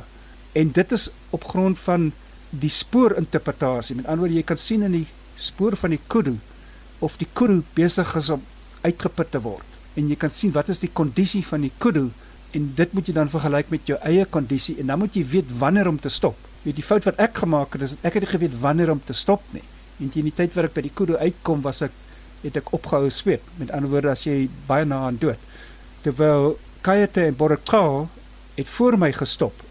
En 0.57 0.71
dit 0.73 0.93
is 0.93 1.11
op 1.37 1.45
grond 1.45 1.79
van 1.79 2.13
die 2.61 2.73
spoorinterpretasie. 2.73 3.97
Met 3.99 4.07
ander 4.07 4.25
woorde, 4.25 4.39
jy 4.39 4.47
kan 4.47 4.61
sien 4.61 4.85
in 4.87 5.01
die 5.01 5.07
spoor 5.37 5.77
van 5.77 5.95
die 5.95 6.01
kudu 6.13 6.37
of 7.05 7.19
die 7.21 7.29
kudu 7.37 7.61
besig 7.77 8.15
is 8.17 8.31
om 8.33 8.45
uitgeput 8.85 9.31
te 9.35 9.41
word. 9.45 9.77
En 9.97 10.09
jy 10.09 10.17
kan 10.21 10.33
sien 10.33 10.53
wat 10.55 10.71
is 10.73 10.81
die 10.83 10.93
kondisie 10.93 11.43
van 11.47 11.65
die 11.67 11.73
kudu 11.83 12.09
en 12.57 12.69
dit 12.79 12.93
moet 12.97 13.09
jy 13.09 13.15
dan 13.17 13.31
vergelyk 13.33 13.73
met 13.73 13.89
jou 13.91 13.99
eie 14.07 14.25
kondisie 14.25 14.77
en 14.81 14.93
dan 14.93 15.01
moet 15.03 15.17
jy 15.17 15.25
weet 15.37 15.53
wanneer 15.61 15.91
om 15.91 15.99
te 16.01 16.13
stop. 16.13 16.39
Weet 16.65 16.79
die 16.79 16.87
fout 16.87 17.05
wat 17.09 17.21
ek 17.23 17.43
gemaak 17.45 17.77
het 17.77 17.85
is 17.87 17.97
ek 18.01 18.17
het 18.17 18.27
nie 18.27 18.33
geweet 18.33 18.57
wanneer 18.63 18.93
om 18.95 19.03
te 19.05 19.17
stop 19.17 19.45
nie. 19.57 19.65
En 20.01 20.13
teen 20.13 20.29
die 20.29 20.35
tyd 20.37 20.57
wat 20.57 20.71
ek 20.71 20.77
by 20.77 20.87
die 20.89 20.95
kudu 20.95 21.19
uitkom 21.21 21.65
was 21.65 21.83
ek 21.85 21.95
het 22.43 22.57
ek 22.61 22.73
opgehou 22.77 23.11
sweet. 23.13 23.45
Met 23.61 23.73
ander 23.75 23.93
woorde 23.93 24.13
as 24.13 24.25
jy 24.25 24.47
baie 24.69 24.89
na 24.89 25.07
aan 25.09 25.21
dood. 25.21 25.41
Terwyl 26.05 26.55
Kayete 26.87 27.27
en 27.27 27.37
Borakal 27.37 28.07
het 28.57 28.69
voor 28.73 28.97
my 29.01 29.11
gestop 29.13 29.66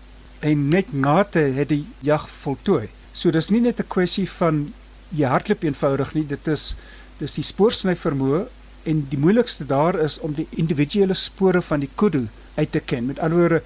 en 0.45 0.67
net 0.69 0.93
nate 0.93 1.39
het 1.39 1.71
die 1.71 1.85
jag 2.05 2.27
voltooi. 2.29 2.89
So 3.13 3.31
dis 3.31 3.49
nie 3.49 3.61
net 3.61 3.79
'n 3.79 3.87
kwessie 3.87 4.29
van 4.29 4.73
jy 5.09 5.25
hardloop 5.25 5.63
eenvoudig 5.63 6.13
nie, 6.13 6.27
dit 6.27 6.47
is 6.47 6.75
dis 7.19 7.33
die 7.33 7.43
spoorsny 7.43 7.95
vermoë 7.95 8.45
en 8.83 9.07
die 9.09 9.17
moeilikste 9.17 9.65
daar 9.65 9.95
is 9.99 10.19
om 10.19 10.33
die 10.33 10.47
individuele 10.51 11.13
spore 11.13 11.61
van 11.61 11.79
die 11.79 11.89
kudu 11.95 12.27
uit 12.55 12.71
te 12.71 12.79
ken. 12.79 13.05
Met 13.05 13.19
ander 13.19 13.37
woorde, 13.37 13.61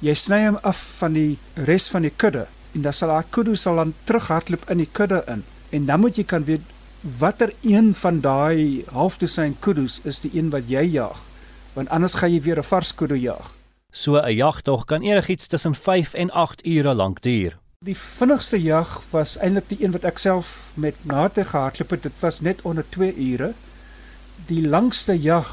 jy 0.00 0.14
sny 0.14 0.46
hom 0.46 0.58
af 0.62 0.78
van 0.98 1.12
die 1.12 1.38
res 1.54 1.88
van 1.88 2.02
die 2.02 2.12
kudde 2.16 2.46
en 2.74 2.82
dan 2.82 2.92
sal 2.92 3.08
daai 3.08 3.30
kudde 3.30 3.56
sal 3.56 3.76
dan 3.76 3.94
terughardloop 4.04 4.70
in 4.70 4.78
die 4.78 4.88
kudde 4.92 5.24
in. 5.28 5.44
En 5.70 5.86
dan 5.86 6.00
moet 6.00 6.16
jy 6.16 6.24
kan 6.24 6.44
weet 6.44 6.62
watter 7.18 7.52
een 7.62 7.94
van 7.94 8.20
daai 8.20 8.84
halfdosyn 8.90 9.56
kuddes 9.60 10.00
is 10.04 10.20
die 10.20 10.30
een 10.34 10.50
wat 10.50 10.68
jy 10.68 10.82
jag, 10.82 11.16
want 11.74 11.88
anders 11.88 12.14
gaan 12.14 12.32
jy 12.32 12.42
weer 12.42 12.58
'n 12.58 12.64
vars 12.64 12.94
kudde 12.94 13.20
jag. 13.20 13.53
So 13.96 14.16
'n 14.16 14.34
jagtog 14.34 14.84
kan 14.84 15.02
enigiets 15.02 15.46
tussen 15.46 15.74
5 15.74 16.14
en 16.14 16.30
8 16.30 16.66
ure 16.66 16.94
lank 16.94 17.22
duur. 17.22 17.58
Die 17.78 17.96
vinnigste 17.96 18.62
jag 18.62 19.02
was 19.10 19.36
eintlik 19.36 19.68
die 19.68 19.84
een 19.84 19.92
wat 19.92 20.04
ek 20.04 20.18
self 20.18 20.70
met 20.74 20.94
Nate 21.02 21.44
gehardloop 21.44 21.90
het. 21.90 22.02
Dit 22.02 22.18
was 22.20 22.40
net 22.40 22.62
onder 22.62 22.84
2 22.88 23.14
ure. 23.16 23.52
Die 24.46 24.68
langste 24.68 25.22
jag 25.22 25.46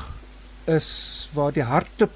is 0.63 1.29
waar 1.33 1.51
die 1.53 1.63
hardloop 1.63 2.11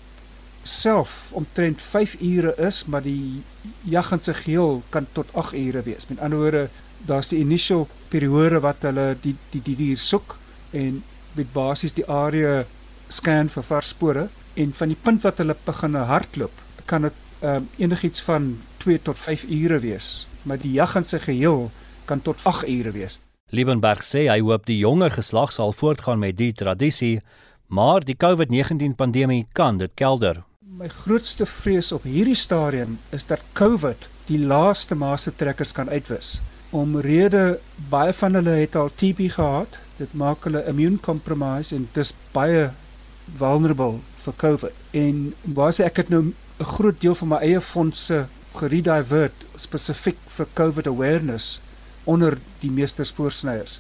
self 0.64 1.30
omtrent 1.32 1.82
5 1.82 2.16
ure 2.22 2.56
is, 2.58 2.86
maar 2.86 3.04
die 3.04 3.44
jag 3.82 4.12
in 4.12 4.20
sy 4.20 4.34
geheel 4.34 4.84
kan 4.90 5.08
tot 5.12 5.28
8 5.34 5.54
ure 5.54 5.82
wees. 5.82 6.08
Met 6.08 6.20
ander 6.20 6.40
woorde, 6.40 6.70
daar's 7.06 7.28
die 7.28 7.40
initial 7.40 7.88
periode 8.08 8.60
wat 8.60 8.82
hulle 8.82 9.18
die 9.22 9.36
die 9.50 9.62
die 9.62 9.76
dier 9.76 9.98
soek 9.98 10.38
en 10.72 11.04
met 11.34 11.54
basies 11.54 11.94
die 11.94 12.10
area 12.10 12.66
scan 13.08 13.50
vir 13.50 13.64
vars 13.64 13.90
spore 13.90 14.30
en 14.56 14.74
van 14.74 14.92
die 14.92 15.00
punt 15.02 15.24
wat 15.26 15.38
hulle 15.42 15.56
begin 15.66 15.96
hardloop, 15.96 16.64
kan 16.86 17.08
dit 17.08 17.22
um, 17.42 17.68
enigiets 17.78 18.22
van 18.22 18.56
2 18.84 19.02
tot 19.02 19.20
5 19.20 19.46
ure 19.50 19.80
wees, 19.80 20.28
maar 20.44 20.62
die 20.62 20.72
jag 20.78 20.96
in 20.96 21.08
sy 21.08 21.20
geheel 21.20 21.70
kan 22.06 22.22
tot 22.22 22.42
8 22.44 22.70
ure 22.70 22.94
wees. 22.96 23.20
Liebenberg 23.54 24.02
sê 24.06 24.26
hy 24.30 24.40
hoop 24.42 24.66
die 24.66 24.80
jonger 24.82 25.14
geslag 25.14 25.54
sal 25.54 25.74
voortgaan 25.74 26.20
met 26.20 26.38
die 26.38 26.52
tradisie, 26.54 27.20
maar 27.68 28.06
die 28.06 28.18
COVID-19 28.18 28.96
pandemie 28.98 29.46
kan 29.54 29.78
dit 29.78 29.92
kelder. 29.96 30.44
My 30.76 30.90
grootste 30.92 31.46
vrees 31.46 31.92
op 31.96 32.04
hierdie 32.04 32.36
stadium 32.36 32.98
is 33.16 33.26
dat 33.30 33.44
COVID 33.54 34.10
die 34.28 34.42
laaste 34.42 34.96
maaste 34.98 35.32
trekkers 35.36 35.72
kan 35.72 35.90
uitwis. 35.90 36.40
Omrede 36.76 37.60
baie 37.90 38.14
van 38.14 38.36
hulle 38.36 38.58
het 38.60 38.76
al 38.76 38.90
TB 38.90 39.30
gehad. 39.38 39.78
Dit 39.98 40.14
maak 40.18 40.44
hulle 40.44 40.66
immune 40.68 41.00
compromised 41.00 41.78
en 41.78 41.88
dis 41.94 42.12
baie 42.34 42.72
vulnerable 43.38 44.02
vir 44.26 44.38
COVID. 44.44 44.82
En 44.92 45.22
waar 45.58 45.74
sê 45.76 45.86
ek 45.86 46.04
het 46.04 46.10
nou 46.10 46.24
'n 46.24 46.72
groot 46.76 47.02
deel 47.02 47.16
van 47.16 47.28
my 47.28 47.40
eie 47.42 47.62
fondse 47.62 48.28
geredivert 48.56 49.46
spesifiek 49.56 50.18
vir 50.28 50.48
COVID 50.54 50.88
awareness 50.88 51.60
onder 52.04 52.38
die 52.60 52.72
meeste 52.72 53.04
spoorsnyers. 53.04 53.80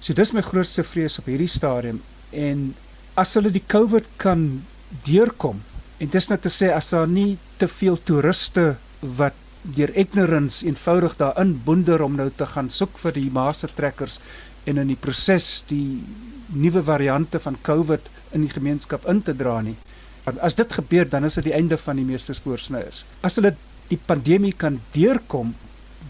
So 0.00 0.12
dis 0.12 0.32
my 0.32 0.42
grootste 0.42 0.82
vrees 0.82 1.18
op 1.18 1.26
hierdie 1.26 1.48
stadium 1.48 2.02
en 2.30 2.74
as 3.14 3.34
hulle 3.34 3.50
die 3.50 3.64
COVID 3.66 4.04
kan 4.16 4.64
deurkom 5.04 5.62
En 6.02 6.10
dis 6.10 6.26
nou 6.26 6.38
te 6.42 6.50
sê 6.50 6.72
as 6.74 6.88
daar 6.90 7.06
nie 7.06 7.36
te 7.62 7.68
veel 7.70 7.94
toeriste 8.08 8.72
wat 9.18 9.36
deur 9.76 9.92
ignorance 9.94 10.66
eenvoudig 10.66 11.14
daarin 11.20 11.52
boender 11.62 12.02
om 12.02 12.16
nou 12.18 12.26
te 12.34 12.46
gaan 12.50 12.70
soek 12.74 12.98
vir 13.04 13.14
die 13.14 13.28
master 13.30 13.70
trekkers 13.70 14.18
en 14.66 14.80
in 14.82 14.90
die 14.90 14.98
proses 14.98 15.62
die 15.70 16.02
nuwe 16.50 16.82
variante 16.82 17.38
van 17.44 17.60
COVID 17.68 18.10
in 18.34 18.46
die 18.46 18.52
gemeenskap 18.52 19.06
in 19.10 19.22
te 19.22 19.34
dra 19.36 19.60
nie. 19.62 19.76
Want 20.24 20.38
as 20.40 20.54
dit 20.54 20.72
gebeur 20.72 21.08
dan 21.08 21.24
is 21.24 21.38
dit 21.40 21.50
die 21.50 21.56
einde 21.56 21.78
van 21.78 21.98
die 21.98 22.06
meeste 22.06 22.34
spoorsnyers. 22.34 23.04
As 23.22 23.38
hulle 23.40 23.54
die 23.90 23.98
pandemie 23.98 24.54
kan 24.56 24.80
deurkom, 24.94 25.54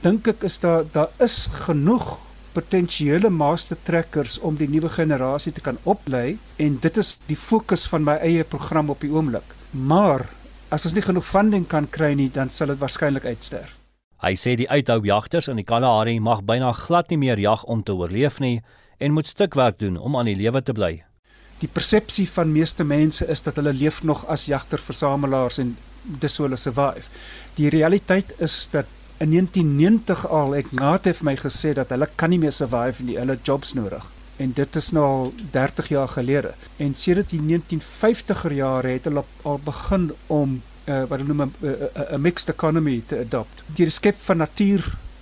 dink 0.03 0.29
ek 0.29 0.45
is 0.49 0.59
daar 0.63 0.85
daar 0.93 1.11
is 1.23 1.47
genoeg 1.65 2.19
potensiële 2.53 3.31
master 3.33 3.79
trekkers 3.83 4.37
om 4.45 4.59
die 4.61 4.69
nuwe 4.69 4.91
generasie 4.93 5.53
te 5.57 5.65
kan 5.65 5.79
oplei 5.89 6.37
en 6.61 6.77
dit 6.85 6.99
is 7.01 7.15
die 7.29 7.39
fokus 7.39 7.87
van 7.89 8.05
my 8.05 8.19
eie 8.21 8.45
program 8.45 8.93
op 8.93 9.01
die 9.01 9.13
oomblik. 9.13 9.55
Maar 9.73 10.27
as 10.73 10.85
ons 10.89 10.97
nie 10.97 11.05
genoeg 11.05 11.25
funding 11.25 11.65
kan 11.69 11.89
kry 11.89 12.13
nie, 12.17 12.29
dan 12.33 12.53
sal 12.53 12.73
dit 12.73 12.81
waarskynlik 12.81 13.29
uitsterf. 13.29 13.79
Hy 14.23 14.37
sê 14.39 14.55
die 14.55 14.69
uithoujagters 14.71 15.49
in 15.51 15.59
die 15.59 15.67
Kalahari 15.67 16.19
mag 16.23 16.45
byna 16.47 16.71
glad 16.77 17.11
nie 17.11 17.19
meer 17.19 17.41
jag 17.43 17.65
om 17.65 17.83
te 17.83 17.97
oorleef 17.97 18.39
nie 18.41 18.61
en 19.03 19.17
moet 19.17 19.27
stukwerk 19.27 19.81
doen 19.81 19.97
om 19.99 20.17
aan 20.17 20.31
die 20.31 20.39
lewe 20.39 20.63
te 20.63 20.77
bly. 20.77 21.01
Die 21.63 21.71
persepsie 21.71 22.27
van 22.27 22.51
meeste 22.51 22.85
mense 22.85 23.27
is 23.31 23.43
dat 23.47 23.61
hulle 23.61 23.73
leef 23.73 24.03
nog 24.03 24.25
as 24.27 24.49
jagter-versamelaars 24.51 25.61
en 25.63 25.77
dis 26.03 26.37
hoe 26.37 26.49
hulle 26.49 26.59
survive. 26.59 27.07
Die 27.55 27.71
realiteit 27.71 28.35
is 28.43 28.57
dat 28.73 28.91
in 29.23 29.31
1990 29.31 30.25
al 30.27 30.57
ek 30.59 30.73
naat 30.75 31.07
het 31.07 31.23
my 31.23 31.37
gesê 31.39 31.71
dat 31.79 31.95
hulle 31.95 32.09
kan 32.19 32.33
nie 32.35 32.41
meer 32.43 32.55
survive 32.57 33.07
nie, 33.07 33.15
hulle 33.21 33.39
jobs 33.47 33.77
nodig. 33.79 34.09
En 34.43 34.51
dit 34.57 34.77
is 34.77 34.91
nou 34.97 35.05
al 35.07 35.33
30 35.55 35.93
jaar 35.95 36.11
gelede. 36.11 36.55
En 36.83 36.97
sedert 36.99 37.31
die 37.31 37.41
1950er 37.47 38.57
jare 38.59 38.97
het 38.97 39.07
hulle 39.07 39.23
al 39.47 39.61
begin 39.63 40.11
om 40.27 40.59
uh, 40.59 41.05
wat 41.07 41.21
hulle 41.21 41.31
noem 41.31 41.53
'n 41.63 42.21
mixed 42.21 42.51
economy 42.51 43.03
te 43.07 43.23
adopt. 43.23 43.63
Die 43.79 43.91
skep 43.91 44.19
van 44.27 44.43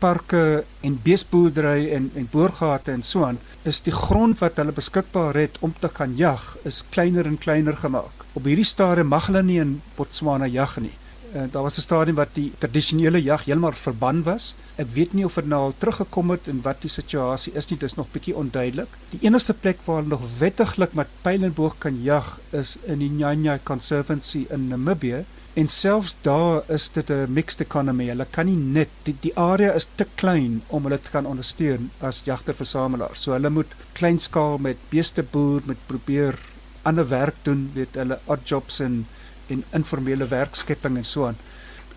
natuurparke 0.01 0.65
en 0.81 0.99
beesboerdery 1.03 1.91
en 1.93 2.11
en 2.15 2.29
boorgate 2.31 2.91
en 2.91 3.03
so 3.03 3.25
aan 3.25 3.39
is 3.65 3.81
die 3.83 3.93
grond 3.93 4.39
wat 4.41 4.57
hulle 4.57 4.73
beskikbaar 4.73 5.35
het 5.37 5.59
om 5.61 5.75
te 5.79 5.89
kan 5.89 6.17
jag 6.17 6.57
is 6.65 6.85
kleiner 6.91 7.27
en 7.27 7.39
kleiner 7.39 7.77
gemaak. 7.77 8.25
Op 8.33 8.45
hierdie 8.45 8.65
stadium 8.65 9.09
mag 9.09 9.27
hulle 9.27 9.43
nie 9.43 9.61
in 9.61 9.83
Botswana 9.97 10.47
jag 10.47 10.79
nie. 10.81 10.97
Uh, 11.35 11.43
daar 11.51 11.63
was 11.63 11.77
'n 11.77 11.81
stadium 11.81 12.17
wat 12.17 12.29
die 12.33 12.53
tradisionele 12.59 13.23
jag 13.23 13.45
heeltemal 13.45 13.73
verban 13.73 14.23
was. 14.23 14.55
Ek 14.77 14.87
weet 14.93 15.13
nie 15.13 15.25
of 15.25 15.35
dit 15.35 15.47
nou 15.47 15.61
al 15.61 15.75
teruggekom 15.79 16.31
het 16.31 16.49
en 16.49 16.63
wat 16.63 16.81
die 16.83 16.91
situasie 16.91 17.53
is 17.55 17.69
nie, 17.69 17.79
dis 17.79 17.95
nog 17.95 18.11
bietjie 18.11 18.37
onduidelik. 18.37 18.89
Die 19.11 19.21
enigste 19.23 19.55
plek 19.55 19.79
waar 19.85 19.97
hulle 19.97 20.09
nog 20.09 20.39
wettiglik 20.39 20.93
met 20.93 21.07
pyl 21.23 21.43
en 21.43 21.55
boog 21.55 21.79
kan 21.79 22.03
jag 22.03 22.39
is 22.51 22.77
in 22.83 22.99
die 22.99 23.11
Nyanya 23.11 23.59
Conservancy 23.63 24.47
in 24.51 24.69
Namibië 24.69 25.25
En 25.53 25.69
selfs 25.69 26.15
daar 26.21 26.63
is 26.67 26.93
dit 26.93 27.11
'n 27.11 27.33
mixed 27.33 27.61
economy. 27.61 28.07
Hulle 28.09 28.27
kan 28.31 28.47
nie 28.47 28.57
net 28.57 28.89
die 29.03 29.17
die 29.21 29.37
area 29.37 29.73
is 29.73 29.89
te 29.95 30.07
klein 30.15 30.63
om 30.67 30.83
hulle 30.83 31.01
te 31.01 31.11
kan 31.11 31.27
ondersteun 31.27 31.91
as 31.99 32.23
jagterversamelaars. 32.25 33.23
So 33.23 33.33
hulle 33.33 33.51
moet 33.51 33.75
kleinskaal 33.93 34.59
met 34.59 34.77
beeste 34.89 35.23
boer 35.23 35.61
met 35.65 35.87
probeer 35.87 36.39
ander 36.83 37.09
werk 37.09 37.35
doen, 37.43 37.71
weet 37.75 37.95
hulle 37.95 38.21
odd 38.25 38.49
jobs 38.49 38.81
en 38.81 39.07
en 39.51 39.65
informele 39.77 40.27
werkskepping 40.31 40.97
en 40.97 41.05
so 41.05 41.27
aan. 41.27 41.39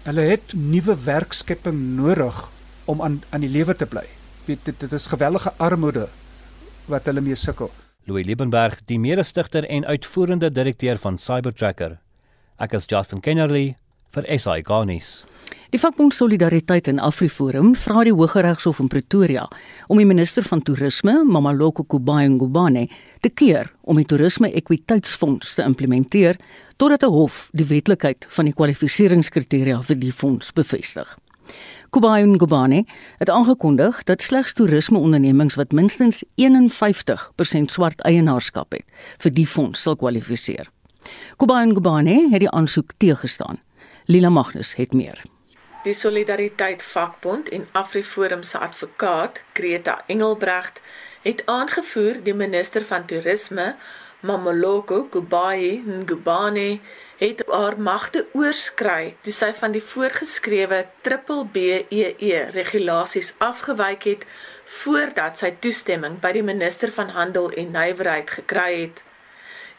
Hulle 0.04 0.26
het 0.34 0.54
nuwe 0.54 0.96
werkskepping 1.06 1.80
nodig 1.96 2.52
om 2.86 3.02
aan 3.02 3.22
aan 3.30 3.46
die 3.46 3.52
lewe 3.52 3.76
te 3.76 3.86
bly. 3.86 4.06
Weet 4.46 4.66
dit 4.68 4.80
dit 4.80 4.92
is 4.92 5.08
gewellige 5.08 5.54
armoede 5.58 6.10
wat 6.92 7.06
hulle 7.08 7.22
mee 7.22 7.36
sukkel. 7.36 7.72
Louis 8.04 8.26
Liebenberg, 8.28 8.82
die 8.86 9.00
mede-stigter 9.00 9.64
en 9.64 9.86
uitvoerende 9.86 10.52
direkteur 10.52 10.98
van 11.00 11.18
Cybertracker, 11.18 12.00
Ek 12.62 12.76
is 12.78 12.86
Justin 12.86 13.20
Kennerly 13.20 13.74
vir 14.14 14.28
SI 14.38 14.62
Garnis. 14.64 15.24
Die 15.74 15.80
vakbond 15.82 16.14
Solidariteit 16.14 16.86
en 16.92 17.00
Afriforum 17.02 17.72
vra 17.74 18.04
die 18.06 18.12
Hooggeregshof 18.14 18.78
in 18.84 18.92
Pretoria 18.94 19.48
om 19.90 19.98
die 19.98 20.06
minister 20.06 20.46
van 20.46 20.62
toerisme, 20.62 21.16
Mamaloko 21.26 21.82
Kubayengubane, 21.90 22.84
te 23.26 23.32
keer 23.34 23.72
om 23.82 23.98
die 23.98 24.06
toerisme 24.06 24.52
ekwiteitsfonds 24.54 25.56
te 25.58 25.66
implementeer 25.66 26.38
totdat 26.78 27.04
'n 27.04 27.10
hof 27.16 27.50
die 27.54 27.66
wetlikheid 27.66 28.28
van 28.30 28.46
die 28.46 28.54
kwalifikasieringskriteria 28.54 29.82
vir 29.82 29.96
die 29.96 30.12
fonds 30.12 30.54
bevestig. 30.54 31.18
Kubayengubane 31.90 32.86
het 33.18 33.30
aangekondig 33.30 34.04
dat 34.04 34.22
slegs 34.22 34.54
toerismeondernemings 34.54 35.56
wat 35.56 35.72
minstens 35.72 36.24
51% 36.36 37.72
swart 37.72 38.02
eienaarskap 38.02 38.72
het, 38.72 38.86
vir 39.18 39.34
die 39.34 39.48
fonds 39.48 39.82
sal 39.82 39.96
kwalifiseer. 39.96 40.70
Kubain 41.38 41.74
Gubane 41.74 42.30
het 42.30 42.40
die 42.40 42.52
aansoek 42.52 42.94
teëgestaan. 42.98 43.58
Lila 44.06 44.30
Magnus 44.30 44.76
het 44.76 44.94
meer. 44.94 45.33
Die 45.84 45.94
Solidariteit 45.94 46.84
Vakbond 46.84 47.50
en 47.50 47.68
Afriforum 47.72 48.44
se 48.44 48.58
advokaat, 48.58 49.42
Greta 49.54 50.04
Engelbrecht, 50.08 50.80
het 51.22 51.42
aangevoer 51.46 52.22
die 52.24 52.34
minister 52.34 52.86
van 52.88 53.06
toerisme, 53.06 53.76
Mamoloko 54.20 55.04
Kubayi 55.12 55.84
Ngubane, 55.86 56.80
het 57.18 57.44
haar 57.52 57.76
magte 57.80 58.26
oorskry 58.32 59.16
toe 59.28 59.36
sy 59.36 59.52
van 59.60 59.76
die 59.76 59.84
voorgeskrewe 59.84 60.86
BBEE 61.04 62.40
regulasies 62.56 63.34
afgewyk 63.44 64.08
het 64.08 64.28
voordat 64.80 65.44
sy 65.44 65.52
toestemming 65.60 66.22
by 66.24 66.32
die 66.32 66.48
minister 66.48 66.96
van 66.96 67.12
handel 67.12 67.52
en 67.52 67.76
nywerheid 67.76 68.32
gekry 68.40 68.72
het. 68.86 69.04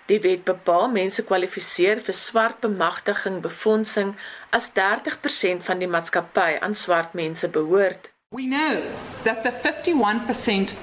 Die 0.07 0.21
wet 0.21 0.45
bepaal 0.45 0.91
mense 0.93 1.23
kwalifiseer 1.25 2.03
vir 2.05 2.17
swart 2.17 2.59
bemagtiging 2.61 3.39
befondsing 3.41 4.11
as 4.53 4.67
30% 4.77 5.65
van 5.65 5.81
die 5.81 5.89
maatskappy 5.89 6.59
aan 6.61 6.75
swart 6.77 7.15
mense 7.15 7.49
behoort. 7.49 8.11
We 8.29 8.45
know 8.45 8.83
that 9.23 9.43
the 9.45 9.53
51% 9.53 10.75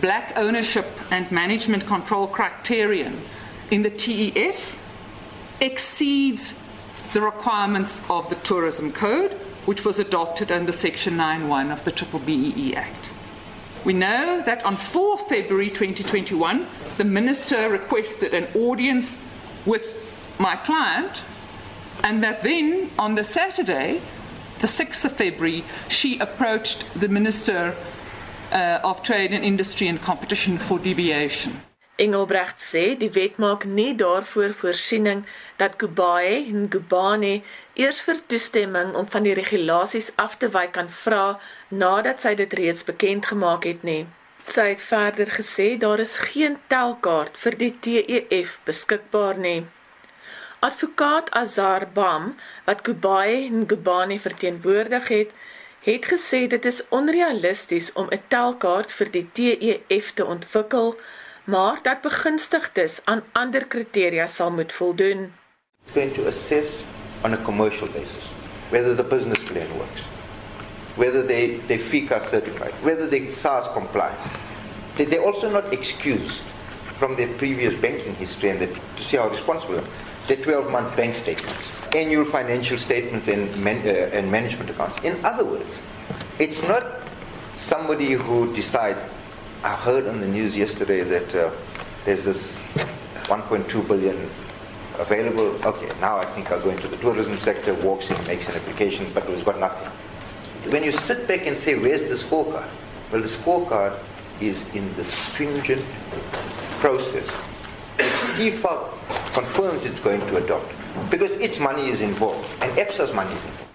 black 0.00 0.36
ownership 0.36 0.86
and 1.10 1.30
management 1.30 1.86
control 1.86 2.28
criterion 2.28 3.18
in 3.70 3.82
the 3.82 3.90
TEF 3.90 4.78
exceeds 5.58 6.54
the 7.12 7.20
requirements 7.20 8.00
of 8.08 8.28
the 8.28 8.36
tourism 8.44 8.92
code 8.92 9.32
which 9.66 9.84
was 9.84 9.98
adopted 9.98 10.52
under 10.52 10.72
section 10.72 11.16
91 11.16 11.70
of 11.70 11.84
the 11.84 11.90
Triple 11.90 12.20
BEE 12.20 12.76
Act. 12.76 12.97
We 13.88 13.94
know 13.94 14.42
that 14.42 14.66
on 14.66 14.76
4 14.76 15.16
February 15.30 15.70
2021 15.70 16.66
the 16.98 17.04
minister 17.04 17.70
requested 17.70 18.34
an 18.34 18.46
audience 18.54 19.16
with 19.64 20.36
my 20.38 20.56
client, 20.56 21.12
and 22.04 22.22
that 22.22 22.42
then 22.42 22.90
on 22.98 23.14
the 23.14 23.24
Saturday, 23.24 24.02
the 24.60 24.66
6th 24.66 25.06
of 25.06 25.12
February, 25.12 25.64
she 25.88 26.18
approached 26.18 26.84
the 27.00 27.08
Minister 27.08 27.74
uh, 28.52 28.80
of 28.84 29.02
Trade 29.02 29.32
and 29.32 29.42
Industry 29.42 29.88
and 29.88 29.98
Competition 30.02 30.58
for 30.58 30.78
deviation. 30.78 31.58
Engelbrecht 31.98 32.60
sê 32.62 32.82
die 32.98 33.10
wet 33.14 33.38
maak 33.42 33.64
nie 33.78 33.92
daarvoor 34.00 34.52
voorsiening 34.60 35.24
dat 35.62 35.76
Kubaye 35.80 36.36
en 36.50 36.68
Gubane 36.70 37.32
eers 37.74 37.98
vir 38.06 38.20
toestemming 38.32 38.92
om 39.00 39.08
van 39.14 39.26
die 39.26 39.34
regulasies 39.38 40.12
af 40.24 40.36
te 40.38 40.50
wyk 40.54 40.76
kan 40.76 40.92
vra 41.00 41.24
nadat 41.82 42.22
sy 42.22 42.36
dit 42.38 42.54
reeds 42.60 42.86
bekend 42.90 43.26
gemaak 43.32 43.66
het 43.66 43.82
nie. 43.90 44.04
Sy 44.46 44.68
het 44.70 44.86
verder 44.92 45.34
gesê 45.40 45.68
daar 45.86 45.98
is 46.06 46.14
geen 46.30 46.56
telkaart 46.70 47.42
vir 47.42 47.58
die 47.64 47.72
TEF 47.86 48.54
beskikbaar 48.70 49.42
nie. 49.48 49.66
Advokaat 50.60 51.34
Azar 51.42 51.90
Bam, 51.94 52.32
wat 52.64 52.86
Kubai 52.86 53.46
en 53.50 53.66
Gubani 53.66 54.18
verteenwoordig 54.18 55.08
het, 55.08 55.38
het 55.82 56.06
gesê 56.12 56.46
dit 56.46 56.64
is 56.64 56.84
onrealisties 56.88 57.92
om 57.92 58.06
'n 58.10 58.22
telkaart 58.28 58.92
vir 58.92 59.10
die 59.16 59.26
TEF 59.32 60.12
te 60.14 60.24
ontwikkel, 60.24 60.94
maar 61.48 61.78
dat 61.82 62.00
begunstigdes 62.00 63.00
aan 63.04 63.22
ander 63.32 63.64
kriteria 63.64 64.26
sal 64.26 64.50
moet 64.50 64.72
voldoen. 64.72 65.32
It's 65.82 65.92
going 65.92 66.14
to 66.14 66.26
assess 66.26 66.84
on 67.24 67.32
a 67.32 67.42
commercial 67.42 67.88
basis 67.88 68.24
whether 68.70 68.96
the 68.96 69.04
business 69.04 69.42
plan 69.42 69.68
works. 69.76 70.02
whether 70.98 71.22
they, 71.22 71.58
they 71.68 71.78
FICA 71.78 72.20
certified, 72.20 72.72
whether 72.82 73.06
they 73.06 73.28
SARS 73.28 73.68
compliant. 73.68 74.18
They're 74.96 75.24
also 75.24 75.48
not 75.48 75.72
excused 75.72 76.42
from 76.98 77.14
their 77.14 77.32
previous 77.34 77.74
banking 77.80 78.16
history 78.16 78.50
and 78.50 78.60
the, 78.60 78.66
to 78.66 79.02
see 79.02 79.16
how 79.16 79.28
responsible 79.28 79.80
the 80.26 80.36
12 80.36 80.70
month 80.72 80.96
bank 80.96 81.14
statements, 81.14 81.70
annual 81.94 82.24
financial 82.24 82.76
statements, 82.76 83.28
and, 83.28 83.56
man, 83.62 83.86
uh, 83.86 84.10
and 84.16 84.30
management 84.30 84.70
accounts. 84.70 84.98
In 85.04 85.24
other 85.24 85.44
words, 85.44 85.80
it's 86.40 86.62
not 86.64 86.84
somebody 87.52 88.12
who 88.12 88.52
decides, 88.52 89.04
I 89.62 89.74
heard 89.74 90.06
on 90.06 90.20
the 90.20 90.26
news 90.26 90.56
yesterday 90.56 91.02
that 91.02 91.34
uh, 91.34 91.50
there's 92.04 92.24
this 92.24 92.60
1.2 93.24 93.86
billion 93.88 94.30
available. 94.98 95.46
Okay, 95.66 95.88
now 96.00 96.18
I 96.18 96.24
think 96.26 96.50
I'll 96.50 96.60
go 96.60 96.70
into 96.70 96.88
the 96.88 96.96
tourism 96.96 97.36
sector, 97.38 97.74
walks 97.74 98.10
in, 98.10 98.16
makes 98.26 98.48
an 98.48 98.56
application, 98.56 99.10
but 99.14 99.24
has 99.24 99.42
got 99.42 99.58
nothing 99.58 99.90
when 100.70 100.84
you 100.84 100.92
sit 100.92 101.26
back 101.26 101.46
and 101.46 101.56
say, 101.56 101.78
where's 101.78 102.06
the 102.06 102.14
scorecard? 102.14 102.68
Well, 103.10 103.22
the 103.22 103.28
scorecard 103.28 103.98
is 104.40 104.68
in 104.74 104.94
the 104.96 105.04
stringent 105.04 105.84
process 106.80 107.28
CFA 107.98 108.92
confirms 109.32 109.84
it's 109.84 109.98
going 109.98 110.20
to 110.20 110.36
adopt 110.36 110.72
because 111.10 111.32
its 111.32 111.58
money 111.58 111.88
is 111.88 112.00
involved 112.00 112.46
and 112.62 112.70
EPSA's 112.76 113.12
money 113.12 113.32
is 113.32 113.44
involved. 113.44 113.67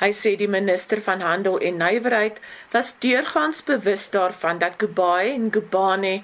Hy 0.00 0.10
sê 0.16 0.30
die 0.40 0.48
minister 0.48 1.00
van 1.04 1.20
handel 1.20 1.58
en 1.60 1.76
nywerheid 1.76 2.38
was 2.72 2.94
deurgangs 3.04 3.60
bewus 3.68 4.06
daarvan 4.14 4.58
dat 4.58 4.78
Kubai 4.80 5.34
en 5.34 5.50
Gubane 5.52 6.22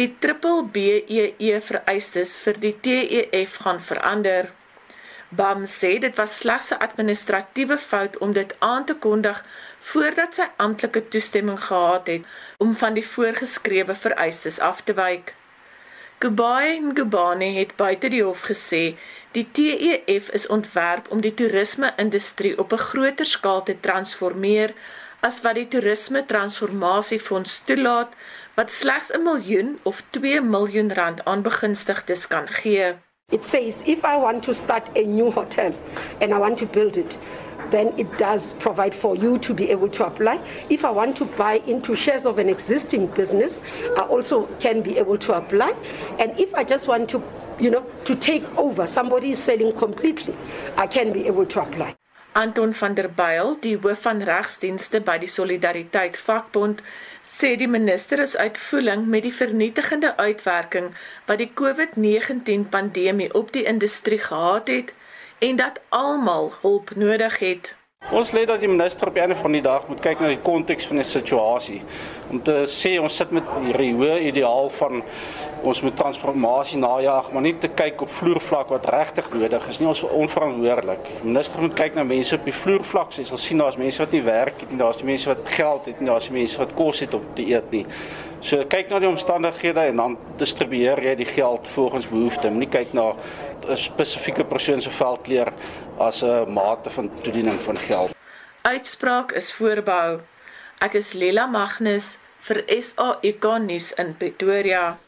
die 0.00 0.08
triple 0.22 0.62
BEE 0.76 1.58
vereistes 1.70 2.38
vir 2.44 2.60
die 2.62 2.72
TEF 2.86 3.58
gaan 3.64 3.82
verander. 3.90 4.48
Bam 5.28 5.66
sê 5.68 5.98
dit 6.00 6.16
was 6.16 6.38
slegs 6.40 6.70
'n 6.72 6.80
administratiewe 6.86 7.78
fout 7.78 8.18
om 8.18 8.32
dit 8.32 8.54
aan 8.58 8.84
te 8.84 8.94
kondig 8.94 9.44
voordat 9.90 10.34
sy 10.34 10.46
amptelike 10.56 11.08
toestemming 11.08 11.60
gehad 11.64 12.06
het 12.06 12.24
om 12.56 12.76
van 12.76 12.94
die 12.94 13.06
voorgeskrewe 13.06 13.94
vereistes 13.94 14.58
af 14.58 14.80
te 14.80 14.94
wyk. 14.94 15.34
Kubai 16.18 16.76
en 16.76 16.96
Gubane 16.96 17.44
het 17.44 17.76
buite 17.78 18.08
die 18.10 18.24
hof 18.26 18.40
gesê 18.48 18.96
die 19.36 19.44
TEF 19.54 20.30
is 20.34 20.46
ontwerp 20.50 21.06
om 21.14 21.20
die 21.22 21.30
toerisme-industrie 21.40 22.56
op 22.58 22.72
'n 22.74 22.86
groter 22.86 23.26
skaal 23.26 23.62
te 23.62 23.76
transformeer 23.80 24.74
as 25.28 25.38
wat 25.44 25.54
die 25.54 25.68
toerisme 25.68 26.24
transformasiefonds 26.26 27.62
toelaat 27.70 28.10
wat 28.58 28.74
slegs 28.80 29.12
'n 29.14 29.22
miljoen 29.22 29.78
of 29.82 30.02
2 30.10 30.40
miljoen 30.40 30.92
rand 30.92 31.24
aan 31.24 31.42
begunstigdes 31.42 32.26
kan 32.26 32.48
gee. 32.48 32.94
It 33.32 33.44
says 33.44 33.80
if 33.84 34.02
I 34.02 34.16
want 34.16 34.42
to 34.42 34.52
start 34.52 34.88
a 34.96 35.04
new 35.06 35.30
hotel 35.30 35.72
and 36.20 36.32
I 36.32 36.38
want 36.38 36.58
to 36.58 36.66
build 36.66 36.96
it, 36.96 37.18
then 37.70 37.92
it 37.98 38.18
does 38.18 38.54
provide 38.54 38.94
for 38.94 39.16
you 39.16 39.38
to 39.38 39.54
be 39.54 39.70
able 39.70 39.88
to 39.90 40.06
apply. 40.06 40.40
If 40.68 40.84
I 40.84 40.90
want 40.90 41.16
to 41.16 41.24
buy 41.24 41.62
into 41.66 41.94
shares 41.94 42.26
of 42.26 42.38
an 42.38 42.48
existing 42.48 43.06
business, 43.08 43.60
I 43.96 44.02
also 44.02 44.46
can 44.60 44.82
be 44.82 44.98
able 44.98 45.18
to 45.18 45.34
apply. 45.34 45.74
And 46.18 46.38
if 46.38 46.54
I 46.54 46.64
just 46.64 46.88
want 46.88 47.08
to, 47.10 47.22
you 47.58 47.70
know, 47.70 47.84
to 48.04 48.14
take 48.14 48.44
over, 48.56 48.86
somebody 48.86 49.30
is 49.30 49.38
selling 49.38 49.72
completely, 49.72 50.34
I 50.76 50.86
can 50.86 51.12
be 51.12 51.26
able 51.26 51.46
to 51.46 51.62
apply. 51.62 51.94
Anton 52.32 52.72
van 52.72 52.94
der 52.94 53.08
Byl, 53.08 53.56
die 53.60 53.78
hoof 53.82 54.04
van 54.04 54.20
regsdienste 54.22 55.00
by 55.02 55.16
die 55.18 55.30
Solidariteit 55.32 56.16
Vakbond, 56.16 56.82
sê 57.26 57.56
die 57.58 57.66
minister 57.66 58.20
is 58.22 58.36
uitvoering 58.38 59.08
met 59.10 59.24
die 59.26 59.32
vernietigende 59.34 60.12
uitwerking 60.16 60.92
wat 61.26 61.42
die 61.42 61.50
COVID-19 61.58 62.68
pandemie 62.70 63.32
op 63.34 63.50
die 63.56 63.64
industrie 63.66 64.20
gehad 64.22 64.70
het 64.70 64.94
en 65.38 65.56
dat 65.56 65.80
almal 65.88 66.52
hulp 66.60 66.90
nodig 66.94 67.38
het. 67.38 67.76
Ons 68.08 68.30
lê 68.32 68.44
dat 68.46 68.62
die 68.62 68.68
minister 68.68 69.08
op 69.08 69.16
'n 69.16 69.30
of 69.30 69.44
ander 69.44 69.62
dag 69.62 69.88
moet 69.88 70.00
kyk 70.00 70.20
na 70.20 70.28
die 70.28 70.42
konteks 70.42 70.86
van 70.86 70.96
die 70.96 71.04
situasie 71.04 71.82
om 72.30 72.42
te 72.42 72.62
sê 72.66 73.00
ons 73.00 73.16
sit 73.16 73.30
met 73.30 73.44
hierdie 73.64 73.94
hoë 73.94 74.20
ideaal 74.30 74.70
van 74.70 75.02
ons 75.62 75.80
moet 75.80 75.96
transformasie 75.96 76.78
najag, 76.78 77.32
maar 77.32 77.42
nie 77.42 77.58
te 77.58 77.68
kyk 77.68 78.00
op 78.00 78.10
vloervlak 78.10 78.68
wat 78.68 78.86
regtig 78.86 79.32
nodig 79.32 79.68
is 79.68 79.80
nie. 79.80 79.88
Ons 79.88 80.02
is 80.02 80.10
onverantwoordelik. 80.10 81.04
Die 81.22 81.32
minister 81.32 81.60
moet 81.60 81.74
kyk 81.74 81.94
na 81.94 82.04
mense 82.04 82.34
op 82.34 82.44
die 82.44 82.54
vloervlak. 82.54 83.12
Jy 83.12 83.24
sal 83.24 83.36
sien 83.36 83.58
daar's 83.58 83.76
mense 83.76 83.98
wat 83.98 84.12
nie 84.12 84.22
werk 84.22 84.60
het 84.60 84.70
nie, 84.70 84.78
daar's 84.78 84.96
die 84.96 85.06
mense 85.06 85.28
wat 85.28 85.38
geld 85.44 85.84
het 85.90 86.00
nie, 86.00 86.08
daar's 86.08 86.28
die 86.28 86.38
mense 86.38 86.58
wat 86.58 86.74
kos 86.74 87.00
het 87.00 87.14
om 87.14 87.26
te 87.34 87.42
eet 87.50 87.70
nie. 87.70 87.84
So 88.40 88.62
kyk 88.70 88.90
na 88.90 89.00
die 89.02 89.08
omstandighede 89.08 89.88
en 89.90 89.96
dan 89.96 90.16
distribueer 90.38 91.00
jy 91.02 91.14
die 91.18 91.26
geld 91.26 91.68
volgens 91.74 92.06
behoefte. 92.06 92.50
Moenie 92.50 92.70
kyk 92.70 92.92
na 92.94 93.08
'n 93.66 93.76
spesifieke 93.76 94.44
persoon 94.44 94.80
se 94.80 94.90
veldkleur 94.90 95.52
as 95.98 96.22
'n 96.22 96.52
mate 96.52 96.90
van 96.90 97.10
toediening 97.22 97.60
van 97.60 97.76
geld. 97.76 98.10
Uitspraak 98.62 99.32
is 99.32 99.52
voorbehou. 99.52 100.20
Ek 100.78 100.94
is 100.94 101.12
Lela 101.12 101.46
Magnus 101.46 102.18
vir 102.40 102.62
SAK 102.66 103.58
nuus 103.58 103.92
in 103.92 104.16
Pretoria. 104.16 104.98